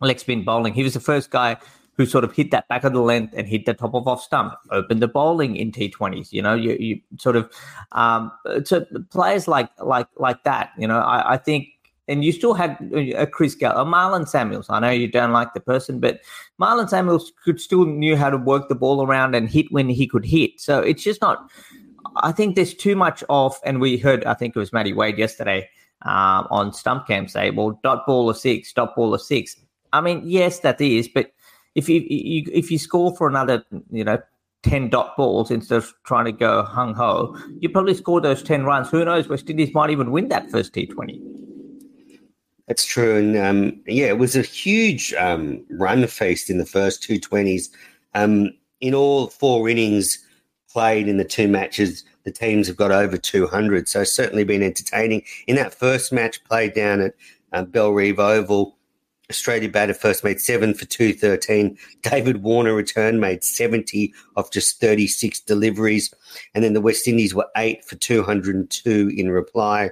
leg 0.00 0.18
spin 0.18 0.42
bowling. 0.42 0.74
He 0.74 0.82
was 0.82 0.94
the 0.94 1.00
first 1.00 1.30
guy 1.30 1.58
who 1.96 2.06
sort 2.06 2.24
of 2.24 2.32
hit 2.32 2.50
that 2.50 2.68
back 2.68 2.84
of 2.84 2.92
the 2.92 3.00
length 3.00 3.34
and 3.36 3.46
hit 3.46 3.66
the 3.66 3.74
top 3.74 3.94
of 3.94 4.08
off 4.08 4.22
stump, 4.22 4.54
opened 4.70 5.02
the 5.02 5.08
bowling 5.08 5.56
in 5.56 5.70
T20s. 5.72 6.32
You 6.32 6.42
know, 6.42 6.54
you, 6.54 6.76
you 6.80 7.00
sort 7.18 7.36
of, 7.36 7.50
um, 7.92 8.32
so 8.64 8.86
players 9.10 9.46
like, 9.46 9.68
like, 9.78 10.08
like 10.16 10.42
that, 10.44 10.70
you 10.78 10.86
know, 10.86 10.98
I, 10.98 11.34
I 11.34 11.36
think 11.36 11.68
and 12.08 12.24
you 12.24 12.32
still 12.32 12.54
had 12.54 12.76
a 12.92 13.26
Chris 13.26 13.54
Gayle, 13.54 13.72
a 13.72 13.84
Marlon 13.84 14.26
Samuels. 14.26 14.66
I 14.68 14.80
know 14.80 14.90
you 14.90 15.06
don't 15.06 15.32
like 15.32 15.54
the 15.54 15.60
person, 15.60 16.00
but 16.00 16.20
Marlon 16.60 16.88
Samuels 16.88 17.32
could 17.44 17.60
still 17.60 17.86
knew 17.86 18.16
how 18.16 18.28
to 18.28 18.36
work 18.36 18.68
the 18.68 18.74
ball 18.74 19.06
around 19.06 19.34
and 19.34 19.48
hit 19.48 19.70
when 19.70 19.88
he 19.88 20.06
could 20.06 20.24
hit. 20.24 20.60
So 20.60 20.80
it's 20.80 21.02
just 21.02 21.20
not. 21.20 21.48
I 22.16 22.32
think 22.32 22.56
there's 22.56 22.74
too 22.74 22.96
much 22.96 23.22
of, 23.30 23.58
and 23.64 23.80
we 23.80 23.96
heard. 23.96 24.24
I 24.24 24.34
think 24.34 24.56
it 24.56 24.58
was 24.58 24.72
Matty 24.72 24.92
Wade 24.92 25.16
yesterday 25.16 25.68
um, 26.02 26.48
on 26.50 26.72
Stump 26.72 27.06
Camp 27.06 27.30
say, 27.30 27.50
"Well, 27.50 27.78
dot 27.82 28.04
ball 28.04 28.28
of 28.28 28.36
six, 28.36 28.72
dot 28.72 28.96
ball 28.96 29.14
of 29.14 29.22
six. 29.22 29.56
I 29.92 30.00
mean, 30.00 30.22
yes, 30.24 30.60
that 30.60 30.80
is, 30.80 31.06
but 31.06 31.32
if 31.74 31.88
you, 31.88 32.04
you 32.08 32.44
if 32.52 32.70
you 32.70 32.78
score 32.78 33.14
for 33.16 33.28
another, 33.28 33.64
you 33.90 34.04
know, 34.04 34.18
10 34.62 34.90
dot 34.90 35.16
balls 35.16 35.50
instead 35.50 35.76
of 35.76 35.92
trying 36.04 36.24
to 36.24 36.32
go 36.32 36.62
hung 36.62 36.94
ho, 36.94 37.36
you 37.58 37.68
probably 37.68 37.94
score 37.94 38.20
those 38.20 38.42
10 38.42 38.64
runs. 38.64 38.90
Who 38.90 39.04
knows? 39.04 39.28
West 39.28 39.50
Indies 39.50 39.74
might 39.74 39.90
even 39.90 40.10
win 40.12 40.28
that 40.28 40.50
first 40.50 40.72
T20. 40.74 41.20
That's 42.68 42.84
true. 42.84 43.16
And 43.16 43.36
um, 43.36 43.80
yeah, 43.86 44.06
it 44.06 44.18
was 44.18 44.36
a 44.36 44.42
huge 44.42 45.12
um, 45.14 45.64
run 45.70 46.06
feast 46.06 46.48
in 46.48 46.58
the 46.58 46.66
first 46.66 47.02
two 47.02 47.18
twenties. 47.18 47.70
Um, 48.14 48.50
in 48.80 48.94
all 48.94 49.28
four 49.28 49.68
innings 49.68 50.18
played 50.70 51.08
in 51.08 51.16
the 51.16 51.24
two 51.24 51.48
matches, 51.48 52.04
the 52.24 52.32
teams 52.32 52.68
have 52.68 52.76
got 52.76 52.92
over 52.92 53.16
200. 53.16 53.88
So 53.88 54.04
certainly 54.04 54.44
been 54.44 54.62
entertaining. 54.62 55.22
In 55.46 55.56
that 55.56 55.74
first 55.74 56.12
match 56.12 56.42
played 56.44 56.72
down 56.72 57.00
at 57.00 57.14
um, 57.52 57.66
Bellerive 57.66 58.18
Oval, 58.18 58.76
Australia 59.30 59.68
batted 59.68 59.96
first, 59.96 60.24
made 60.24 60.40
seven 60.40 60.74
for 60.74 60.84
213. 60.84 61.78
David 62.02 62.42
Warner 62.42 62.74
returned, 62.74 63.20
made 63.20 63.44
70 63.44 64.12
off 64.36 64.50
just 64.50 64.80
36 64.80 65.40
deliveries. 65.40 66.12
And 66.54 66.62
then 66.62 66.72
the 66.72 66.80
West 66.80 67.06
Indies 67.08 67.34
were 67.34 67.48
eight 67.56 67.84
for 67.84 67.96
202 67.96 69.12
in 69.16 69.30
reply. 69.30 69.90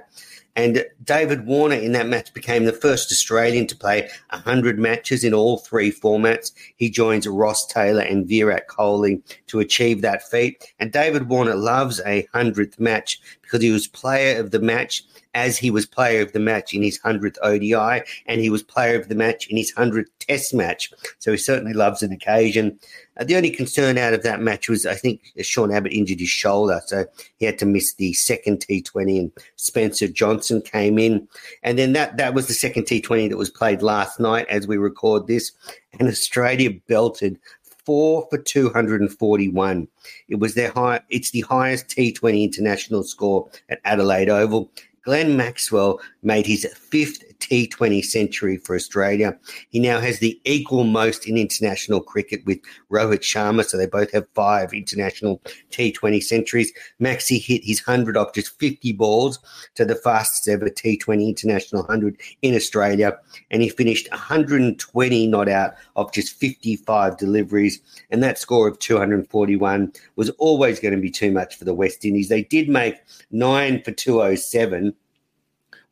And 0.55 0.85
David 1.03 1.45
Warner 1.45 1.75
in 1.75 1.93
that 1.93 2.07
match 2.07 2.33
became 2.33 2.65
the 2.65 2.73
first 2.73 3.11
Australian 3.11 3.67
to 3.67 3.75
play 3.75 4.09
100 4.31 4.77
matches 4.77 5.23
in 5.23 5.33
all 5.33 5.59
three 5.59 5.91
formats. 5.91 6.51
He 6.75 6.89
joins 6.89 7.25
Ross 7.25 7.65
Taylor 7.65 8.01
and 8.01 8.27
Virat 8.27 8.67
Kohli 8.67 9.21
to 9.47 9.59
achieve 9.59 10.01
that 10.01 10.29
feat. 10.29 10.73
And 10.79 10.91
David 10.91 11.29
Warner 11.29 11.55
loves 11.55 12.01
a 12.01 12.27
100th 12.33 12.79
match 12.79 13.19
because 13.41 13.61
he 13.61 13.71
was 13.71 13.87
player 13.87 14.39
of 14.39 14.51
the 14.51 14.59
match 14.59 15.03
as 15.33 15.57
he 15.57 15.71
was 15.71 15.85
player 15.85 16.21
of 16.21 16.33
the 16.33 16.39
match 16.39 16.73
in 16.73 16.83
his 16.83 16.99
100th 16.99 17.37
ODI 17.41 18.03
and 18.25 18.41
he 18.41 18.49
was 18.49 18.63
player 18.63 18.99
of 18.99 19.07
the 19.07 19.15
match 19.15 19.47
in 19.47 19.57
his 19.57 19.73
100th 19.73 20.07
test 20.19 20.53
match. 20.53 20.91
So 21.19 21.31
he 21.31 21.37
certainly 21.37 21.73
loves 21.73 22.01
an 22.01 22.11
occasion. 22.11 22.77
Uh, 23.17 23.23
the 23.23 23.35
only 23.35 23.49
concern 23.49 23.97
out 23.97 24.13
of 24.13 24.23
that 24.23 24.41
match 24.41 24.69
was 24.69 24.85
I 24.85 24.95
think 24.95 25.21
Sean 25.41 25.71
Abbott 25.71 25.93
injured 25.93 26.19
his 26.19 26.29
shoulder, 26.29 26.81
so 26.85 27.05
he 27.37 27.45
had 27.45 27.59
to 27.59 27.65
miss 27.65 27.93
the 27.93 28.13
second 28.13 28.65
T20 28.65 29.19
and 29.19 29.31
Spencer 29.55 30.07
Johnson 30.07 30.61
came 30.61 30.99
in. 30.99 31.27
And 31.63 31.77
then 31.77 31.93
that, 31.93 32.17
that 32.17 32.33
was 32.33 32.47
the 32.47 32.53
second 32.53 32.83
T20 32.83 33.29
that 33.29 33.37
was 33.37 33.49
played 33.49 33.81
last 33.81 34.19
night 34.19 34.47
as 34.49 34.67
we 34.67 34.77
record 34.77 35.27
this. 35.27 35.51
And 35.99 36.07
Australia 36.07 36.71
belted 36.87 37.37
four 37.85 38.27
for 38.29 38.37
241. 38.37 39.87
It 40.27 40.35
was 40.35 40.53
their 40.55 40.71
high, 40.71 41.01
it's 41.09 41.31
the 41.31 41.41
highest 41.41 41.87
T20 41.87 42.43
international 42.43 43.03
score 43.03 43.49
at 43.69 43.81
Adelaide 43.83 44.29
Oval. 44.29 44.71
Glenn 45.03 45.35
Maxwell 45.35 45.99
made 46.23 46.45
his 46.45 46.65
fifth 46.75 47.23
T20 47.41 48.03
century 48.03 48.57
for 48.57 48.75
Australia. 48.75 49.37
He 49.69 49.79
now 49.79 49.99
has 49.99 50.19
the 50.19 50.39
equal 50.45 50.83
most 50.83 51.27
in 51.27 51.37
international 51.37 51.99
cricket 51.99 52.45
with 52.45 52.59
Rohit 52.91 53.19
Sharma, 53.19 53.65
so 53.65 53.77
they 53.77 53.87
both 53.87 54.11
have 54.13 54.27
five 54.33 54.73
international 54.73 55.41
T20 55.71 56.23
centuries. 56.23 56.71
Maxi 57.01 57.41
hit 57.41 57.63
his 57.63 57.85
100 57.85 58.15
off 58.15 58.33
just 58.33 58.57
50 58.59 58.93
balls 58.93 59.39
to 59.75 59.85
the 59.85 59.95
fastest 59.95 60.47
ever 60.47 60.69
T20 60.69 61.27
international 61.27 61.81
100 61.83 62.19
in 62.41 62.55
Australia, 62.55 63.17
and 63.49 63.61
he 63.61 63.69
finished 63.69 64.09
120 64.11 65.27
not 65.27 65.49
out 65.49 65.73
of 65.95 66.13
just 66.13 66.39
55 66.39 67.17
deliveries. 67.17 67.79
And 68.11 68.21
that 68.23 68.37
score 68.37 68.67
of 68.67 68.79
241 68.79 69.91
was 70.15 70.29
always 70.31 70.79
going 70.79 70.95
to 70.95 71.01
be 71.01 71.11
too 71.11 71.31
much 71.31 71.55
for 71.55 71.65
the 71.65 71.73
West 71.73 72.05
Indies. 72.05 72.29
They 72.29 72.43
did 72.43 72.69
make 72.69 72.95
nine 73.31 73.81
for 73.83 73.91
207 73.91 74.93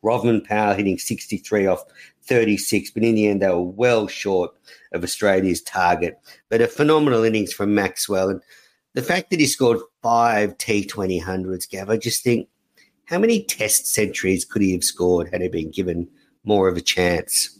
Rovman 0.04 0.44
Powell 0.44 0.74
hitting 0.74 0.98
63 0.98 1.66
off 1.66 1.82
36, 2.22 2.90
but 2.92 3.02
in 3.02 3.14
the 3.14 3.26
end, 3.26 3.42
they 3.42 3.48
were 3.48 3.62
well 3.62 4.06
short 4.06 4.52
of 4.92 5.02
Australia's 5.02 5.62
target. 5.62 6.18
But 6.48 6.60
a 6.60 6.68
phenomenal 6.68 7.24
innings 7.24 7.52
from 7.52 7.74
Maxwell. 7.74 8.28
And 8.28 8.42
the 8.94 9.02
fact 9.02 9.30
that 9.30 9.40
he 9.40 9.46
scored 9.46 9.80
five 10.02 10.56
T20 10.58 11.22
hundreds, 11.22 11.66
Gav, 11.66 11.90
I 11.90 11.96
just 11.96 12.24
think 12.24 12.48
how 13.06 13.18
many 13.18 13.42
test 13.42 13.86
centuries 13.86 14.44
could 14.44 14.62
he 14.62 14.72
have 14.72 14.84
scored 14.84 15.30
had 15.32 15.42
he 15.42 15.48
been 15.48 15.70
given 15.70 16.08
more 16.44 16.68
of 16.68 16.76
a 16.76 16.80
chance? 16.80 17.58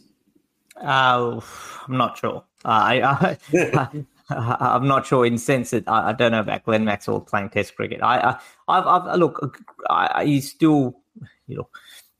Uh, 0.77 1.41
I'm 1.87 1.97
not 1.97 2.17
sure. 2.17 2.43
Uh, 2.63 2.67
I, 2.67 3.37
I, 3.53 3.95
am 4.75 4.87
not 4.87 5.05
sure 5.05 5.25
in 5.25 5.37
sense 5.37 5.71
that 5.71 5.87
I, 5.87 6.09
I, 6.09 6.13
don't 6.13 6.31
know 6.31 6.39
about 6.39 6.63
Glenn 6.63 6.85
Maxwell 6.85 7.19
playing 7.19 7.49
Test 7.49 7.75
cricket. 7.75 8.01
I, 8.01 8.19
I 8.19 8.39
I've, 8.67 8.87
I've 8.87 9.19
look, 9.19 9.57
I, 9.89 10.25
he's 10.25 10.49
still, 10.49 10.97
you 11.47 11.57
know, 11.57 11.69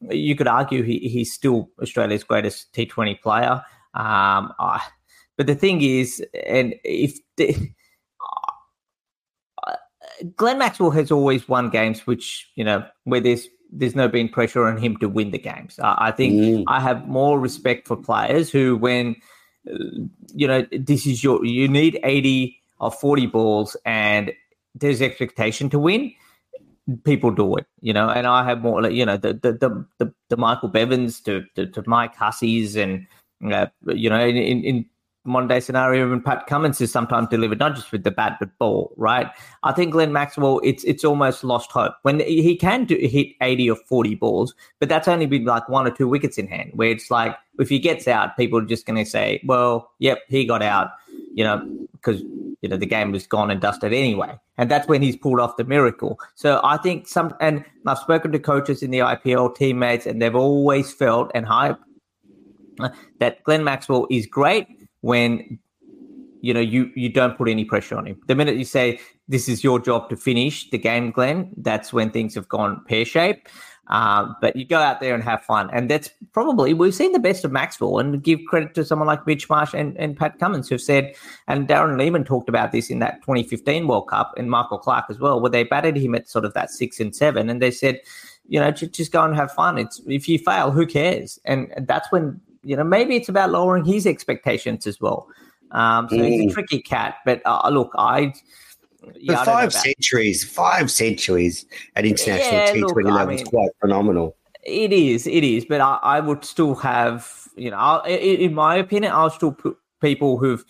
you 0.10 0.36
could 0.36 0.48
argue 0.48 0.84
he, 0.84 1.00
he's 1.00 1.34
still 1.34 1.70
Australia's 1.82 2.24
greatest 2.24 2.74
T20 2.74 3.22
player. 3.22 3.64
Um, 3.94 4.54
I, 4.60 4.82
but 5.38 5.48
the 5.48 5.56
thing 5.56 5.82
is, 5.82 6.24
and 6.46 6.76
if 6.84 7.18
the, 7.38 7.56
uh, 9.68 9.76
Glenn 10.36 10.58
Maxwell 10.58 10.92
has 10.92 11.12
always 11.12 11.48
won 11.48 11.70
games, 11.70 12.06
which 12.08 12.50
you 12.56 12.64
know 12.64 12.86
where 13.04 13.22
there's 13.22 13.48
there's 13.72 13.96
no 13.96 14.08
been 14.08 14.30
pressure 14.30 14.68
on 14.68 14.78
him 14.78 14.98
to 14.98 15.08
win 15.08 15.32
the 15.32 15.40
games. 15.40 15.80
I 15.82 16.12
think 16.12 16.34
mm. 16.34 16.64
I 16.68 16.80
have 16.80 17.08
more 17.08 17.40
respect 17.40 17.88
for 17.88 17.96
players 17.96 18.52
who, 18.52 18.76
when 18.78 19.16
uh, 19.70 19.78
you 20.34 20.48
know 20.48 20.66
this 20.72 21.06
is 21.06 21.24
your 21.24 21.44
you 21.46 21.68
need 21.68 22.00
eighty 22.04 22.62
or 22.80 22.92
forty 22.92 23.26
balls 23.26 23.78
and 23.86 24.32
there's 24.76 25.02
expectation 25.02 25.70
to 25.70 25.80
win 25.80 26.14
people 27.04 27.32
do 27.32 27.56
it, 27.56 27.66
you 27.82 27.94
know. 27.94 28.10
And 28.10 28.28
I 28.28 28.44
have 28.46 28.62
more, 28.62 28.90
you 28.90 29.06
know, 29.06 29.18
the 29.18 29.34
the 29.34 29.86
the, 30.00 30.14
the, 30.30 30.38
Michael 30.38 30.70
Bevans 30.70 31.24
to, 31.26 31.44
to, 31.56 31.68
to 31.68 31.84
Mike 31.88 32.16
Hussies 32.16 32.76
and 32.76 33.08
uh, 33.52 33.68
you 33.88 34.10
know, 34.10 34.20
in, 34.20 34.64
in 34.64 34.86
modern 35.24 35.48
day 35.48 35.60
scenario, 35.60 36.06
even 36.06 36.22
Pat 36.22 36.48
Cummins 36.48 36.82
is 36.82 36.92
sometimes 36.92 37.30
delivered 37.30 37.60
not 37.60 37.76
just 37.76 37.92
with 37.92 38.04
the 38.04 38.12
bat 38.12 38.38
but 38.40 38.58
ball, 38.58 38.94
right? 38.98 39.28
I 39.64 39.72
think 39.72 39.92
Glenn 39.92 40.12
Maxwell, 40.14 40.60
it's 40.64 40.84
it's 40.84 41.04
almost 41.04 41.44
lost 41.44 41.72
hope 41.72 41.94
when 42.02 42.20
he 42.20 42.56
can 42.56 42.86
do, 42.86 42.96
hit 42.96 43.30
eighty 43.42 43.70
or 43.70 43.76
forty 43.76 44.16
balls, 44.16 44.56
but 44.80 44.90
that's 44.90 45.08
only 45.08 45.26
been 45.26 45.46
like 45.46 45.68
one 45.70 45.88
or 45.88 45.92
two 45.92 46.08
wickets 46.08 46.38
in 46.38 46.48
hand. 46.48 46.72
Where 46.74 46.90
it's 46.90 47.12
like 47.12 47.36
if 47.60 47.70
he 47.70 47.80
gets 47.80 48.08
out, 48.08 48.38
people 48.38 48.60
are 48.60 48.66
just 48.66 48.86
going 48.86 49.04
to 49.04 49.10
say, 49.10 49.42
"Well, 49.46 49.92
yep, 50.00 50.20
he 50.28 50.46
got 50.46 50.62
out," 50.62 50.92
you 51.34 51.44
know, 51.44 51.68
because 51.94 52.22
you 52.62 52.70
know 52.70 52.78
the 52.78 52.86
game 52.86 53.12
was 53.12 53.28
gone 53.28 53.52
and 53.52 53.60
dusted 53.60 53.92
anyway 53.92 54.38
and 54.58 54.70
that's 54.70 54.88
when 54.88 55.02
he's 55.02 55.16
pulled 55.16 55.40
off 55.40 55.58
the 55.58 55.64
miracle 55.64 56.20
so 56.36 56.62
i 56.64 56.78
think 56.78 57.08
some 57.08 57.34
and 57.42 57.66
i've 57.88 57.98
spoken 57.98 58.32
to 58.32 58.40
coaches 58.40 58.84
in 58.84 58.92
the 58.92 59.00
ipl 59.00 59.54
teammates 59.56 60.06
and 60.06 60.22
they've 60.22 60.36
always 60.36 60.94
felt 60.94 61.32
and 61.34 61.46
hype 61.46 61.80
uh, 62.80 62.90
that 63.20 63.44
glenn 63.44 63.64
maxwell 63.64 64.08
is 64.10 64.26
great 64.28 64.68
when 65.02 65.60
you 66.42 66.54
know 66.54 66.60
you 66.60 66.92
you 66.96 67.10
don't 67.10 67.38
put 67.38 67.48
any 67.48 67.66
pressure 67.66 67.96
on 67.98 68.06
him 68.06 68.20
the 68.28 68.36
minute 68.36 68.56
you 68.56 68.66
say 68.66 69.00
this 69.28 69.48
is 69.48 69.64
your 69.64 69.80
job 69.80 70.10
to 70.10 70.16
finish 70.16 70.70
the 70.72 70.78
game 70.78 71.12
glenn 71.12 71.52
that's 71.58 71.94
when 71.94 72.10
things 72.10 72.34
have 72.34 72.48
gone 72.48 72.84
pear-shaped 72.88 73.48
um, 73.92 74.38
but 74.40 74.56
you 74.56 74.66
go 74.66 74.80
out 74.80 75.02
there 75.02 75.14
and 75.14 75.24
have 75.24 75.44
fun. 75.44 75.70
And 75.74 75.92
that's 75.92 76.10
probably, 76.32 76.74
we've 76.74 76.96
seen 76.96 77.12
the 77.12 77.20
best 77.20 77.44
of 77.44 77.52
Maxwell 77.52 78.00
and 78.00 78.24
give 78.24 78.40
credit 78.48 78.74
to 78.76 78.86
someone 78.86 79.08
like 79.08 79.28
Mitch 79.28 79.50
Marsh 79.50 79.74
and, 79.74 79.98
and 79.98 80.18
Pat 80.18 80.40
Cummins 80.40 80.70
who've 80.70 80.82
said, 80.82 81.14
and 81.48 81.68
Darren 81.68 81.98
Lehmann 81.98 82.24
talked 82.24 82.48
about 82.48 82.72
this 82.72 82.90
in 82.90 83.00
that 83.00 83.22
2015 83.22 83.88
World 83.88 84.08
Cup 84.08 84.34
and 84.38 84.50
Michael 84.50 84.78
Clarke 84.78 85.06
as 85.10 85.20
well, 85.20 85.42
where 85.42 85.52
they 85.52 85.64
batted 85.64 85.98
him 85.98 86.16
at 86.16 86.30
sort 86.30 86.46
of 86.46 86.54
that 86.54 86.72
six 86.72 87.02
and 87.02 87.14
seven. 87.14 87.50
And 87.50 87.62
they 87.62 87.72
said, 87.72 88.00
you 88.48 88.62
know, 88.62 88.72
just, 88.72 88.94
just 88.94 89.12
go 89.12 89.24
and 89.26 89.36
have 89.36 89.52
fun. 89.52 89.78
It's 89.78 90.02
if 90.08 90.30
you 90.30 90.40
fail, 90.40 90.72
who 90.72 90.86
cares? 90.86 91.38
And 91.44 91.74
that's 91.80 92.10
when, 92.14 92.40
you 92.64 92.76
know, 92.76 92.84
maybe 92.84 93.16
it's 93.16 93.30
about 93.30 93.52
lowering 93.52 93.86
his 93.86 94.06
expectations 94.06 94.88
as 94.88 95.00
well. 95.02 95.28
Um, 95.72 96.10
so 96.10 96.18
mm. 96.18 96.28
he's 96.28 96.42
a 96.42 96.46
mm. 96.46 96.54
tricky 96.54 96.82
cat. 96.82 97.16
But 97.26 97.42
uh, 97.46 97.70
look, 97.70 97.92
I 97.98 98.34
For 99.26 99.36
five 99.46 99.74
centuries, 99.74 100.44
five 100.44 100.92
centuries 100.92 101.66
at 101.96 102.06
international 102.06 102.52
Yeah, 102.52 102.74
T20 102.74 102.82
look, 102.82 102.98
I 103.06 103.10
level 103.16 103.36
is 103.36 103.44
quite 103.44 103.70
phenomenal. 103.80 104.36
It 104.64 104.94
is, 104.94 105.26
it 105.26 105.44
is, 105.44 105.66
but 105.66 105.82
I, 105.82 105.98
I 106.04 106.20
would 106.20 106.46
still 106.46 106.76
have, 106.76 107.48
you 107.56 107.72
know, 107.72 107.78
i- 107.78 108.10
in 108.10 108.54
my 108.54 108.76
opinion, 108.76 109.12
I'll 109.12 109.32
still 109.32 109.54
put 109.54 109.76
people 110.02 110.38
who've, 110.38 110.64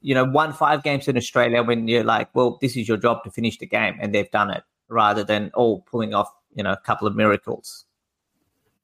you 0.00 0.14
know, 0.14 0.24
won 0.24 0.52
five 0.52 0.84
games 0.84 1.08
in 1.08 1.16
Australia 1.16 1.62
when 1.64 1.88
you're 1.88 2.04
like, 2.04 2.32
well, 2.34 2.58
this 2.60 2.76
is 2.76 2.86
your 2.86 2.96
job 2.96 3.24
to 3.24 3.32
finish 3.32 3.58
the 3.58 3.66
game, 3.66 3.96
and 4.00 4.14
they've 4.14 4.30
done 4.30 4.50
it, 4.50 4.62
rather 4.88 5.24
than 5.24 5.50
all 5.54 5.80
pulling 5.80 6.14
off, 6.14 6.30
you 6.54 6.62
know, 6.62 6.72
a 6.72 6.76
couple 6.76 7.08
of 7.08 7.16
miracles. 7.16 7.86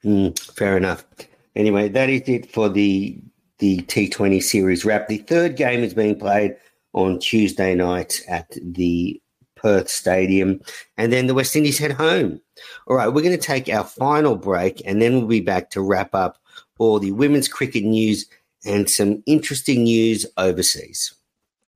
Mm, 0.05 0.37
fair 0.57 0.77
enough. 0.77 1.05
Anyway, 1.57 1.89
that 1.89 2.09
is 2.09 2.23
it 2.27 2.51
for 2.51 2.69
the 2.69 3.19
the 3.59 3.79
T20 3.83 4.43
series 4.43 4.85
wrap. 4.85 5.09
The 5.09 5.19
third 5.19 5.57
game 5.57 5.85
is 5.85 5.93
being 5.93 6.19
played 6.19 6.57
on 6.95 7.19
Tuesday 7.19 7.75
night 7.75 8.23
at 8.29 8.57
the 8.63 9.21
Perth 9.55 9.91
Stadium, 9.91 10.61
and 10.97 11.13
then 11.13 11.27
the 11.27 11.35
West 11.35 11.55
Indies 11.55 11.79
head 11.79 11.93
home. 11.93 12.41
All 12.87 12.97
right, 12.97 13.09
we're 13.09 13.23
going 13.23 13.37
to 13.37 13.39
take 13.39 13.69
our 13.69 13.85
final 13.85 14.37
break, 14.37 14.83
and 14.87 15.01
then 15.01 15.15
we'll 15.15 15.27
be 15.27 15.41
back 15.41 15.71
to 15.71 15.83
wrap 15.83 16.15
up 16.15 16.39
all 16.79 16.99
the 16.99 17.13
women's 17.13 17.49
cricket 17.49 17.85
news 17.85 18.27
and 18.65 18.89
some 18.89 19.23
interesting 19.27 19.85
news 19.85 20.25
overseas. 20.39 21.15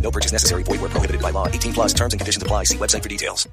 No 0.00 0.10
purchase 0.10 0.32
necessary. 0.32 0.64
Void 0.64 0.80
where 0.80 0.90
prohibited 0.90 1.22
by 1.22 1.30
law. 1.30 1.46
18 1.46 1.72
plus 1.72 1.92
terms 1.92 2.12
and 2.12 2.20
conditions 2.20 2.42
apply. 2.42 2.64
See 2.64 2.78
website 2.78 3.02
for 3.02 3.08
details. 3.08 3.46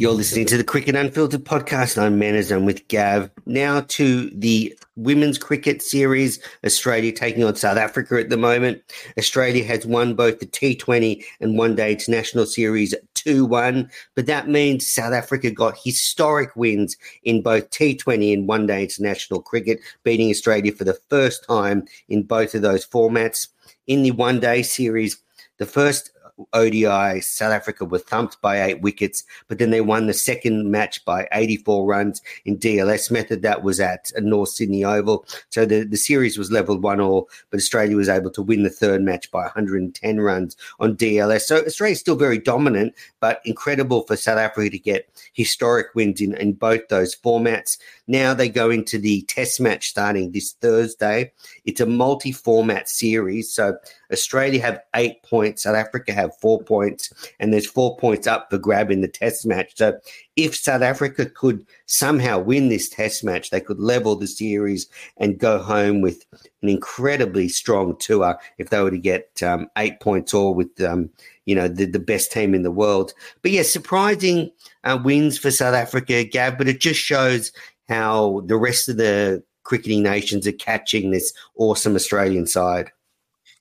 You're 0.00 0.12
listening 0.12 0.46
to 0.46 0.56
the 0.56 0.62
Cricket 0.62 0.94
Unfiltered 0.94 1.44
podcast. 1.44 2.00
I'm 2.00 2.20
Menners. 2.20 2.54
I'm 2.54 2.64
with 2.64 2.86
Gav. 2.86 3.32
Now 3.46 3.80
to 3.80 4.30
the 4.30 4.78
women's 4.98 5.38
cricket 5.38 5.80
series. 5.80 6.40
Australia 6.64 7.12
taking 7.12 7.44
on 7.44 7.54
South 7.54 7.78
Africa 7.78 8.18
at 8.18 8.28
the 8.28 8.36
moment. 8.36 8.82
Australia 9.16 9.64
has 9.64 9.86
won 9.86 10.14
both 10.14 10.40
the 10.40 10.46
T20 10.46 11.24
and 11.40 11.56
One 11.56 11.74
Day 11.76 11.92
International 11.92 12.46
Series 12.46 12.94
2 13.14 13.46
1, 13.46 13.90
but 14.14 14.26
that 14.26 14.48
means 14.48 14.92
South 14.92 15.12
Africa 15.12 15.50
got 15.50 15.78
historic 15.82 16.54
wins 16.56 16.96
in 17.22 17.42
both 17.42 17.70
T20 17.70 18.32
and 18.32 18.48
One 18.48 18.66
Day 18.66 18.82
International 18.82 19.40
cricket, 19.40 19.80
beating 20.02 20.30
Australia 20.30 20.72
for 20.72 20.84
the 20.84 20.98
first 21.08 21.44
time 21.46 21.84
in 22.08 22.24
both 22.24 22.54
of 22.54 22.62
those 22.62 22.86
formats. 22.86 23.48
In 23.86 24.02
the 24.02 24.10
One 24.10 24.40
Day 24.40 24.62
Series, 24.62 25.20
the 25.58 25.66
first 25.66 26.10
ODI, 26.52 27.20
South 27.20 27.52
Africa 27.52 27.84
were 27.84 27.98
thumped 27.98 28.40
by 28.40 28.62
eight 28.62 28.80
wickets, 28.80 29.24
but 29.48 29.58
then 29.58 29.70
they 29.70 29.80
won 29.80 30.06
the 30.06 30.14
second 30.14 30.70
match 30.70 31.04
by 31.04 31.28
84 31.32 31.86
runs 31.86 32.22
in 32.44 32.58
DLS 32.58 33.10
method. 33.10 33.42
That 33.42 33.62
was 33.62 33.80
at 33.80 34.10
North 34.18 34.50
Sydney 34.50 34.84
Oval. 34.84 35.24
So 35.50 35.64
the, 35.64 35.84
the 35.84 35.96
series 35.96 36.38
was 36.38 36.50
leveled 36.50 36.82
one 36.82 37.00
all, 37.00 37.28
but 37.50 37.58
Australia 37.58 37.96
was 37.96 38.08
able 38.08 38.30
to 38.32 38.42
win 38.42 38.62
the 38.62 38.70
third 38.70 39.02
match 39.02 39.30
by 39.30 39.42
110 39.42 40.20
runs 40.20 40.56
on 40.80 40.96
DLS. 40.96 41.42
So 41.42 41.64
Australia's 41.64 42.00
still 42.00 42.16
very 42.16 42.38
dominant, 42.38 42.94
but 43.20 43.40
incredible 43.44 44.02
for 44.02 44.16
South 44.16 44.38
Africa 44.38 44.70
to 44.70 44.78
get 44.78 45.08
historic 45.32 45.94
wins 45.94 46.20
in, 46.20 46.34
in 46.36 46.52
both 46.52 46.88
those 46.88 47.14
formats. 47.14 47.78
Now 48.06 48.34
they 48.34 48.48
go 48.48 48.70
into 48.70 48.98
the 48.98 49.22
test 49.22 49.60
match 49.60 49.88
starting 49.90 50.32
this 50.32 50.52
Thursday. 50.52 51.32
It's 51.64 51.80
a 51.80 51.86
multi 51.86 52.32
format 52.32 52.88
series. 52.88 53.52
So 53.52 53.76
Australia 54.12 54.60
have 54.62 54.80
eight 54.94 55.22
points, 55.22 55.64
South 55.64 55.76
Africa 55.76 56.12
have 56.12 56.27
four 56.40 56.62
points, 56.62 57.12
and 57.40 57.52
there's 57.52 57.66
four 57.66 57.96
points 57.96 58.26
up 58.26 58.48
for 58.50 58.58
grab 58.58 58.90
in 58.90 59.00
the 59.00 59.08
test 59.08 59.46
match. 59.46 59.72
So 59.76 59.98
if 60.36 60.54
South 60.54 60.82
Africa 60.82 61.26
could 61.26 61.66
somehow 61.86 62.38
win 62.38 62.68
this 62.68 62.88
test 62.88 63.24
match, 63.24 63.50
they 63.50 63.60
could 63.60 63.80
level 63.80 64.16
the 64.16 64.26
series 64.26 64.88
and 65.16 65.38
go 65.38 65.58
home 65.58 66.00
with 66.00 66.24
an 66.62 66.68
incredibly 66.68 67.48
strong 67.48 67.96
tour 67.98 68.38
if 68.58 68.70
they 68.70 68.80
were 68.80 68.90
to 68.90 68.98
get 68.98 69.42
um, 69.42 69.68
eight 69.76 70.00
points 70.00 70.34
all 70.34 70.54
with 70.54 70.80
um, 70.80 71.10
you 71.44 71.54
know 71.54 71.68
the, 71.68 71.86
the 71.86 71.98
best 71.98 72.30
team 72.30 72.54
in 72.54 72.62
the 72.62 72.70
world. 72.70 73.12
But 73.42 73.52
yeah, 73.52 73.62
surprising 73.62 74.50
uh, 74.84 74.98
wins 75.02 75.38
for 75.38 75.50
South 75.50 75.74
Africa, 75.74 76.24
Gav, 76.24 76.58
But 76.58 76.68
it 76.68 76.80
just 76.80 77.00
shows 77.00 77.52
how 77.88 78.42
the 78.46 78.56
rest 78.56 78.88
of 78.88 78.98
the 78.98 79.42
cricketing 79.64 80.02
nations 80.02 80.46
are 80.46 80.52
catching 80.52 81.10
this 81.10 81.32
awesome 81.56 81.94
Australian 81.94 82.46
side. 82.46 82.90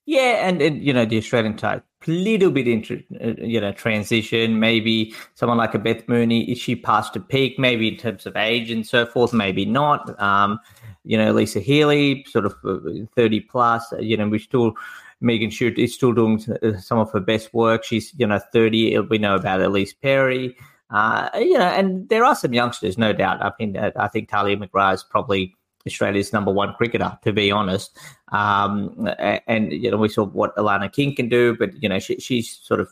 Yeah, 0.05 0.47
and, 0.47 0.61
and 0.61 0.81
you 0.81 0.93
know 0.93 1.05
the 1.05 1.17
Australian 1.17 1.57
type, 1.57 1.83
little 2.05 2.51
bit 2.51 2.67
into 2.67 3.03
uh, 3.21 3.33
you 3.41 3.59
know 3.59 3.71
transition. 3.71 4.59
Maybe 4.59 5.13
someone 5.33 5.57
like 5.57 5.73
a 5.73 5.79
Beth 5.79 6.07
Mooney, 6.07 6.49
is 6.51 6.57
she 6.59 6.75
past 6.75 7.15
a 7.15 7.19
peak? 7.19 7.57
Maybe 7.57 7.87
in 7.87 7.97
terms 7.97 8.25
of 8.25 8.35
age 8.35 8.69
and 8.69 8.85
so 8.85 9.05
forth. 9.05 9.33
Maybe 9.33 9.65
not. 9.65 10.19
Um, 10.21 10.59
you 11.03 11.17
know, 11.17 11.33
Alyssa 11.33 11.61
Healy, 11.61 12.25
sort 12.27 12.45
of 12.45 12.55
uh, 12.65 13.05
thirty 13.15 13.39
plus. 13.39 13.91
uh, 13.93 13.97
You 13.99 14.17
know, 14.17 14.27
we 14.27 14.39
still 14.39 14.73
Megan 15.21 15.49
Schutt 15.49 15.77
is 15.77 15.93
still 15.93 16.13
doing 16.13 16.39
some 16.79 16.99
of 16.99 17.11
her 17.11 17.19
best 17.19 17.53
work. 17.53 17.83
She's 17.83 18.13
you 18.17 18.27
know 18.27 18.39
thirty. 18.53 18.97
We 18.99 19.17
know 19.17 19.35
about 19.35 19.61
Ellyse 19.61 19.95
Perry. 20.01 20.55
Uh, 20.89 21.29
you 21.35 21.57
know, 21.57 21.65
and 21.65 22.07
there 22.07 22.23
are 22.23 22.35
some 22.35 22.53
youngsters, 22.53 22.97
no 22.97 23.11
doubt. 23.11 23.41
I 23.41 23.51
mean, 23.59 23.75
I 23.77 24.07
think 24.07 24.29
Tahlia 24.29 24.55
McGrath 24.55 24.93
is 24.95 25.03
probably 25.03 25.53
Australia's 25.87 26.31
number 26.31 26.51
one 26.51 26.73
cricketer, 26.73 27.17
to 27.23 27.33
be 27.33 27.51
honest. 27.51 27.97
Um, 28.31 29.09
and, 29.47 29.71
you 29.71 29.89
know, 29.89 29.97
we 29.97 30.09
saw 30.09 30.25
what 30.25 30.55
Alana 30.55 30.91
King 30.91 31.15
can 31.15 31.29
do, 31.29 31.55
but, 31.57 31.81
you 31.81 31.89
know, 31.89 31.99
she, 31.99 32.17
she's 32.17 32.59
sort 32.61 32.79
of, 32.79 32.89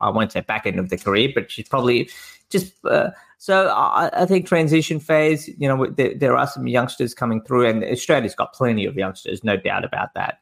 I 0.00 0.10
won't 0.10 0.32
say 0.32 0.40
back 0.40 0.66
end 0.66 0.80
of 0.80 0.88
the 0.88 0.98
career, 0.98 1.30
but 1.34 1.50
she's 1.50 1.68
probably 1.68 2.08
just, 2.50 2.72
uh, 2.84 3.10
so 3.38 3.68
I, 3.68 4.10
I 4.22 4.26
think 4.26 4.46
transition 4.46 4.98
phase, 4.98 5.48
you 5.58 5.68
know, 5.68 5.86
there, 5.86 6.14
there 6.14 6.36
are 6.36 6.46
some 6.46 6.66
youngsters 6.66 7.14
coming 7.14 7.42
through, 7.42 7.66
and 7.66 7.84
Australia's 7.84 8.34
got 8.34 8.54
plenty 8.54 8.86
of 8.86 8.96
youngsters, 8.96 9.44
no 9.44 9.56
doubt 9.56 9.84
about 9.84 10.14
that. 10.14 10.38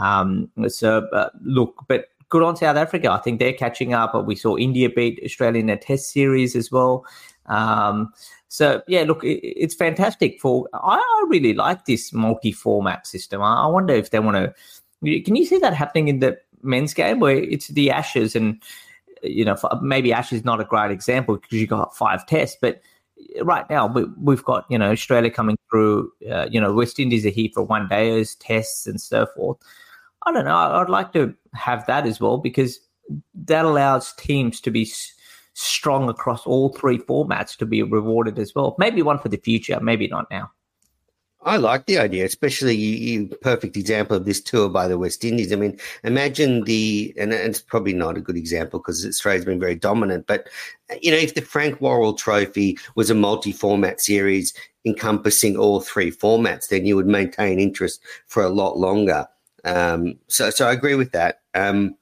Um, 0.00 0.50
so, 0.68 1.06
uh, 1.12 1.28
look, 1.42 1.84
but 1.88 2.08
good 2.28 2.42
on 2.42 2.56
South 2.56 2.76
Africa. 2.76 3.10
I 3.12 3.18
think 3.18 3.38
they're 3.38 3.52
catching 3.52 3.94
up. 3.94 4.14
We 4.26 4.34
saw 4.34 4.56
India 4.56 4.90
beat 4.90 5.20
Australia 5.24 5.60
in 5.60 5.70
a 5.70 5.76
test 5.76 6.10
series 6.10 6.56
as 6.56 6.72
well. 6.72 7.04
Um, 7.46 8.12
so 8.56 8.80
yeah, 8.88 9.02
look, 9.02 9.22
it, 9.22 9.38
it's 9.44 9.74
fantastic. 9.74 10.40
For 10.40 10.66
I, 10.72 10.96
I 10.96 11.24
really 11.28 11.52
like 11.52 11.84
this 11.84 12.10
multi-format 12.14 13.06
system. 13.06 13.42
I, 13.42 13.64
I 13.64 13.66
wonder 13.66 13.92
if 13.92 14.08
they 14.08 14.18
want 14.18 14.38
to. 14.38 15.20
Can 15.20 15.36
you 15.36 15.44
see 15.44 15.58
that 15.58 15.74
happening 15.74 16.08
in 16.08 16.20
the 16.20 16.38
men's 16.62 16.94
game 16.94 17.20
where 17.20 17.36
it's 17.36 17.68
the 17.68 17.90
Ashes 17.90 18.34
and 18.34 18.62
you 19.22 19.44
know 19.44 19.56
maybe 19.82 20.10
Ashes 20.10 20.38
is 20.38 20.44
not 20.46 20.62
a 20.62 20.64
great 20.64 20.90
example 20.90 21.36
because 21.36 21.52
you 21.60 21.66
got 21.66 21.94
five 21.94 22.26
tests, 22.26 22.56
but 22.58 22.80
right 23.42 23.68
now 23.68 23.88
we, 23.88 24.04
we've 24.18 24.44
got 24.44 24.64
you 24.70 24.78
know 24.78 24.90
Australia 24.90 25.30
coming 25.30 25.58
through. 25.70 26.10
Uh, 26.26 26.48
you 26.50 26.58
know 26.58 26.72
West 26.72 26.98
Indies 26.98 27.26
are 27.26 27.30
here 27.30 27.50
for 27.52 27.62
one 27.62 27.88
days, 27.88 28.36
tests 28.36 28.86
and 28.86 28.98
so 28.98 29.26
forth. 29.36 29.58
I 30.24 30.32
don't 30.32 30.46
know. 30.46 30.56
I'd 30.56 30.88
like 30.88 31.12
to 31.12 31.34
have 31.52 31.86
that 31.88 32.06
as 32.06 32.20
well 32.20 32.38
because 32.38 32.80
that 33.34 33.66
allows 33.66 34.14
teams 34.14 34.62
to 34.62 34.70
be 34.70 34.90
strong 35.56 36.08
across 36.10 36.46
all 36.46 36.68
three 36.68 36.98
formats 36.98 37.56
to 37.56 37.64
be 37.64 37.82
rewarded 37.82 38.38
as 38.38 38.54
well. 38.54 38.76
Maybe 38.78 39.00
one 39.00 39.18
for 39.18 39.30
the 39.30 39.38
future, 39.38 39.80
maybe 39.80 40.06
not 40.06 40.30
now. 40.30 40.50
I 41.42 41.56
like 41.56 41.86
the 41.86 41.96
idea, 41.96 42.24
especially 42.26 42.74
you, 42.74 43.28
perfect 43.40 43.76
example 43.76 44.16
of 44.16 44.26
this 44.26 44.40
tour 44.40 44.68
by 44.68 44.88
the 44.88 44.98
West 44.98 45.24
Indies. 45.24 45.52
I 45.52 45.56
mean, 45.56 45.78
imagine 46.02 46.64
the, 46.64 47.14
and 47.16 47.32
it's 47.32 47.60
probably 47.60 47.94
not 47.94 48.16
a 48.16 48.20
good 48.20 48.36
example 48.36 48.80
because 48.80 49.06
Australia's 49.06 49.44
been 49.44 49.60
very 49.60 49.76
dominant, 49.76 50.26
but 50.26 50.48
you 51.00 51.10
know, 51.10 51.16
if 51.16 51.34
the 51.34 51.42
Frank 51.42 51.80
Worrell 51.80 52.14
Trophy 52.14 52.76
was 52.96 53.10
a 53.10 53.14
multi-format 53.14 54.00
series 54.00 54.52
encompassing 54.84 55.56
all 55.56 55.80
three 55.80 56.10
formats, 56.10 56.68
then 56.68 56.84
you 56.84 56.96
would 56.96 57.06
maintain 57.06 57.60
interest 57.60 58.00
for 58.26 58.42
a 58.42 58.50
lot 58.50 58.76
longer. 58.76 59.26
Um, 59.64 60.18
so, 60.26 60.50
so 60.50 60.68
I 60.68 60.72
agree 60.72 60.96
with 60.96 61.12
that. 61.12 61.40
Um, 61.54 61.96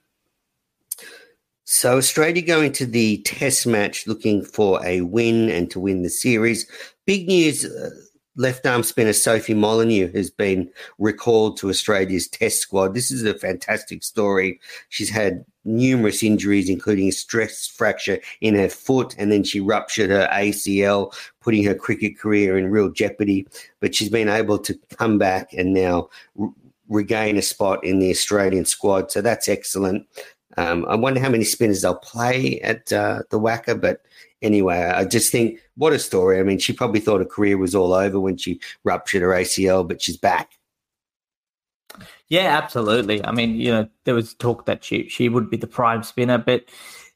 so 1.65 1.97
Australia 1.97 2.41
going 2.41 2.71
to 2.73 2.85
the 2.85 3.17
Test 3.23 3.67
match, 3.67 4.07
looking 4.07 4.43
for 4.43 4.83
a 4.85 5.01
win 5.01 5.49
and 5.49 5.69
to 5.71 5.79
win 5.79 6.03
the 6.03 6.09
series. 6.09 6.67
Big 7.05 7.27
news. 7.27 7.65
Uh, 7.65 7.89
left 8.37 8.65
arm 8.65 8.83
spinner 8.83 9.13
Sophie 9.13 9.53
Molyneux 9.53 10.11
has 10.13 10.29
been 10.29 10.69
recalled 10.99 11.57
to 11.57 11.69
Australia's 11.69 12.27
test 12.27 12.59
squad. 12.59 12.93
This 12.93 13.11
is 13.11 13.23
a 13.23 13.33
fantastic 13.33 14.03
story. 14.03 14.59
She's 14.89 15.09
had 15.09 15.45
numerous 15.63 16.21
injuries, 16.21 16.69
including 16.69 17.07
a 17.07 17.11
stress 17.11 17.67
fracture 17.67 18.19
in 18.41 18.55
her 18.55 18.69
foot, 18.69 19.15
and 19.17 19.31
then 19.31 19.43
she 19.43 19.59
ruptured 19.59 20.09
her 20.09 20.27
ACL, 20.31 21.13
putting 21.41 21.63
her 21.63 21.75
cricket 21.75 22.19
career 22.19 22.57
in 22.57 22.69
real 22.69 22.91
jeopardy. 22.91 23.47
But 23.79 23.95
she's 23.95 24.09
been 24.09 24.29
able 24.29 24.59
to 24.59 24.77
come 24.97 25.17
back 25.17 25.53
and 25.53 25.73
now 25.73 26.09
re- 26.35 26.49
regain 26.87 27.37
a 27.37 27.41
spot 27.41 27.83
in 27.83 27.99
the 27.99 28.11
Australian 28.11 28.65
squad. 28.65 29.11
So 29.11 29.21
that's 29.21 29.49
excellent. 29.49 30.05
Um, 30.57 30.85
I 30.87 30.95
wonder 30.95 31.19
how 31.19 31.29
many 31.29 31.43
spinners 31.43 31.81
they'll 31.81 31.95
play 31.95 32.59
at 32.61 32.91
uh, 32.93 33.23
the 33.29 33.39
WACA, 33.39 33.79
but 33.79 34.01
anyway, 34.41 34.91
I 34.95 35.05
just 35.05 35.31
think 35.31 35.59
what 35.75 35.93
a 35.93 35.99
story. 35.99 36.39
I 36.39 36.43
mean, 36.43 36.59
she 36.59 36.73
probably 36.73 36.99
thought 36.99 37.19
her 37.19 37.25
career 37.25 37.57
was 37.57 37.75
all 37.75 37.93
over 37.93 38.19
when 38.19 38.37
she 38.37 38.59
ruptured 38.83 39.21
her 39.21 39.29
ACL, 39.29 39.87
but 39.87 40.01
she's 40.01 40.17
back. 40.17 40.51
Yeah, 42.27 42.57
absolutely. 42.57 43.23
I 43.23 43.31
mean, 43.31 43.55
you 43.55 43.71
know, 43.71 43.87
there 44.05 44.15
was 44.15 44.33
talk 44.33 44.65
that 44.65 44.83
she 44.83 45.07
she 45.09 45.29
would 45.29 45.49
be 45.49 45.57
the 45.57 45.67
prime 45.67 46.03
spinner, 46.03 46.37
but 46.37 46.65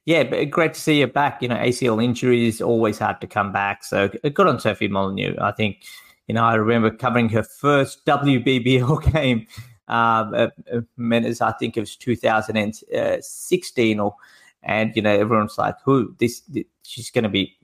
yeah, 0.06 0.24
but 0.24 0.50
great 0.50 0.74
to 0.74 0.80
see 0.80 1.02
her 1.02 1.08
back. 1.08 1.42
You 1.42 1.48
know, 1.50 1.56
ACL 1.56 2.04
injury 2.04 2.48
is 2.48 2.62
always 2.62 3.00
hard 3.00 3.22
to 3.22 3.28
come 3.28 3.52
back. 3.52 3.84
So 3.84 4.08
good 4.08 4.48
on 4.48 4.60
Sophie 4.60 4.88
Molyneux. 4.88 5.36
I 5.40 5.52
think, 5.52 5.84
you 6.28 6.36
know, 6.36 6.44
I 6.44 6.56
remember 6.56 6.90
covering 6.90 7.30
her 7.30 7.44
first 7.44 8.06
WBBL 8.06 9.14
game. 9.14 9.48
Um, 9.90 10.34
uh, 10.34 10.48
uh, 10.72 10.82
Menners, 10.98 11.42
I 11.42 11.52
think 11.54 11.78
it 11.78 11.82
was 11.82 11.96
2016, 11.96 14.00
or 14.00 14.16
and 14.64 14.96
you 14.96 15.02
know 15.02 15.12
everyone's 15.12 15.58
like, 15.58 15.76
"Who 15.86 16.16
this? 16.20 16.42
this 16.42 16.66
she's 16.84 17.12
going 17.12 17.24
to 17.24 17.30
be 17.30 17.58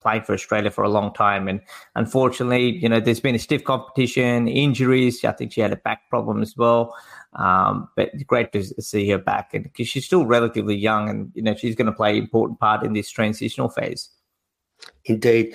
playing 0.00 0.22
for 0.22 0.32
Australia 0.32 0.70
for 0.70 0.84
a 0.84 0.88
long 0.88 1.12
time. 1.12 1.48
And 1.48 1.60
unfortunately, 1.94 2.76
you 2.76 2.88
know, 2.88 3.00
there's 3.00 3.20
been 3.20 3.34
a 3.34 3.38
stiff 3.38 3.64
competition, 3.64 4.48
injuries. 4.48 5.24
I 5.24 5.32
think 5.32 5.52
she 5.52 5.60
had 5.60 5.72
a 5.72 5.76
back 5.76 6.08
problem 6.08 6.42
as 6.42 6.56
well. 6.56 6.94
Um, 7.34 7.88
but 7.96 8.10
great 8.26 8.52
to 8.52 8.64
see 8.80 9.08
her 9.10 9.18
back, 9.18 9.52
and 9.52 9.64
because 9.64 9.88
she's 9.88 10.06
still 10.06 10.24
relatively 10.24 10.76
young, 10.76 11.10
and 11.10 11.30
you 11.34 11.42
know, 11.42 11.54
she's 11.54 11.74
going 11.74 11.86
to 11.86 11.92
play 11.92 12.12
an 12.12 12.16
important 12.16 12.58
part 12.58 12.84
in 12.84 12.94
this 12.94 13.10
transitional 13.10 13.68
phase. 13.68 14.08
Indeed. 15.04 15.54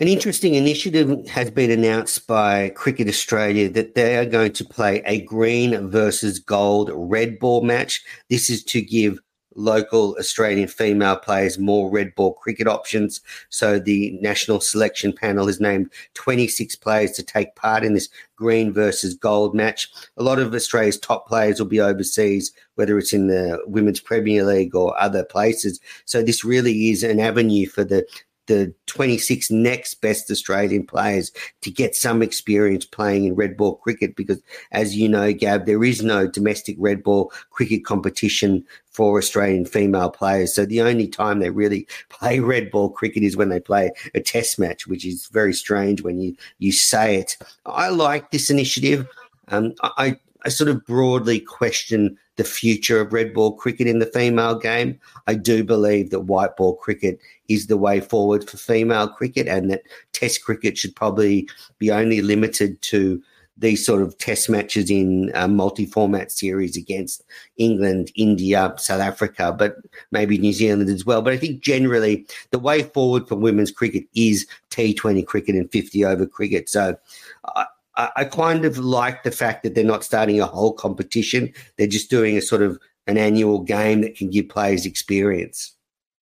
An 0.00 0.08
interesting 0.08 0.54
initiative 0.54 1.28
has 1.28 1.50
been 1.50 1.70
announced 1.70 2.26
by 2.26 2.70
Cricket 2.70 3.06
Australia 3.06 3.68
that 3.68 3.94
they 3.94 4.16
are 4.16 4.24
going 4.24 4.52
to 4.52 4.64
play 4.64 5.02
a 5.04 5.20
green 5.20 5.90
versus 5.90 6.38
gold 6.38 6.90
red 6.94 7.38
ball 7.38 7.60
match. 7.60 8.02
This 8.30 8.48
is 8.48 8.64
to 8.64 8.80
give 8.80 9.18
local 9.56 10.16
Australian 10.18 10.68
female 10.68 11.16
players 11.16 11.58
more 11.58 11.90
red 11.90 12.14
ball 12.14 12.32
cricket 12.32 12.66
options. 12.66 13.20
So 13.50 13.78
the 13.78 14.18
national 14.22 14.60
selection 14.60 15.12
panel 15.12 15.48
has 15.48 15.60
named 15.60 15.92
26 16.14 16.76
players 16.76 17.10
to 17.12 17.22
take 17.22 17.54
part 17.54 17.84
in 17.84 17.92
this 17.92 18.08
green 18.36 18.72
versus 18.72 19.12
gold 19.12 19.54
match. 19.54 19.90
A 20.16 20.22
lot 20.22 20.38
of 20.38 20.54
Australia's 20.54 20.98
top 20.98 21.28
players 21.28 21.58
will 21.58 21.66
be 21.66 21.80
overseas, 21.80 22.52
whether 22.76 22.96
it's 22.96 23.12
in 23.12 23.26
the 23.26 23.62
Women's 23.66 24.00
Premier 24.00 24.44
League 24.44 24.74
or 24.74 24.98
other 24.98 25.24
places. 25.24 25.78
So 26.06 26.22
this 26.22 26.42
really 26.42 26.88
is 26.88 27.02
an 27.02 27.20
avenue 27.20 27.66
for 27.66 27.84
the 27.84 28.06
the 28.50 28.74
26 28.86 29.48
next 29.52 30.00
best 30.00 30.28
Australian 30.28 30.84
players 30.84 31.30
to 31.60 31.70
get 31.70 31.94
some 31.94 32.20
experience 32.20 32.84
playing 32.84 33.24
in 33.24 33.36
red 33.36 33.56
ball 33.56 33.76
cricket 33.76 34.16
because, 34.16 34.42
as 34.72 34.96
you 34.96 35.08
know, 35.08 35.32
Gav, 35.32 35.66
there 35.66 35.84
is 35.84 36.02
no 36.02 36.26
domestic 36.26 36.74
red 36.80 37.04
ball 37.04 37.32
cricket 37.50 37.84
competition 37.84 38.64
for 38.90 39.18
Australian 39.18 39.66
female 39.66 40.10
players. 40.10 40.52
So 40.52 40.66
the 40.66 40.82
only 40.82 41.06
time 41.06 41.38
they 41.38 41.50
really 41.50 41.86
play 42.08 42.40
red 42.40 42.72
ball 42.72 42.90
cricket 42.90 43.22
is 43.22 43.36
when 43.36 43.50
they 43.50 43.60
play 43.60 43.92
a 44.16 44.20
test 44.20 44.58
match, 44.58 44.88
which 44.88 45.06
is 45.06 45.28
very 45.28 45.54
strange 45.54 46.02
when 46.02 46.18
you, 46.18 46.34
you 46.58 46.72
say 46.72 47.16
it. 47.16 47.36
I 47.66 47.90
like 47.90 48.32
this 48.32 48.50
initiative. 48.50 49.06
Um, 49.46 49.74
I, 49.82 50.18
I 50.44 50.48
sort 50.48 50.70
of 50.70 50.84
broadly 50.86 51.40
question 51.40 52.16
the 52.36 52.44
future 52.44 53.00
of 53.00 53.12
red 53.12 53.34
ball 53.34 53.52
cricket 53.52 53.86
in 53.86 53.98
the 53.98 54.06
female 54.06 54.58
game. 54.58 54.98
I 55.26 55.34
do 55.34 55.62
believe 55.62 56.10
that 56.10 56.20
white 56.20 56.56
ball 56.56 56.76
cricket 56.76 57.20
is 57.48 57.66
the 57.66 57.76
way 57.76 58.00
forward 58.00 58.48
for 58.48 58.56
female 58.56 59.08
cricket 59.08 59.46
and 59.46 59.70
that 59.70 59.82
test 60.12 60.44
cricket 60.44 60.78
should 60.78 60.96
probably 60.96 61.48
be 61.78 61.90
only 61.90 62.22
limited 62.22 62.80
to 62.82 63.22
these 63.60 63.84
sort 63.84 64.00
of 64.00 64.16
test 64.16 64.48
matches 64.48 64.90
in 64.90 65.30
a 65.34 65.46
multi-format 65.46 66.32
series 66.32 66.78
against 66.78 67.22
England, 67.58 68.10
India, 68.16 68.72
South 68.78 69.02
Africa, 69.02 69.54
but 69.56 69.76
maybe 70.10 70.38
New 70.38 70.54
Zealand 70.54 70.88
as 70.88 71.04
well. 71.04 71.20
But 71.20 71.34
I 71.34 71.36
think 71.36 71.62
generally 71.62 72.26
the 72.52 72.58
way 72.58 72.82
forward 72.82 73.28
for 73.28 73.34
women's 73.34 73.70
cricket 73.70 74.04
is 74.14 74.46
T20 74.70 75.26
cricket 75.26 75.56
and 75.56 75.70
50 75.70 76.04
over 76.06 76.26
cricket. 76.26 76.70
So 76.70 76.96
uh, 77.44 77.64
I, 77.96 78.24
kind 78.24 78.64
of 78.64 78.78
like 78.78 79.24
the 79.24 79.30
fact 79.30 79.62
that 79.62 79.74
they're 79.74 79.84
not 79.84 80.04
starting 80.04 80.40
a 80.40 80.46
whole 80.46 80.72
competition. 80.72 81.52
They're 81.76 81.86
just 81.86 82.08
doing 82.08 82.36
a 82.36 82.42
sort 82.42 82.62
of 82.62 82.78
an 83.06 83.18
annual 83.18 83.60
game 83.60 84.02
that 84.02 84.16
can 84.16 84.30
give 84.30 84.48
players 84.48 84.86
experience. 84.86 85.74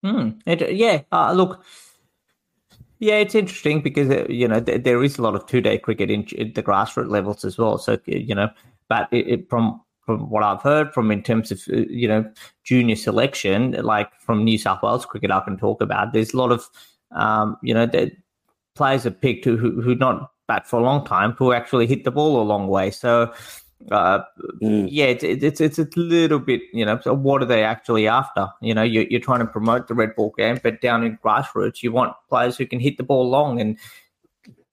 Hmm. 0.04 0.32
It, 0.46 0.74
yeah. 0.76 1.02
Uh, 1.12 1.32
look, 1.34 1.64
yeah, 3.00 3.16
it's 3.16 3.36
interesting 3.36 3.82
because 3.82 4.10
uh, 4.10 4.26
you 4.30 4.48
know 4.48 4.60
th- 4.60 4.84
there 4.84 5.04
is 5.04 5.18
a 5.18 5.22
lot 5.22 5.36
of 5.36 5.46
two-day 5.46 5.78
cricket 5.78 6.10
in, 6.10 6.24
in, 6.36 6.54
the 6.54 6.64
grassroots 6.64 7.10
levels 7.10 7.46
as 7.46 7.58
well. 7.58 7.78
So 7.78 8.00
you 8.06 8.36
know, 8.36 8.50
but 8.90 9.08
it, 9.12 9.28
it, 9.28 9.50
from 9.50 9.82
from 10.02 10.30
what 10.30 10.44
I've 10.44 10.62
heard 10.62 10.94
from 10.94 11.12
in 11.12 11.22
terms 11.22 11.52
of 11.52 11.62
uh, 11.72 11.78
you 11.90 12.08
know 12.08 12.30
junior 12.64 12.96
selection, 12.96 13.74
like 13.74 14.12
from 14.20 14.44
New 14.44 14.58
South 14.58 14.82
Wales 14.82 15.06
cricket, 15.06 15.32
I 15.32 15.40
can 15.42 15.58
talk 15.58 15.82
about. 15.82 16.14
There's 16.14 16.34
a 16.34 16.38
lot 16.38 16.52
of 16.52 16.68
um, 17.12 17.58
you 17.62 17.74
know 17.74 17.86
the 17.86 18.12
players 18.76 19.06
are 19.06 19.12
picked 19.12 19.46
who 19.46 19.58
who, 19.58 19.82
who 19.82 19.96
not 19.96 20.31
bat 20.52 20.68
for 20.68 20.80
a 20.80 20.84
long 20.84 21.06
time 21.06 21.32
who 21.38 21.54
actually 21.54 21.88
hit 21.88 22.04
the 22.04 22.12
ball 22.12 22.42
a 22.42 22.44
long 22.44 22.68
way. 22.68 22.92
So 22.92 23.34
uh, 23.90 24.20
mm. 24.62 24.88
yeah, 24.92 25.06
it's, 25.06 25.24
it's 25.24 25.62
it's 25.62 25.80
a 25.80 25.88
little 25.96 26.40
bit, 26.40 26.62
you 26.74 26.86
know. 26.86 27.00
So 27.02 27.14
what 27.14 27.42
are 27.42 27.46
they 27.46 27.64
actually 27.64 28.08
after? 28.08 28.48
You 28.62 28.74
know, 28.74 28.84
you're, 28.84 29.06
you're 29.10 29.22
trying 29.22 29.40
to 29.40 29.46
promote 29.46 29.88
the 29.88 29.96
red 29.96 30.16
ball 30.16 30.34
game, 30.38 30.60
but 30.62 30.82
down 30.82 31.04
in 31.04 31.18
grassroots, 31.24 31.82
you 31.82 31.92
want 31.92 32.14
players 32.30 32.58
who 32.58 32.66
can 32.66 32.80
hit 32.80 32.98
the 32.98 33.04
ball 33.04 33.30
long, 33.30 33.60
and 33.60 33.78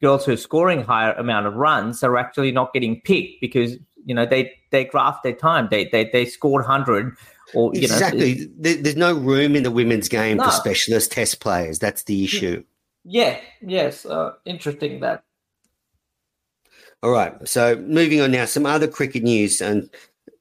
girls 0.02 0.26
who 0.26 0.32
are 0.32 0.36
scoring 0.36 0.82
higher 0.82 1.12
amount 1.12 1.46
of 1.46 1.54
runs 1.54 2.02
are 2.02 2.16
actually 2.16 2.52
not 2.52 2.72
getting 2.72 3.00
picked 3.00 3.40
because 3.40 3.76
you 4.04 4.14
know 4.14 4.26
they 4.26 4.52
they 4.70 4.84
graft 4.84 5.22
their 5.22 5.34
time. 5.34 5.68
They 5.70 5.86
they 5.86 6.10
they 6.12 6.24
scored 6.24 6.64
hundred. 6.64 7.14
Or, 7.54 7.70
you 7.74 7.80
exactly. 7.80 8.34
Know, 8.58 8.74
There's 8.74 8.96
no 8.96 9.14
room 9.14 9.56
in 9.56 9.62
the 9.62 9.70
women's 9.70 10.08
game 10.08 10.36
no. 10.36 10.44
for 10.44 10.50
specialist 10.50 11.12
test 11.12 11.40
players. 11.40 11.78
That's 11.78 12.02
the 12.02 12.22
issue. 12.22 12.62
Yeah. 13.04 13.40
Yes. 13.62 14.04
Uh, 14.04 14.32
interesting 14.44 15.00
that 15.00 15.24
all 17.02 17.10
right. 17.10 17.34
So 17.48 17.76
moving 17.76 18.20
on 18.20 18.32
now, 18.32 18.44
some 18.44 18.66
other 18.66 18.88
cricket 18.88 19.22
news 19.22 19.60
and 19.60 19.88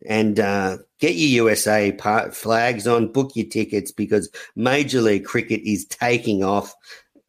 and 0.08 0.40
uh, 0.40 0.78
get 1.00 1.16
your 1.16 1.46
USA 1.46 1.92
part, 1.92 2.36
flags 2.36 2.88
on, 2.88 3.12
book 3.12 3.32
your 3.36 3.48
tickets 3.48 3.92
because 3.92 4.30
Major 4.56 5.02
League 5.02 5.26
Cricket 5.26 5.62
is 5.62 5.86
taking 5.86 6.44
off. 6.44 6.74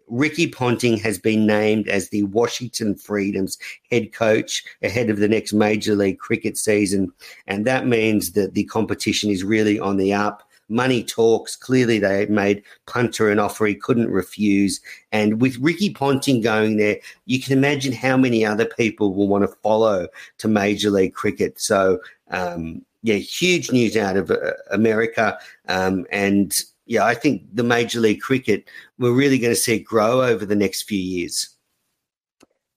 Ricky 0.07 0.47
Ponting 0.49 0.97
has 0.99 1.19
been 1.19 1.47
named 1.47 1.89
as 1.89 2.09
the 2.09 2.23
Washington 2.25 2.95
Freedoms 2.95 3.59
head 3.91 4.13
coach 4.13 4.65
ahead 4.83 5.11
of 5.11 5.19
the 5.19 5.29
next 5.29 5.53
Major 5.53 5.95
League 5.95 6.19
Cricket 6.19 6.57
season. 6.57 7.13
And 7.47 7.67
that 7.67 7.87
means 7.87 8.33
that 8.33 8.55
the 8.55 8.65
competition 8.65 9.31
is 9.31 9.45
really 9.45 9.79
on 9.79 9.99
the 9.99 10.15
up 10.15 10.48
money 10.69 11.03
talks. 11.03 11.57
Clearly, 11.57 11.99
they 11.99 12.27
made 12.27 12.63
Punter 12.87 13.31
an 13.31 13.39
offer 13.39 13.67
he 13.67 13.75
couldn't 13.75 14.11
refuse. 14.11 14.81
And 15.13 15.41
with 15.41 15.59
Ricky 15.59 15.93
Ponting 15.93 16.41
going 16.41 16.77
there, 16.77 16.99
you 17.27 17.41
can 17.41 17.57
imagine 17.57 17.93
how 17.93 18.17
many 18.17 18.45
other 18.45 18.67
people 18.67 19.15
will 19.15 19.29
want 19.29 19.45
to 19.45 19.57
follow 19.63 20.09
to 20.39 20.49
Major 20.49 20.91
League 20.91 21.15
Cricket. 21.15 21.61
So, 21.61 22.01
um, 22.31 22.85
yeah, 23.03 23.17
huge 23.17 23.71
news 23.73 23.97
out 23.97 24.17
of 24.17 24.31
uh, 24.31 24.53
America. 24.71 25.39
Um, 25.69 26.07
and 26.11 26.57
yeah, 26.87 27.05
I 27.05 27.15
think 27.15 27.43
the 27.53 27.63
Major 27.63 28.01
League 28.01 28.21
Cricket, 28.21 28.69
we're 28.99 29.13
really 29.13 29.39
going 29.39 29.53
to 29.53 29.61
see 29.61 29.77
it 29.77 29.85
grow 29.85 30.23
over 30.23 30.45
the 30.45 30.57
next 30.57 30.83
few 30.83 30.99
years. 30.99 31.51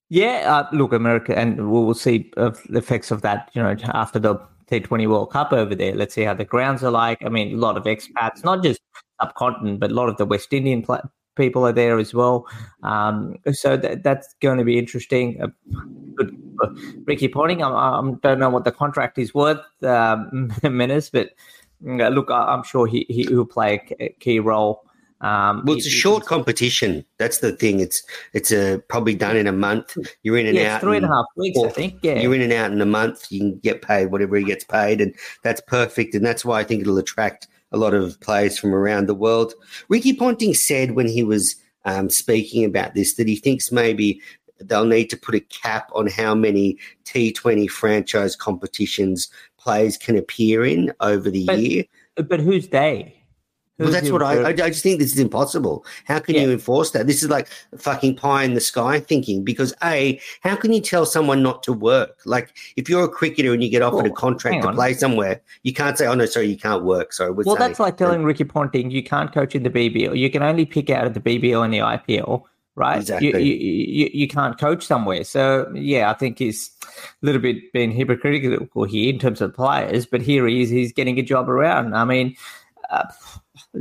Yeah, 0.10 0.44
uh, 0.46 0.76
look, 0.76 0.92
America, 0.92 1.38
and 1.38 1.72
we'll 1.72 1.94
see 1.94 2.30
uh, 2.36 2.52
the 2.68 2.80
effects 2.80 3.12
of 3.12 3.22
that, 3.22 3.50
you 3.54 3.64
know, 3.64 3.74
after 3.94 4.20
the 4.20 4.36
T20 4.72 5.08
World 5.10 5.32
Cup 5.32 5.52
over 5.52 5.76
there. 5.76 5.94
Let's 5.94 6.16
see 6.16 6.24
how 6.24 6.34
the 6.34 6.46
grounds 6.46 6.84
are 6.84 6.92
like. 6.92 7.24
I 7.26 7.30
mean, 7.30 7.54
a 7.54 7.58
lot 7.58 7.78
of 7.78 7.84
expats, 7.84 8.44
not 8.44 8.64
just 8.64 8.80
subcontinent, 9.22 9.80
but 9.80 9.92
a 9.92 9.94
lot 9.94 10.10
of 10.10 10.18
the 10.18 10.26
West 10.26 10.54
Indian 10.54 10.82
pl- 10.82 11.12
people 11.36 11.66
are 11.66 11.74
there 11.74 12.00
as 12.00 12.14
well. 12.14 12.48
Um, 12.84 13.36
so 13.52 13.78
that, 13.78 14.04
that's 14.04 14.34
going 14.42 14.58
to 14.58 14.64
be 14.64 14.78
interesting. 14.80 15.42
Uh, 15.42 15.48
good, 16.16 16.36
Ricky 17.06 17.28
Ponting, 17.28 17.62
I, 17.62 17.70
I, 17.70 18.12
don't 18.22 18.40
know 18.40 18.50
what 18.50 18.64
the 18.64 18.72
contract 18.72 19.18
is 19.18 19.34
worth, 19.34 19.60
um, 19.84 20.50
Menners, 20.64 21.12
but 21.12 21.32
uh, 21.88 22.10
look, 22.10 22.32
I, 22.32 22.54
am 22.54 22.64
sure 22.64 22.88
he, 22.88 23.06
he 23.10 23.28
will 23.34 23.46
play 23.46 23.82
a 24.00 24.10
key 24.20 24.40
role 24.40 24.86
um, 25.22 25.64
well, 25.66 25.78
it's 25.78 25.86
a 25.86 25.92
short 25.92 26.26
competition. 26.26 27.06
That's 27.20 27.40
the 27.40 27.52
thing. 27.52 27.80
It's 27.80 28.04
it's 28.34 28.52
a 28.52 28.82
probably 28.90 29.14
done 29.14 29.38
in 29.38 29.48
a 29.48 29.52
month. 29.52 29.96
You're 30.24 30.38
in 30.38 30.48
and 30.48 30.58
yeah, 30.58 30.76
out. 30.76 30.82
three 30.82 30.98
and 30.98 31.06
a 31.06 31.10
half 31.10 31.26
weeks, 31.36 31.60
I 31.64 31.70
think. 31.70 32.00
Yeah, 32.02 32.20
you're 32.20 32.34
in 32.34 32.42
and 32.42 32.52
out 32.52 32.72
in 32.72 32.82
a 32.82 32.86
month. 32.86 33.32
You 33.32 33.40
can 33.40 33.60
get 33.60 33.82
paid 33.84 34.08
whatever 34.08 34.36
he 34.36 34.44
gets 34.44 34.64
paid, 34.64 35.00
and 35.00 35.14
that's 35.44 35.62
perfect. 35.62 36.16
And 36.16 36.26
that's 36.26 36.44
why 36.44 36.60
I 36.60 36.64
think 36.64 36.82
it'll 36.82 36.98
attract 36.98 37.48
a 37.72 37.78
lot 37.78 37.94
of 37.94 38.20
players 38.20 38.58
from 38.58 38.74
around 38.74 39.08
the 39.08 39.16
world. 39.16 39.54
Ricky 39.90 40.14
Ponting 40.14 40.56
said 40.56 40.92
when 40.92 41.08
he 41.08 41.24
was 41.24 41.56
um, 41.86 42.10
speaking 42.10 42.66
about 42.66 42.96
this 42.96 43.16
that 43.16 43.28
he 43.28 43.36
thinks 43.36 43.72
maybe 43.72 44.22
they'll 44.60 44.86
need 44.86 45.10
to 45.10 45.18
put 45.18 45.36
a 45.36 45.40
cap 45.40 45.90
on 45.94 46.08
how 46.08 46.36
many 46.36 46.78
T20 47.06 47.70
franchise 47.70 48.36
competitions 48.36 49.30
players 49.58 49.98
can 49.98 50.18
appear 50.18 50.66
in 50.66 50.92
over 51.00 51.30
the 51.30 51.46
but, 51.46 51.60
year. 51.60 51.84
But 52.16 52.40
who's 52.40 52.70
they? 52.70 53.21
Well, 53.82 53.92
that's 53.92 54.12
what 54.12 54.24
I, 54.24 54.42
I. 54.42 54.48
I 54.50 54.54
just 54.54 54.84
think 54.84 55.00
this 55.00 55.14
is 55.14 55.20
impossible. 55.20 55.86
How 56.06 56.20
can 56.20 56.36
you 56.36 56.52
enforce 56.52 56.92
that? 56.92 57.08
This 57.08 57.24
is 57.24 57.30
like 57.30 57.48
fucking 57.78 58.16
pie 58.16 58.44
in 58.44 58.54
the 58.54 58.62
sky 58.62 59.00
thinking. 59.00 59.44
Because 59.44 59.74
a, 59.84 60.20
how 60.42 60.56
can 60.56 60.74
you 60.74 60.82
tell 60.82 61.06
someone 61.06 61.42
not 61.42 61.64
to 61.64 61.74
work? 61.74 62.20
Like 62.26 62.56
if 62.76 62.90
you're 62.90 63.04
a 63.04 63.10
cricketer 63.10 63.54
and 63.54 63.64
you 63.64 63.70
get 63.70 63.82
offered 63.82 64.08
a 64.08 64.12
contract 64.12 64.64
to 64.64 64.72
play 64.74 64.94
somewhere, 64.94 65.42
you 65.64 65.74
can't 65.74 65.98
say, 65.98 66.08
"Oh 66.08 66.16
no, 66.16 66.26
sorry, 66.26 66.48
you 66.48 66.58
can't 66.58 66.84
work." 66.84 67.14
Sorry, 67.14 67.32
Well, 67.32 67.56
that's 67.56 67.80
like 67.80 67.98
telling 67.98 68.24
Ricky 68.24 68.44
Ponting 68.44 68.92
you 68.92 69.04
can't 69.04 69.34
coach 69.34 69.56
in 69.56 69.64
the 69.64 69.70
BBL. 69.70 70.18
You 70.18 70.30
can 70.30 70.44
only 70.44 70.66
pick 70.66 70.90
out 70.90 71.08
of 71.08 71.14
the 71.14 71.20
BBL 71.20 71.64
and 71.64 71.74
the 71.74 71.80
IPL, 71.80 72.44
right? 72.76 73.00
Exactly. 73.00 73.44
You, 73.44 73.54
you, 73.56 74.06
you, 74.06 74.10
you 74.14 74.28
can't 74.28 74.58
coach 74.58 74.86
somewhere. 74.86 75.24
So, 75.24 75.72
yeah, 75.74 76.10
I 76.10 76.14
think 76.14 76.40
he's 76.40 76.72
a 76.84 77.26
little 77.26 77.42
bit 77.42 77.72
being 77.74 77.92
hypocritical 77.92 78.86
here 78.86 79.14
in 79.14 79.20
terms 79.20 79.42
of 79.42 79.54
players, 79.54 80.06
but 80.06 80.22
here 80.22 80.48
he 80.48 80.62
is, 80.62 80.70
he's 80.70 80.94
getting 80.94 81.20
a 81.20 81.24
job 81.24 81.50
around. 81.50 81.96
I 81.96 82.06
mean, 82.06 82.36
uh, 82.90 83.06
yeah. 83.06 83.41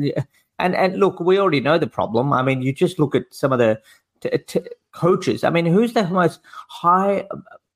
and, 0.59 0.75
and 0.75 0.97
look, 0.97 1.21
we 1.21 1.39
already 1.39 1.61
know 1.61 1.79
the 1.79 1.87
problem. 1.87 2.33
I 2.33 2.43
mean, 2.43 2.63
you 2.63 2.73
just 2.73 2.99
look 2.99 3.15
at 3.15 3.25
some 3.31 3.53
of 3.53 3.59
the 3.59 3.81
t- 4.21 4.39
t- 4.47 4.69
coaches. 4.93 5.45
I 5.45 5.51
mean, 5.51 5.67
who's 5.67 5.93
the 5.93 6.07
most 6.09 6.41
high 6.69 7.27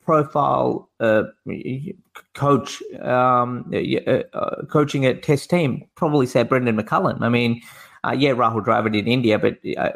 profile 0.04 0.88
uh, 1.00 1.24
coach 2.34 2.82
um, 3.00 3.70
uh, 3.72 4.10
uh, 4.32 4.64
coaching 4.66 5.06
a 5.06 5.14
test 5.14 5.50
team? 5.50 5.84
Probably 5.94 6.26
say 6.26 6.42
Brendon 6.42 6.76
McCullum. 6.76 7.22
I 7.22 7.28
mean, 7.28 7.62
uh, 8.04 8.12
yeah, 8.12 8.30
Rahul 8.30 8.64
Dravid 8.64 8.96
in 8.98 9.08
India, 9.08 9.38
but 9.38 9.58
uh, 9.78 9.92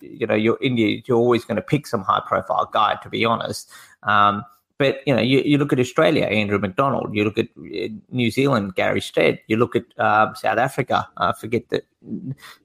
you 0.00 0.26
know, 0.26 0.34
you're 0.34 0.58
India. 0.60 1.00
You're 1.06 1.16
always 1.16 1.44
going 1.44 1.56
to 1.56 1.62
pick 1.62 1.86
some 1.86 2.02
high 2.02 2.22
profile 2.26 2.68
guy, 2.72 2.98
to 3.02 3.08
be 3.08 3.24
honest. 3.24 3.70
Um, 4.02 4.44
but 4.78 4.98
you 5.06 5.14
know, 5.14 5.22
you, 5.22 5.40
you 5.40 5.58
look 5.58 5.72
at 5.72 5.80
Australia, 5.80 6.24
Andrew 6.24 6.58
McDonald. 6.58 7.14
You 7.14 7.24
look 7.24 7.38
at 7.38 7.48
uh, 7.58 7.88
New 8.10 8.30
Zealand, 8.30 8.74
Gary 8.74 9.00
Stead. 9.00 9.40
You 9.46 9.56
look 9.56 9.74
at 9.76 9.84
um, 9.98 10.34
South 10.34 10.58
Africa. 10.58 11.08
I 11.16 11.32
forget 11.32 11.68
the 11.70 11.82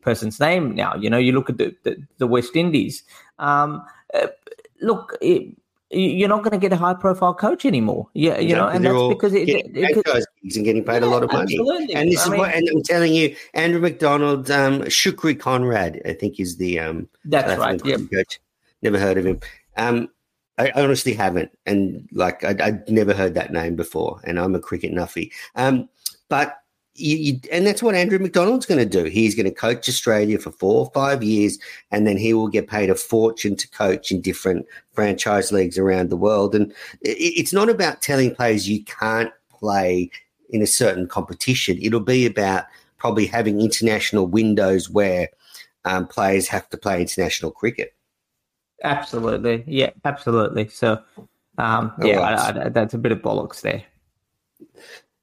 person's 0.02 0.40
name 0.40 0.76
now. 0.76 0.96
You 0.96 1.10
know, 1.10 1.18
you 1.18 1.32
look 1.32 1.50
at 1.50 1.58
the 1.58 1.76
the, 1.84 1.98
the 2.18 2.28
West 2.28 2.56
Indies. 2.56 3.04
Um, 3.40 3.84
uh, 4.14 4.28
look, 4.82 5.18
it, 5.22 5.56
you're 5.94 6.30
not 6.30 6.40
going 6.44 6.52
to 6.52 6.58
get 6.58 6.72
a 6.72 6.78
high 6.78 6.94
profile 6.94 7.34
coach 7.34 7.66
anymore. 7.66 8.08
Yeah, 8.14 8.40
you 8.40 8.56
know, 8.56 8.68
Exactly. 8.68 8.76
and 8.76 8.98
that's 8.98 9.08
because 9.10 9.34
it, 9.34 9.46
getting 9.46 9.76
it, 9.76 9.98
it, 9.98 10.56
and 10.56 10.66
getting 10.66 10.84
paid 10.86 11.04
a 11.04 11.06
lot 11.06 11.24
of 11.24 11.32
money. 11.32 11.54
absolutely. 11.54 11.96
And 11.96 12.10
this 12.12 12.20
I 12.22 12.24
is 12.24 12.30
mean- 12.30 12.40
what, 12.40 12.54
and 12.54 12.70
I'm 12.70 12.84
telling 12.84 13.14
you, 13.14 13.36
Andrew 13.54 13.82
McDonald, 13.82 14.50
um, 14.52 14.82
Shukri 14.84 15.38
Conrad, 15.38 16.02
I 16.06 16.14
think 16.14 16.40
is 16.40 16.58
the 16.58 16.80
um, 16.80 17.10
That's 17.26 17.58
right, 17.60 17.76
African 17.76 18.08
coach. 18.08 18.40
Never 18.82 18.98
heard 19.00 19.18
of 19.18 19.26
him. 19.26 19.40
Um, 19.78 20.08
I 20.62 20.82
honestly 20.82 21.14
haven't, 21.14 21.52
and 21.66 22.08
like 22.12 22.44
I, 22.44 22.56
I'd 22.60 22.90
never 22.90 23.14
heard 23.14 23.34
that 23.36 23.52
name 23.52 23.76
before. 23.76 24.20
And 24.24 24.40
I'm 24.40 24.56
a 24.56 24.60
cricket 24.60 24.92
nuffy. 24.94 25.32
Um, 25.56 25.90
but 26.30 26.58
you, 26.96 27.18
you, 27.18 27.40
and 27.52 27.66
that's 27.66 27.82
what 27.82 27.96
Andrew 27.96 28.20
McDonald's 28.20 28.66
going 28.66 28.80
to 28.80 28.86
do. 28.86 29.10
He's 29.10 29.36
going 29.36 29.46
to 29.46 29.52
coach 29.52 29.88
Australia 29.88 30.38
for 30.40 30.52
four 30.52 30.86
or 30.86 30.92
five 30.94 31.24
years, 31.24 31.58
and 31.92 32.06
then 32.06 32.18
he 32.18 32.34
will 32.34 32.48
get 32.48 32.68
paid 32.68 32.90
a 32.90 32.96
fortune 32.96 33.56
to 33.56 33.70
coach 33.70 34.12
in 34.12 34.22
different 34.22 34.66
franchise 34.94 35.52
leagues 35.52 35.78
around 35.78 36.10
the 36.10 36.18
world. 36.18 36.54
And 36.54 36.72
it, 37.02 37.18
it's 37.18 37.54
not 37.54 37.70
about 37.70 38.02
telling 38.02 38.36
players 38.36 38.70
you 38.70 38.84
can't 38.84 39.32
play 39.50 40.10
in 40.50 40.62
a 40.62 40.68
certain 40.68 41.08
competition. 41.08 41.80
It'll 41.82 42.00
be 42.00 42.26
about 42.26 42.66
probably 42.98 43.26
having 43.26 43.62
international 43.62 44.28
windows 44.28 44.90
where 44.90 45.30
um, 45.86 46.08
players 46.08 46.48
have 46.50 46.70
to 46.70 46.78
play 46.78 47.02
international 47.02 47.52
cricket. 47.52 47.96
Absolutely. 48.84 49.64
Yeah, 49.68 49.92
absolutely. 50.06 50.68
So, 50.70 51.02
um, 51.58 51.94
yeah. 52.04 52.20
I, 52.20 52.66
I, 52.66 52.70
that's 52.70 52.94
a 52.94 52.98
bit 52.98 53.12
of 53.12 53.20
bollocks 53.20 53.62
there. 53.62 53.84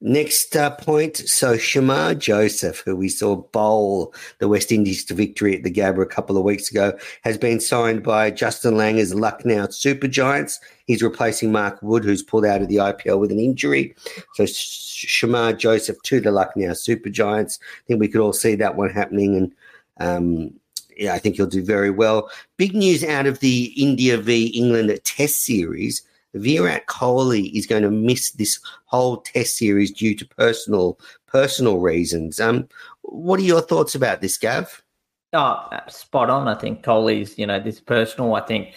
Next 0.01 0.55
uh, 0.55 0.71
point. 0.71 1.17
So 1.17 1.57
Shamar 1.57 2.17
Joseph, 2.17 2.83
who 2.85 2.95
we 2.95 3.09
saw 3.09 3.35
bowl 3.35 4.15
the 4.39 4.47
West 4.47 4.71
Indies 4.71 5.05
to 5.07 5.15
victory 5.15 5.57
at 5.57 5.65
the 5.65 5.73
Gabba 5.73 6.03
a 6.03 6.07
couple 6.07 6.37
of 6.37 6.45
weeks 6.45 6.71
ago, 6.71 6.97
has 7.23 7.37
been 7.37 7.59
signed 7.59 8.05
by 8.05 8.31
Justin 8.31 8.75
Langer's 8.75 9.13
Lucknow 9.13 9.67
Super 9.71 10.07
Giants. 10.07 10.61
He's 10.87 11.03
replacing 11.03 11.51
Mark 11.51 11.83
Wood, 11.83 12.05
who's 12.05 12.23
pulled 12.23 12.47
out 12.47 12.63
of 12.63 12.69
the 12.69 12.77
IPL 12.77 13.19
with 13.19 13.33
an 13.33 13.41
injury. 13.41 13.97
So 14.35 14.45
Shamar 14.45 15.59
Joseph 15.59 16.01
to 16.05 16.21
the 16.21 16.31
Lucknow 16.31 16.75
Super 16.75 17.11
Giants. 17.11 17.59
I 17.63 17.83
think 17.89 17.99
we 17.99 18.09
could 18.09 18.21
all 18.21 18.33
see 18.33 18.55
that 18.55 18.77
one 18.77 18.91
happening, 18.91 19.35
and 19.37 19.55
um, 19.99 20.55
yeah, 20.99 21.15
I 21.15 21.19
think 21.19 21.37
he'll 21.37 21.47
do 21.47 21.65
very 21.65 21.91
well. 21.91 22.31
Big 22.57 22.75
news 22.75 23.05
out 23.05 23.27
of 23.27 23.39
the 23.39 23.73
India 23.77 24.19
v 24.19 24.47
England 24.49 24.99
Test 25.05 25.45
series. 25.45 26.03
Virat 26.35 26.87
Kohli 26.87 27.53
is 27.55 27.67
going 27.67 27.83
to 27.83 27.91
miss 27.91 28.33
this 28.33 28.61
whole 28.87 29.19
Test 29.19 29.57
series 29.57 29.91
due 29.91 30.15
to 30.15 30.27
personal 30.27 30.99
personal 31.27 31.79
reasons. 31.79 32.41
Um, 32.41 32.69
what 33.03 33.41
are 33.41 33.45
your 33.45 33.61
thoughts 33.61 33.95
about 33.95 34.21
this, 34.21 34.37
Gav? 34.37 34.83
Oh, 35.33 35.69
spot 35.89 36.31
on. 36.31 36.49
I 36.49 36.55
think 36.55 36.83
Kohli's, 36.83 37.39
you 37.39 37.47
know, 37.47 37.61
this 37.61 37.81
personal. 37.81 38.35
I 38.35 38.41
think, 38.41 38.75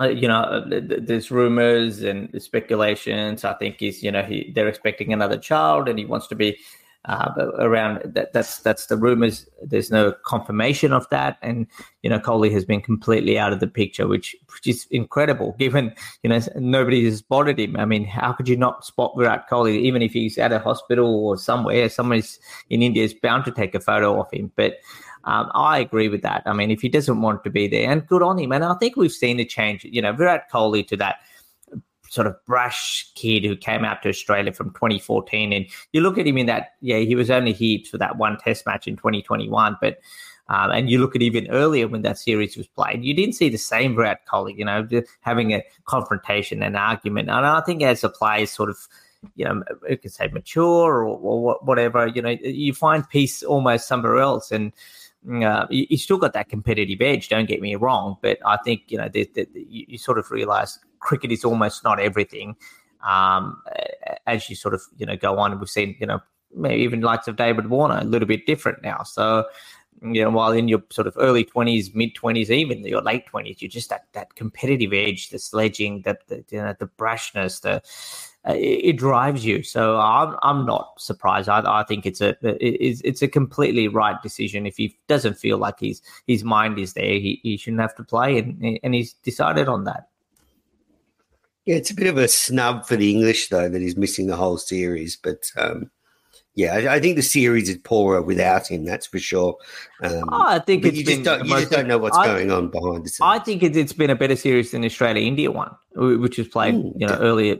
uh, 0.00 0.08
you 0.08 0.28
know, 0.28 0.40
uh, 0.40 0.68
th- 0.68 0.88
th- 0.88 1.00
there's 1.04 1.30
rumors 1.30 2.02
and 2.02 2.30
speculations. 2.42 3.44
I 3.44 3.54
think 3.54 3.76
he's, 3.78 4.02
you 4.02 4.10
know, 4.10 4.22
he, 4.22 4.52
they're 4.54 4.68
expecting 4.68 5.12
another 5.12 5.38
child, 5.38 5.88
and 5.88 5.98
he 5.98 6.04
wants 6.04 6.26
to 6.28 6.34
be 6.34 6.58
uh, 7.06 7.50
around. 7.58 8.00
That, 8.14 8.32
that's 8.32 8.58
that's 8.60 8.86
the 8.86 8.96
rumors. 8.96 9.46
There's 9.62 9.90
no 9.90 10.12
confirmation 10.24 10.92
of 10.92 11.08
that, 11.10 11.38
and 11.42 11.66
you 12.02 12.10
know, 12.10 12.18
Kohli 12.18 12.50
has 12.52 12.64
been 12.64 12.80
completely 12.80 13.38
out 13.38 13.52
of 13.52 13.60
the 13.60 13.66
picture, 13.66 14.06
which 14.06 14.34
which 14.52 14.66
is 14.66 14.86
incredible. 14.90 15.52
Given 15.58 15.94
you 16.22 16.30
know 16.30 16.40
nobody 16.56 17.04
has 17.04 17.18
spotted 17.18 17.58
him. 17.58 17.76
I 17.76 17.84
mean, 17.84 18.04
how 18.04 18.32
could 18.32 18.48
you 18.48 18.56
not 18.56 18.84
spot 18.84 19.14
Virat 19.16 19.48
Kohli, 19.50 19.76
even 19.78 20.02
if 20.02 20.12
he's 20.12 20.38
at 20.38 20.52
a 20.52 20.58
hospital 20.58 21.26
or 21.26 21.36
somewhere? 21.36 21.88
Someone's 21.88 22.38
in 22.70 22.82
India 22.82 23.04
is 23.04 23.14
bound 23.14 23.44
to 23.44 23.50
take 23.50 23.74
a 23.74 23.80
photo 23.80 24.20
of 24.20 24.30
him, 24.32 24.52
but. 24.56 24.74
Um, 25.26 25.50
I 25.54 25.78
agree 25.78 26.10
with 26.10 26.20
that. 26.20 26.42
I 26.44 26.52
mean, 26.52 26.70
if 26.70 26.82
he 26.82 26.90
doesn't 26.90 27.22
want 27.22 27.44
to 27.44 27.50
be 27.50 27.66
there, 27.66 27.90
and 27.90 28.06
good 28.06 28.22
on 28.22 28.38
him. 28.38 28.52
And 28.52 28.62
I 28.62 28.74
think 28.74 28.94
we've 28.94 29.10
seen 29.10 29.40
a 29.40 29.44
change. 29.46 29.82
You 29.82 30.02
know, 30.02 30.12
Virat 30.12 30.50
Kohli 30.52 30.86
to 30.88 30.98
that 30.98 31.20
sort 32.14 32.26
of 32.26 32.36
brash 32.46 33.10
kid 33.14 33.44
who 33.44 33.56
came 33.56 33.84
out 33.84 34.02
to 34.02 34.08
Australia 34.08 34.52
from 34.52 34.70
2014, 34.70 35.52
and 35.52 35.66
you 35.92 36.00
look 36.00 36.18
at 36.18 36.26
him 36.26 36.38
in 36.38 36.46
that. 36.46 36.74
Yeah, 36.80 36.98
he 36.98 37.14
was 37.14 37.30
only 37.30 37.52
here 37.52 37.80
for 37.90 37.98
that 37.98 38.16
one 38.16 38.38
Test 38.38 38.66
match 38.66 38.86
in 38.86 38.96
2021, 38.96 39.76
but. 39.80 39.98
Um, 40.46 40.72
and 40.72 40.90
you 40.90 40.98
look 40.98 41.16
at 41.16 41.22
even 41.22 41.48
earlier 41.48 41.88
when 41.88 42.02
that 42.02 42.18
series 42.18 42.54
was 42.54 42.66
played, 42.66 43.02
you 43.02 43.14
didn't 43.14 43.34
see 43.34 43.48
the 43.48 43.56
same 43.56 43.94
Virat 43.96 44.26
Kohli, 44.30 44.54
you 44.54 44.66
know, 44.66 44.86
having 45.22 45.54
a 45.54 45.62
confrontation, 45.86 46.62
an 46.62 46.76
argument. 46.76 47.30
And 47.30 47.46
I 47.46 47.62
think 47.62 47.82
as 47.82 48.02
the 48.02 48.10
players 48.10 48.50
sort 48.50 48.68
of 48.68 48.76
you 49.36 49.44
know, 49.44 49.62
you 49.88 49.96
can 49.96 50.10
say 50.10 50.28
mature 50.28 51.04
or, 51.04 51.06
or 51.06 51.58
whatever, 51.62 52.06
you 52.06 52.22
know, 52.22 52.36
you 52.42 52.74
find 52.74 53.08
peace 53.08 53.42
almost 53.42 53.88
somewhere 53.88 54.18
else. 54.18 54.52
And 54.52 54.72
uh, 55.42 55.66
you, 55.70 55.96
still 55.96 56.18
got 56.18 56.34
that 56.34 56.48
competitive 56.48 57.00
edge, 57.00 57.28
don't 57.28 57.48
get 57.48 57.60
me 57.60 57.74
wrong. 57.76 58.16
But 58.20 58.38
I 58.44 58.58
think, 58.58 58.82
you 58.88 58.98
know, 58.98 59.08
the, 59.08 59.28
the, 59.34 59.48
you 59.54 59.98
sort 59.98 60.18
of 60.18 60.30
realize 60.30 60.78
cricket 61.04 61.30
is 61.30 61.44
almost 61.44 61.84
not 61.84 62.00
everything 62.00 62.56
um, 63.06 63.62
as 64.26 64.48
you 64.48 64.56
sort 64.56 64.74
of, 64.74 64.82
you 64.96 65.06
know, 65.06 65.16
go 65.16 65.38
on. 65.38 65.58
We've 65.60 65.68
seen, 65.68 65.94
you 66.00 66.06
know, 66.06 66.20
maybe 66.56 66.82
even 66.82 67.00
likes 67.00 67.28
of 67.28 67.36
David 67.36 67.68
Warner 67.68 67.98
a 68.00 68.04
little 68.04 68.28
bit 68.28 68.46
different 68.46 68.82
now. 68.82 69.02
So, 69.04 69.44
you 70.02 70.22
know, 70.22 70.30
while 70.30 70.52
in 70.52 70.68
your 70.68 70.82
sort 70.90 71.06
of 71.06 71.14
early 71.16 71.44
twenties, 71.44 71.94
mid 71.94 72.14
twenties, 72.14 72.50
even 72.50 72.84
your 72.84 73.00
late 73.00 73.26
twenties, 73.26 73.62
you're 73.62 73.70
just 73.70 73.90
that 73.90 74.06
that 74.12 74.34
competitive 74.34 74.92
edge, 74.92 75.30
the 75.30 75.38
sledging, 75.38 76.02
the, 76.02 76.18
the 76.28 76.44
you 76.50 76.60
know, 76.62 76.74
the 76.78 76.90
brashness, 76.98 77.60
the 77.62 77.80
uh, 78.46 78.54
it, 78.54 78.80
it 78.90 78.96
drives 78.98 79.44
you. 79.44 79.62
So 79.62 79.96
I'm 79.98 80.36
I'm 80.42 80.66
not 80.66 81.00
surprised. 81.00 81.48
I, 81.48 81.62
I 81.80 81.84
think 81.84 82.06
it's 82.06 82.20
a 82.20 82.36
it's, 82.42 83.00
it's 83.02 83.22
a 83.22 83.28
completely 83.28 83.88
right 83.88 84.20
decision. 84.22 84.66
If 84.66 84.76
he 84.76 84.98
doesn't 85.08 85.38
feel 85.38 85.58
like 85.58 85.80
his 85.80 86.02
his 86.26 86.44
mind 86.44 86.78
is 86.78 86.92
there, 86.92 87.18
he, 87.24 87.40
he 87.42 87.56
shouldn't 87.56 87.80
have 87.80 87.94
to 87.96 88.04
play, 88.04 88.38
and 88.38 88.78
and 88.82 88.94
he's 88.94 89.14
decided 89.24 89.68
on 89.68 89.84
that. 89.84 90.08
Yeah, 91.66 91.76
it's 91.76 91.90
a 91.90 91.94
bit 91.94 92.06
of 92.08 92.18
a 92.18 92.28
snub 92.28 92.86
for 92.86 92.96
the 92.96 93.10
English 93.10 93.48
though 93.48 93.68
that 93.68 93.80
he's 93.80 93.96
missing 93.96 94.26
the 94.26 94.36
whole 94.36 94.58
series. 94.58 95.16
But 95.16 95.50
um, 95.56 95.90
yeah, 96.54 96.74
I, 96.74 96.94
I 96.96 97.00
think 97.00 97.16
the 97.16 97.22
series 97.22 97.68
is 97.68 97.78
poorer 97.78 98.22
without 98.22 98.70
him. 98.70 98.84
That's 98.84 99.06
for 99.06 99.18
sure. 99.18 99.56
Um, 100.02 100.28
Oh, 100.30 100.46
I 100.46 100.58
think 100.58 100.84
it's 100.84 100.96
you 100.96 101.04
been 101.04 101.24
just 101.24 101.24
don't, 101.24 101.44
you 101.48 101.58
just 101.58 101.70
don't 101.70 101.88
know 101.88 101.98
what's 101.98 102.16
I- 102.18 102.26
going 102.26 102.50
on 102.52 102.68
behind 102.68 103.04
the 103.04 103.08
scenes. 103.08 103.20
I 103.26 103.38
think 103.38 103.62
it's, 103.62 103.76
it's 103.76 103.92
been 103.92 104.10
a 104.10 104.14
better 104.14 104.36
series 104.36 104.70
than 104.70 104.84
Australia 104.84 105.26
India 105.26 105.50
one, 105.50 105.74
which 105.94 106.38
was 106.38 106.48
played 106.48 106.74
you 106.74 107.06
know 107.06 107.16
earlier, 107.20 107.56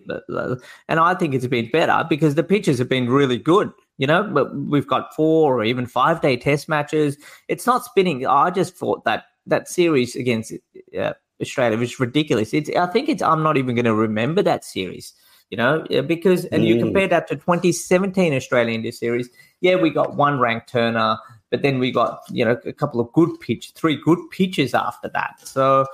and 0.88 1.00
I 1.00 1.14
think 1.14 1.34
it's 1.34 1.46
been 1.46 1.70
better 1.70 2.04
because 2.08 2.34
the 2.34 2.44
pitches 2.44 2.78
have 2.78 2.88
been 2.88 3.08
really 3.08 3.38
good. 3.38 3.72
You 3.96 4.08
know, 4.08 4.24
but 4.24 4.54
we've 4.56 4.88
got 4.88 5.14
four 5.14 5.56
or 5.56 5.64
even 5.64 5.86
five 5.86 6.20
day 6.20 6.36
test 6.36 6.68
matches. 6.68 7.16
It's 7.48 7.64
not 7.64 7.84
spinning. 7.84 8.26
I 8.26 8.50
just 8.50 8.76
thought 8.76 9.04
that 9.04 9.24
that 9.46 9.68
series 9.68 10.16
against 10.16 10.52
uh, 10.98 11.12
Australia 11.40 11.78
was 11.78 11.98
ridiculous. 12.00 12.54
It's 12.54 12.70
I 12.70 12.86
think 12.86 13.08
it's 13.08 13.22
I'm 13.22 13.42
not 13.42 13.56
even 13.56 13.74
going 13.74 13.84
to 13.84 13.94
remember 13.94 14.42
that 14.42 14.64
series. 14.64 15.12
You 15.50 15.58
know, 15.58 15.84
because 16.06 16.46
and 16.46 16.64
you 16.64 16.74
Mm. 16.76 16.80
compare 16.80 17.06
that 17.08 17.28
to 17.28 17.36
2017 17.36 18.32
Australia 18.34 18.74
India 18.74 18.90
series. 18.90 19.28
Yeah, 19.60 19.76
we 19.76 19.90
got 19.90 20.16
one 20.16 20.40
ranked 20.40 20.70
Turner, 20.70 21.18
but 21.50 21.62
then 21.62 21.78
we 21.78 21.92
got 21.92 22.20
you 22.30 22.44
know 22.44 22.58
a 22.64 22.72
couple 22.72 22.98
of 22.98 23.12
good 23.12 23.38
pitch, 23.40 23.72
three 23.74 23.96
good 24.02 24.18
pitches 24.30 24.74
after 24.74 25.08
that. 25.10 25.38
So 25.44 25.86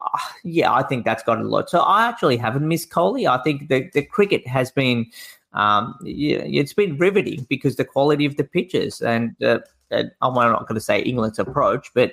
uh, 0.00 0.18
yeah, 0.44 0.72
I 0.72 0.82
think 0.82 1.04
that's 1.04 1.22
got 1.22 1.38
a 1.40 1.44
lot. 1.44 1.70
So 1.70 1.80
I 1.80 2.08
actually 2.08 2.36
haven't 2.36 2.66
missed 2.68 2.90
Kohli. 2.90 3.26
I 3.28 3.42
think 3.42 3.68
the 3.68 3.88
the 3.94 4.02
cricket 4.02 4.46
has 4.46 4.70
been. 4.70 5.06
Um, 5.52 5.94
yeah, 6.02 6.42
it's 6.44 6.74
been 6.74 6.98
riveting 6.98 7.46
because 7.48 7.76
the 7.76 7.84
quality 7.84 8.26
of 8.26 8.36
the 8.36 8.44
pitches, 8.44 9.00
and 9.00 9.34
uh, 9.42 9.60
uh, 9.90 10.02
I'm 10.20 10.34
not 10.34 10.68
going 10.68 10.74
to 10.74 10.80
say 10.80 11.00
England's 11.00 11.38
approach, 11.38 11.90
but 11.94 12.12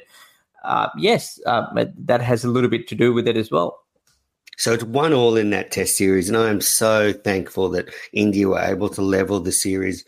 uh, 0.63 0.89
yes, 0.97 1.39
uh, 1.45 1.65
that 1.97 2.21
has 2.21 2.43
a 2.43 2.49
little 2.49 2.69
bit 2.69 2.87
to 2.87 2.95
do 2.95 3.13
with 3.13 3.27
it 3.27 3.37
as 3.37 3.51
well. 3.51 3.79
So 4.57 4.73
it's 4.73 4.83
one 4.83 5.13
all 5.13 5.35
in 5.35 5.49
that 5.49 5.71
test 5.71 5.97
series, 5.97 6.29
and 6.29 6.37
I 6.37 6.49
am 6.49 6.61
so 6.61 7.11
thankful 7.11 7.69
that 7.69 7.89
India 8.13 8.47
were 8.47 8.59
able 8.59 8.89
to 8.89 9.01
level 9.01 9.39
the 9.39 9.51
series. 9.51 10.05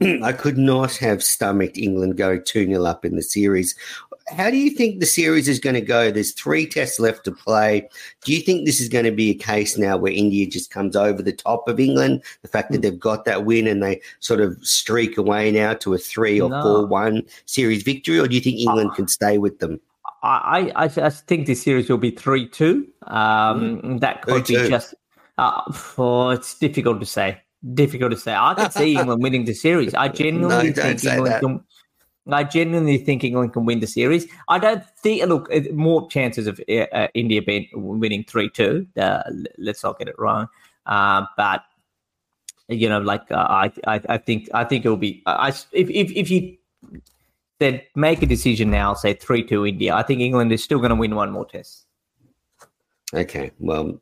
I 0.22 0.32
could 0.32 0.56
not 0.56 0.96
have 0.96 1.22
stomached 1.22 1.76
England 1.76 2.16
going 2.16 2.42
2 2.44 2.66
0 2.66 2.84
up 2.84 3.04
in 3.04 3.16
the 3.16 3.22
series. 3.22 3.74
How 4.28 4.50
do 4.50 4.58
you 4.58 4.70
think 4.70 5.00
the 5.00 5.06
series 5.06 5.48
is 5.48 5.58
going 5.58 5.74
to 5.74 5.80
go? 5.80 6.10
There's 6.10 6.32
three 6.32 6.66
tests 6.66 7.00
left 7.00 7.24
to 7.24 7.32
play. 7.32 7.88
Do 8.24 8.32
you 8.32 8.40
think 8.40 8.66
this 8.66 8.78
is 8.78 8.88
going 8.88 9.06
to 9.06 9.10
be 9.10 9.30
a 9.30 9.34
case 9.34 9.78
now 9.78 9.96
where 9.96 10.12
India 10.12 10.46
just 10.46 10.70
comes 10.70 10.94
over 10.94 11.22
the 11.22 11.32
top 11.32 11.66
of 11.66 11.80
England? 11.80 12.22
The 12.42 12.48
fact 12.48 12.70
that 12.72 12.82
they've 12.82 12.98
got 12.98 13.24
that 13.24 13.46
win 13.46 13.66
and 13.66 13.82
they 13.82 14.02
sort 14.20 14.40
of 14.40 14.58
streak 14.62 15.16
away 15.16 15.50
now 15.50 15.72
to 15.74 15.94
a 15.94 15.98
3 15.98 16.40
or 16.42 16.50
No. 16.50 16.62
4 16.62 16.86
1 16.86 17.22
series 17.46 17.82
victory, 17.82 18.20
or 18.20 18.28
do 18.28 18.34
you 18.34 18.42
think 18.42 18.60
England 18.60 18.92
can 18.94 19.08
stay 19.08 19.38
with 19.38 19.58
them? 19.58 19.80
I, 20.22 20.72
I, 20.74 20.84
I 20.84 21.10
think 21.10 21.46
this 21.46 21.62
series 21.62 21.88
will 21.88 21.98
be 21.98 22.10
3 22.10 22.48
2. 22.48 22.86
Um, 23.06 23.98
That 23.98 24.22
could 24.22 24.46
be 24.46 24.54
3-2. 24.54 24.68
just, 24.68 24.94
uh, 25.38 25.62
oh, 25.96 26.30
it's 26.30 26.58
difficult 26.58 27.00
to 27.00 27.06
say. 27.06 27.40
Difficult 27.74 28.10
to 28.12 28.16
say. 28.16 28.34
I 28.34 28.54
can 28.54 28.70
see 28.70 28.96
England 28.98 29.22
winning 29.22 29.44
the 29.44 29.54
series. 29.54 29.94
I 29.94 30.08
genuinely 30.08 30.70
No, 30.70 30.74
think 30.74 31.04
England 31.04 31.40
can. 31.40 31.64
I 32.30 32.44
genuinely 32.44 32.98
think 32.98 33.24
England 33.24 33.54
can 33.54 33.64
win 33.64 33.80
the 33.80 33.86
series. 33.86 34.26
I 34.48 34.58
don't 34.58 34.84
think. 35.02 35.24
Look, 35.26 35.48
uh, 35.52 35.60
more 35.72 36.08
chances 36.10 36.46
of 36.46 36.60
uh, 36.68 36.86
uh, 36.92 37.08
India 37.14 37.40
being 37.40 37.68
winning 37.72 38.24
three 38.24 38.50
two. 38.50 38.86
Uh, 38.96 39.22
let's 39.56 39.82
not 39.82 39.98
get 39.98 40.08
it 40.08 40.18
wrong. 40.18 40.48
Uh, 40.84 41.24
but 41.36 41.62
you 42.68 42.88
know, 42.88 42.98
like 43.00 43.30
uh, 43.30 43.36
I, 43.48 43.72
I, 43.86 44.00
I 44.10 44.18
think, 44.18 44.48
I 44.52 44.64
think 44.64 44.84
it 44.84 44.88
will 44.88 44.96
be. 44.98 45.22
I, 45.26 45.48
if, 45.48 45.88
if, 45.90 46.10
if 46.12 46.30
you 46.30 46.56
said 47.60 47.84
make 47.94 48.22
a 48.22 48.26
decision 48.26 48.70
now, 48.70 48.94
say 48.94 49.14
three 49.14 49.44
two 49.44 49.66
India, 49.66 49.94
I 49.94 50.02
think 50.02 50.20
England 50.20 50.52
is 50.52 50.62
still 50.62 50.78
going 50.78 50.90
to 50.90 50.96
win 50.96 51.14
one 51.14 51.30
more 51.30 51.46
test. 51.46 51.86
Okay, 53.14 53.50
well, 53.58 53.98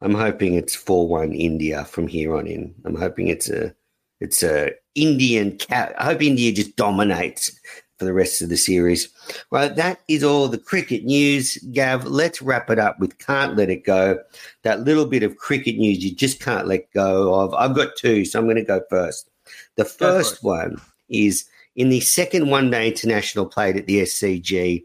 I'm 0.00 0.14
hoping 0.14 0.54
it's 0.54 0.74
four 0.74 1.08
one 1.08 1.32
India 1.32 1.84
from 1.84 2.06
here 2.06 2.36
on 2.36 2.46
in. 2.46 2.74
I'm 2.84 2.96
hoping 2.96 3.28
it's 3.28 3.48
a 3.48 3.74
it's 4.20 4.42
a 4.42 4.72
Indian 4.94 5.58
cat. 5.58 5.94
I 5.98 6.04
hope 6.04 6.22
India 6.22 6.52
just 6.52 6.76
dominates 6.76 7.50
for 7.98 8.04
the 8.04 8.12
rest 8.12 8.42
of 8.42 8.48
the 8.48 8.56
series. 8.56 9.08
Right, 9.50 9.74
that 9.74 10.00
is 10.08 10.22
all 10.22 10.48
the 10.48 10.58
cricket 10.58 11.04
news. 11.04 11.56
Gav, 11.72 12.04
let's 12.04 12.42
wrap 12.42 12.70
it 12.70 12.78
up 12.78 12.98
with 13.00 13.18
"Can't 13.18 13.56
Let 13.56 13.70
It 13.70 13.84
Go." 13.84 14.18
That 14.62 14.80
little 14.80 15.06
bit 15.06 15.22
of 15.22 15.36
cricket 15.36 15.76
news 15.76 16.04
you 16.04 16.14
just 16.14 16.40
can't 16.40 16.66
let 16.66 16.90
go 16.92 17.34
of. 17.34 17.52
I've 17.54 17.74
got 17.76 17.96
two, 17.96 18.24
so 18.24 18.38
I'm 18.38 18.46
going 18.46 18.56
to 18.56 18.62
go 18.62 18.82
first. 18.88 19.30
The 19.76 19.84
first 19.84 20.42
one 20.42 20.80
is 21.08 21.46
in 21.76 21.90
the 21.90 22.00
second 22.00 22.50
one 22.50 22.70
day 22.70 22.88
international 22.88 23.46
played 23.46 23.76
at 23.76 23.86
the 23.86 24.02
SCG. 24.02 24.84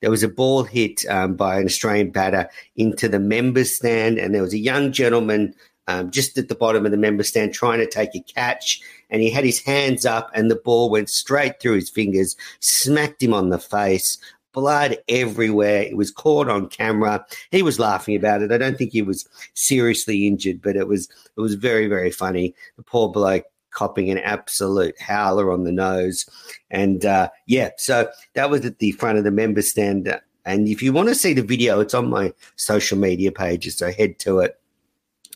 There 0.00 0.10
was 0.10 0.22
a 0.22 0.28
ball 0.28 0.64
hit 0.64 1.04
um, 1.08 1.34
by 1.36 1.60
an 1.60 1.66
Australian 1.66 2.10
batter 2.10 2.48
into 2.76 3.08
the 3.08 3.20
members 3.20 3.76
stand, 3.76 4.18
and 4.18 4.34
there 4.34 4.42
was 4.42 4.54
a 4.54 4.58
young 4.58 4.90
gentleman 4.90 5.54
um, 5.86 6.10
just 6.10 6.38
at 6.38 6.48
the 6.48 6.54
bottom 6.54 6.84
of 6.84 6.92
the 6.92 6.98
member 6.98 7.22
stand 7.22 7.52
trying 7.52 7.78
to 7.78 7.86
take 7.86 8.14
a 8.14 8.20
catch, 8.20 8.80
and 9.10 9.22
he 9.22 9.30
had 9.30 9.44
his 9.44 9.60
hands 9.60 10.06
up, 10.06 10.30
and 10.34 10.50
the 10.50 10.56
ball 10.56 10.90
went 10.90 11.10
straight 11.10 11.60
through 11.60 11.74
his 11.74 11.90
fingers, 11.90 12.36
smacked 12.60 13.22
him 13.22 13.34
on 13.34 13.50
the 13.50 13.58
face. 13.58 14.18
Blood 14.52 14.98
everywhere. 15.08 15.82
It 15.82 15.96
was 15.96 16.10
caught 16.10 16.48
on 16.48 16.68
camera. 16.68 17.24
He 17.52 17.62
was 17.62 17.78
laughing 17.78 18.16
about 18.16 18.42
it. 18.42 18.50
I 18.50 18.58
don't 18.58 18.76
think 18.76 18.90
he 18.90 19.02
was 19.02 19.28
seriously 19.54 20.26
injured, 20.26 20.60
but 20.60 20.74
it 20.74 20.88
was 20.88 21.08
it 21.36 21.40
was 21.40 21.54
very 21.54 21.86
very 21.86 22.10
funny. 22.10 22.54
The 22.76 22.82
poor 22.82 23.12
bloke 23.12 23.44
copping 23.70 24.10
an 24.10 24.18
absolute 24.18 25.00
howler 25.00 25.52
on 25.52 25.64
the 25.64 25.72
nose. 25.72 26.28
And 26.70 27.04
uh, 27.04 27.30
yeah, 27.46 27.70
so 27.76 28.08
that 28.34 28.50
was 28.50 28.64
at 28.64 28.78
the 28.78 28.92
front 28.92 29.18
of 29.18 29.24
the 29.24 29.30
member 29.30 29.62
stand. 29.62 30.20
And 30.44 30.68
if 30.68 30.82
you 30.82 30.92
want 30.92 31.08
to 31.08 31.14
see 31.14 31.34
the 31.34 31.42
video, 31.42 31.80
it's 31.80 31.94
on 31.94 32.10
my 32.10 32.32
social 32.56 32.98
media 32.98 33.32
pages, 33.32 33.76
so 33.76 33.92
head 33.92 34.18
to 34.20 34.40
it. 34.40 34.58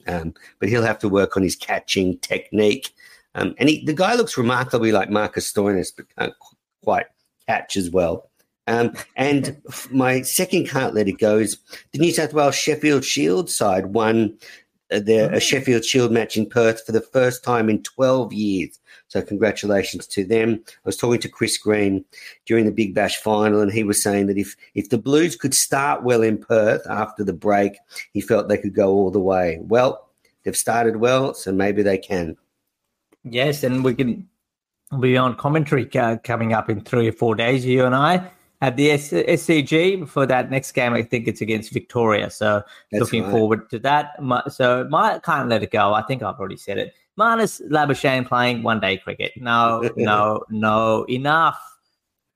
Um, 0.06 0.34
but 0.58 0.68
he'll 0.68 0.82
have 0.82 0.98
to 1.00 1.08
work 1.08 1.36
on 1.36 1.42
his 1.42 1.56
catching 1.56 2.18
technique. 2.18 2.94
Um, 3.34 3.54
and 3.58 3.68
he, 3.68 3.84
the 3.84 3.94
guy 3.94 4.14
looks 4.14 4.36
remarkably 4.36 4.92
like 4.92 5.10
Marcus 5.10 5.50
Stoinis, 5.50 5.92
but 5.96 6.06
can't 6.16 6.34
qu- 6.38 6.56
quite 6.82 7.06
catch 7.46 7.76
as 7.76 7.90
well. 7.90 8.30
Um, 8.66 8.94
and 9.16 9.60
my 9.90 10.22
second 10.22 10.68
can't 10.68 10.94
let 10.94 11.08
it 11.08 11.18
go 11.18 11.38
is 11.38 11.58
the 11.92 11.98
New 11.98 12.12
South 12.12 12.32
Wales 12.32 12.54
Sheffield 12.54 13.04
Shield 13.04 13.50
side 13.50 13.86
won 13.86 14.38
uh, 14.94 15.00
their 15.00 15.32
a 15.32 15.40
Sheffield 15.40 15.84
Shield 15.84 16.12
match 16.12 16.36
in 16.36 16.46
Perth 16.46 16.84
for 16.84 16.92
the 16.92 17.00
first 17.00 17.42
time 17.42 17.68
in 17.68 17.82
12 17.82 18.32
years. 18.32 18.78
So 19.08 19.22
congratulations 19.22 20.06
to 20.08 20.24
them. 20.24 20.62
I 20.66 20.80
was 20.84 20.96
talking 20.96 21.20
to 21.20 21.28
Chris 21.28 21.58
Green 21.58 22.04
during 22.46 22.64
the 22.64 22.72
Big 22.72 22.94
Bash 22.94 23.16
final, 23.16 23.60
and 23.60 23.72
he 23.72 23.84
was 23.84 24.02
saying 24.02 24.26
that 24.26 24.38
if 24.38 24.56
if 24.74 24.90
the 24.90 24.98
Blues 24.98 25.36
could 25.36 25.54
start 25.54 26.02
well 26.02 26.22
in 26.22 26.38
Perth 26.38 26.86
after 26.88 27.24
the 27.24 27.32
break, 27.32 27.74
he 28.12 28.20
felt 28.20 28.48
they 28.48 28.58
could 28.58 28.74
go 28.74 28.90
all 28.90 29.10
the 29.10 29.20
way. 29.20 29.58
Well, 29.62 30.08
they've 30.44 30.56
started 30.56 30.96
well, 30.96 31.34
so 31.34 31.52
maybe 31.52 31.82
they 31.82 31.98
can. 31.98 32.36
Yes, 33.24 33.62
and 33.62 33.84
we 33.84 33.94
can 33.94 34.28
be 35.00 35.16
on 35.16 35.36
commentary 35.36 35.88
uh, 35.96 36.18
coming 36.18 36.52
up 36.52 36.68
in 36.70 36.80
three 36.80 37.08
or 37.08 37.12
four 37.12 37.34
days. 37.34 37.64
You 37.64 37.84
and 37.84 37.94
I 37.94 38.30
at 38.64 38.76
the 38.78 38.92
S- 38.92 39.12
SCG 39.12 40.08
for 40.08 40.24
that 40.24 40.50
next 40.50 40.72
game. 40.72 40.94
I 40.94 41.02
think 41.02 41.28
it's 41.28 41.42
against 41.42 41.70
Victoria. 41.72 42.30
So 42.30 42.62
That's 42.90 43.00
looking 43.02 43.24
right. 43.24 43.30
forward 43.32 43.68
to 43.70 43.78
that. 43.80 44.20
My, 44.22 44.42
so 44.48 44.86
my 44.88 45.18
can't 45.18 45.50
let 45.50 45.62
it 45.62 45.70
go. 45.70 45.92
I 45.92 46.02
think 46.02 46.22
I've 46.22 46.36
already 46.36 46.56
said 46.56 46.78
it. 46.78 46.94
Marnus 47.18 47.60
Labuschagne 47.70 48.26
playing 48.26 48.62
one 48.62 48.80
day 48.80 48.96
cricket. 48.96 49.32
No, 49.36 49.90
no, 49.96 50.44
no. 50.48 51.04
Enough. 51.10 51.60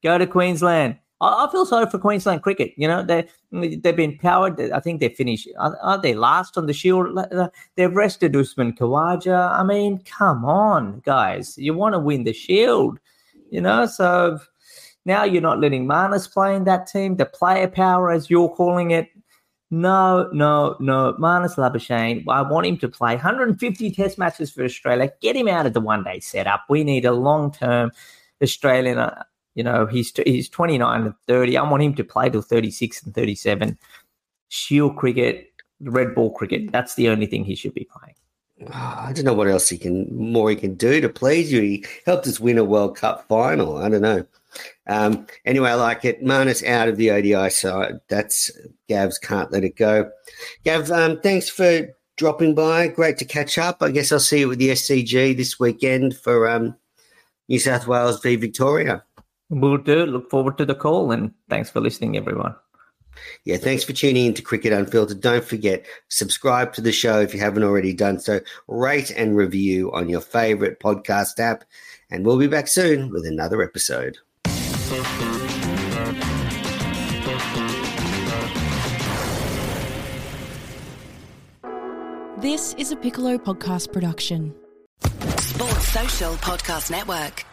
Go 0.03 0.19
to 0.19 0.27
Queensland. 0.27 0.99
I, 1.23 1.47
I 1.47 1.51
feel 1.51 1.65
sorry 1.65 1.87
for 1.87 1.99
Queensland 1.99 2.43
cricket. 2.43 2.73
You 2.77 2.89
know 2.89 3.03
they 3.03 3.27
they've 3.51 3.97
been 3.97 4.19
powered. 4.19 4.61
I 4.61 4.81
think 4.81 5.01
they're 5.01 5.09
finished. 5.11 5.49
Are, 5.59 5.79
are 5.83 6.01
they 6.01 6.15
last 6.15 6.59
on 6.59 6.67
the 6.67 6.75
Shield? 6.75 7.19
They've 7.77 7.97
rested 7.97 8.37
Usman 8.37 8.75
Khawaja. 8.75 9.59
I 9.59 9.63
mean, 9.63 10.03
come 10.05 10.45
on, 10.45 11.01
guys. 11.07 11.57
You 11.57 11.73
want 11.73 11.95
to 11.95 11.99
win 11.99 12.25
the 12.25 12.35
Shield, 12.35 13.01
you 13.51 13.63
know. 13.63 13.87
So 13.87 14.39
now 15.09 15.25
you're 15.25 15.43
not 15.43 15.59
letting 15.59 15.87
Marnus 15.87 16.31
play 16.31 16.55
in 16.55 16.65
that 16.65 16.87
team. 16.87 17.17
The 17.17 17.27
player 17.27 17.67
power, 17.67 18.11
as 18.11 18.31
you're 18.31 18.51
calling 18.51 18.91
it. 18.93 19.09
No, 19.71 20.31
no, 20.33 20.77
no. 20.81 21.15
Marnus 21.19 21.57
Labuschagne, 21.57 22.25
I 22.29 22.43
want 22.43 22.67
him 22.67 22.79
to 22.79 22.89
play 22.89 23.15
150 23.15 23.91
test 23.91 24.19
matches 24.19 24.51
for 24.51 24.65
Australia. 24.65 25.13
Get 25.21 25.37
him 25.37 25.49
out 25.49 25.67
of 25.67 25.73
the 25.73 25.81
one 25.81 26.05
day 26.05 26.21
setup. 26.21 26.65
We 26.71 26.85
need 26.85 27.05
a 27.05 27.13
long 27.13 27.53
term 27.53 27.91
Australian. 28.43 28.99
Uh, 28.99 29.25
you 29.55 29.65
know, 29.65 29.87
he's 29.87 30.13
he's 30.25 30.49
29 30.49 31.03
and 31.03 31.15
30. 31.27 31.57
I 31.57 31.69
want 31.69 31.83
him 31.83 31.95
to 31.95 32.05
play 32.05 32.31
till 32.31 32.43
36 32.43 33.03
and 33.03 33.15
37. 33.15 33.79
Shield 34.49 34.97
cricket, 34.97 35.53
red 35.81 36.15
ball 36.15 36.33
cricket. 36.33 36.71
That's 36.71 36.95
the 36.95 37.09
only 37.09 37.27
thing 37.27 37.45
he 37.45 37.55
should 37.55 37.75
be 37.75 37.89
playing. 37.91 38.15
Ah, 38.73 39.07
I 39.07 39.13
don't 39.13 39.25
know 39.25 39.35
what 39.35 39.49
else 39.49 39.69
he 39.69 39.79
can 39.79 40.09
more 40.17 40.51
he 40.51 40.57
can 40.57 40.75
do 40.75 41.01
to 41.01 41.09
please 41.09 41.53
you. 41.53 41.61
He 41.61 41.85
helped 42.07 42.27
us 42.27 42.41
win 42.41 42.59
a 42.59 42.65
World 42.65 42.97
Cup 42.97 43.27
final. 43.29 43.77
I 43.79 43.89
don't 43.89 44.03
know. 44.03 44.25
Um, 44.87 45.27
anyway, 45.45 45.71
I 45.71 45.75
like 45.75 46.05
it. 46.05 46.23
Marnus 46.23 46.67
out 46.67 46.89
of 46.89 46.97
the 46.97 47.11
ODI 47.11 47.51
side. 47.51 48.01
That's 48.09 48.51
Gav's 48.89 49.19
can't 49.19 49.53
let 49.53 49.65
it 49.65 49.77
go. 49.77 50.11
Gav, 50.65 50.91
um, 50.91 51.21
thanks 51.21 51.49
for 51.49 51.89
dropping 52.17 52.55
by. 52.55 52.89
Great 52.89 53.19
to 53.19 53.25
catch 53.25 53.59
up. 53.59 53.83
I 53.83 53.91
guess 53.91 54.13
I'll 54.13 54.21
see 54.21 54.41
you 54.41 54.53
at 54.53 54.59
the 54.59 54.71
SCG 54.71 55.37
this 55.37 55.59
weekend 55.59 56.17
for 56.17 56.49
um, 56.49 56.77
New 57.49 57.59
South 57.59 57.87
Wales 57.87 58.21
v 58.21 58.37
Victoria. 58.37 59.05
We'll 59.51 59.79
do. 59.79 60.05
Look 60.05 60.31
forward 60.31 60.59
to 60.59 60.67
the 60.67 60.75
call 60.75 61.11
and 61.13 61.33
thanks 61.49 61.71
for 61.71 61.81
listening, 61.81 62.17
everyone. 62.17 62.55
Yeah, 63.45 63.57
thanks 63.57 63.83
for 63.85 63.93
tuning 63.93 64.27
in 64.27 64.35
to 64.35 64.43
Cricket 64.43 64.73
Unfiltered. 64.73 65.21
Don't 65.21 65.45
forget, 65.45 65.85
subscribe 66.09 66.73
to 66.75 66.81
the 66.81 66.93
show 66.93 67.21
if 67.21 67.35
you 67.35 67.41
haven't 67.41 67.65
already 67.65 67.93
done 67.93 68.21
so. 68.21 68.41
Rate 68.69 69.11
and 69.17 69.37
review 69.37 69.93
on 69.93 70.09
your 70.09 70.21
favorite 70.21 70.79
podcast 70.81 71.39
app. 71.41 71.65
And 72.11 72.25
we'll 72.25 72.39
be 72.39 72.47
back 72.47 72.69
soon 72.69 73.11
with 73.11 73.27
another 73.27 73.63
episode. 73.63 74.19
This 82.39 82.75
is 82.79 82.91
a 82.93 82.97
Piccolo 82.97 83.37
podcast 83.37 83.93
production. 83.93 84.55
Sports 85.03 85.89
Social 85.89 86.33
Podcast 86.37 86.91
Network. 86.91 87.45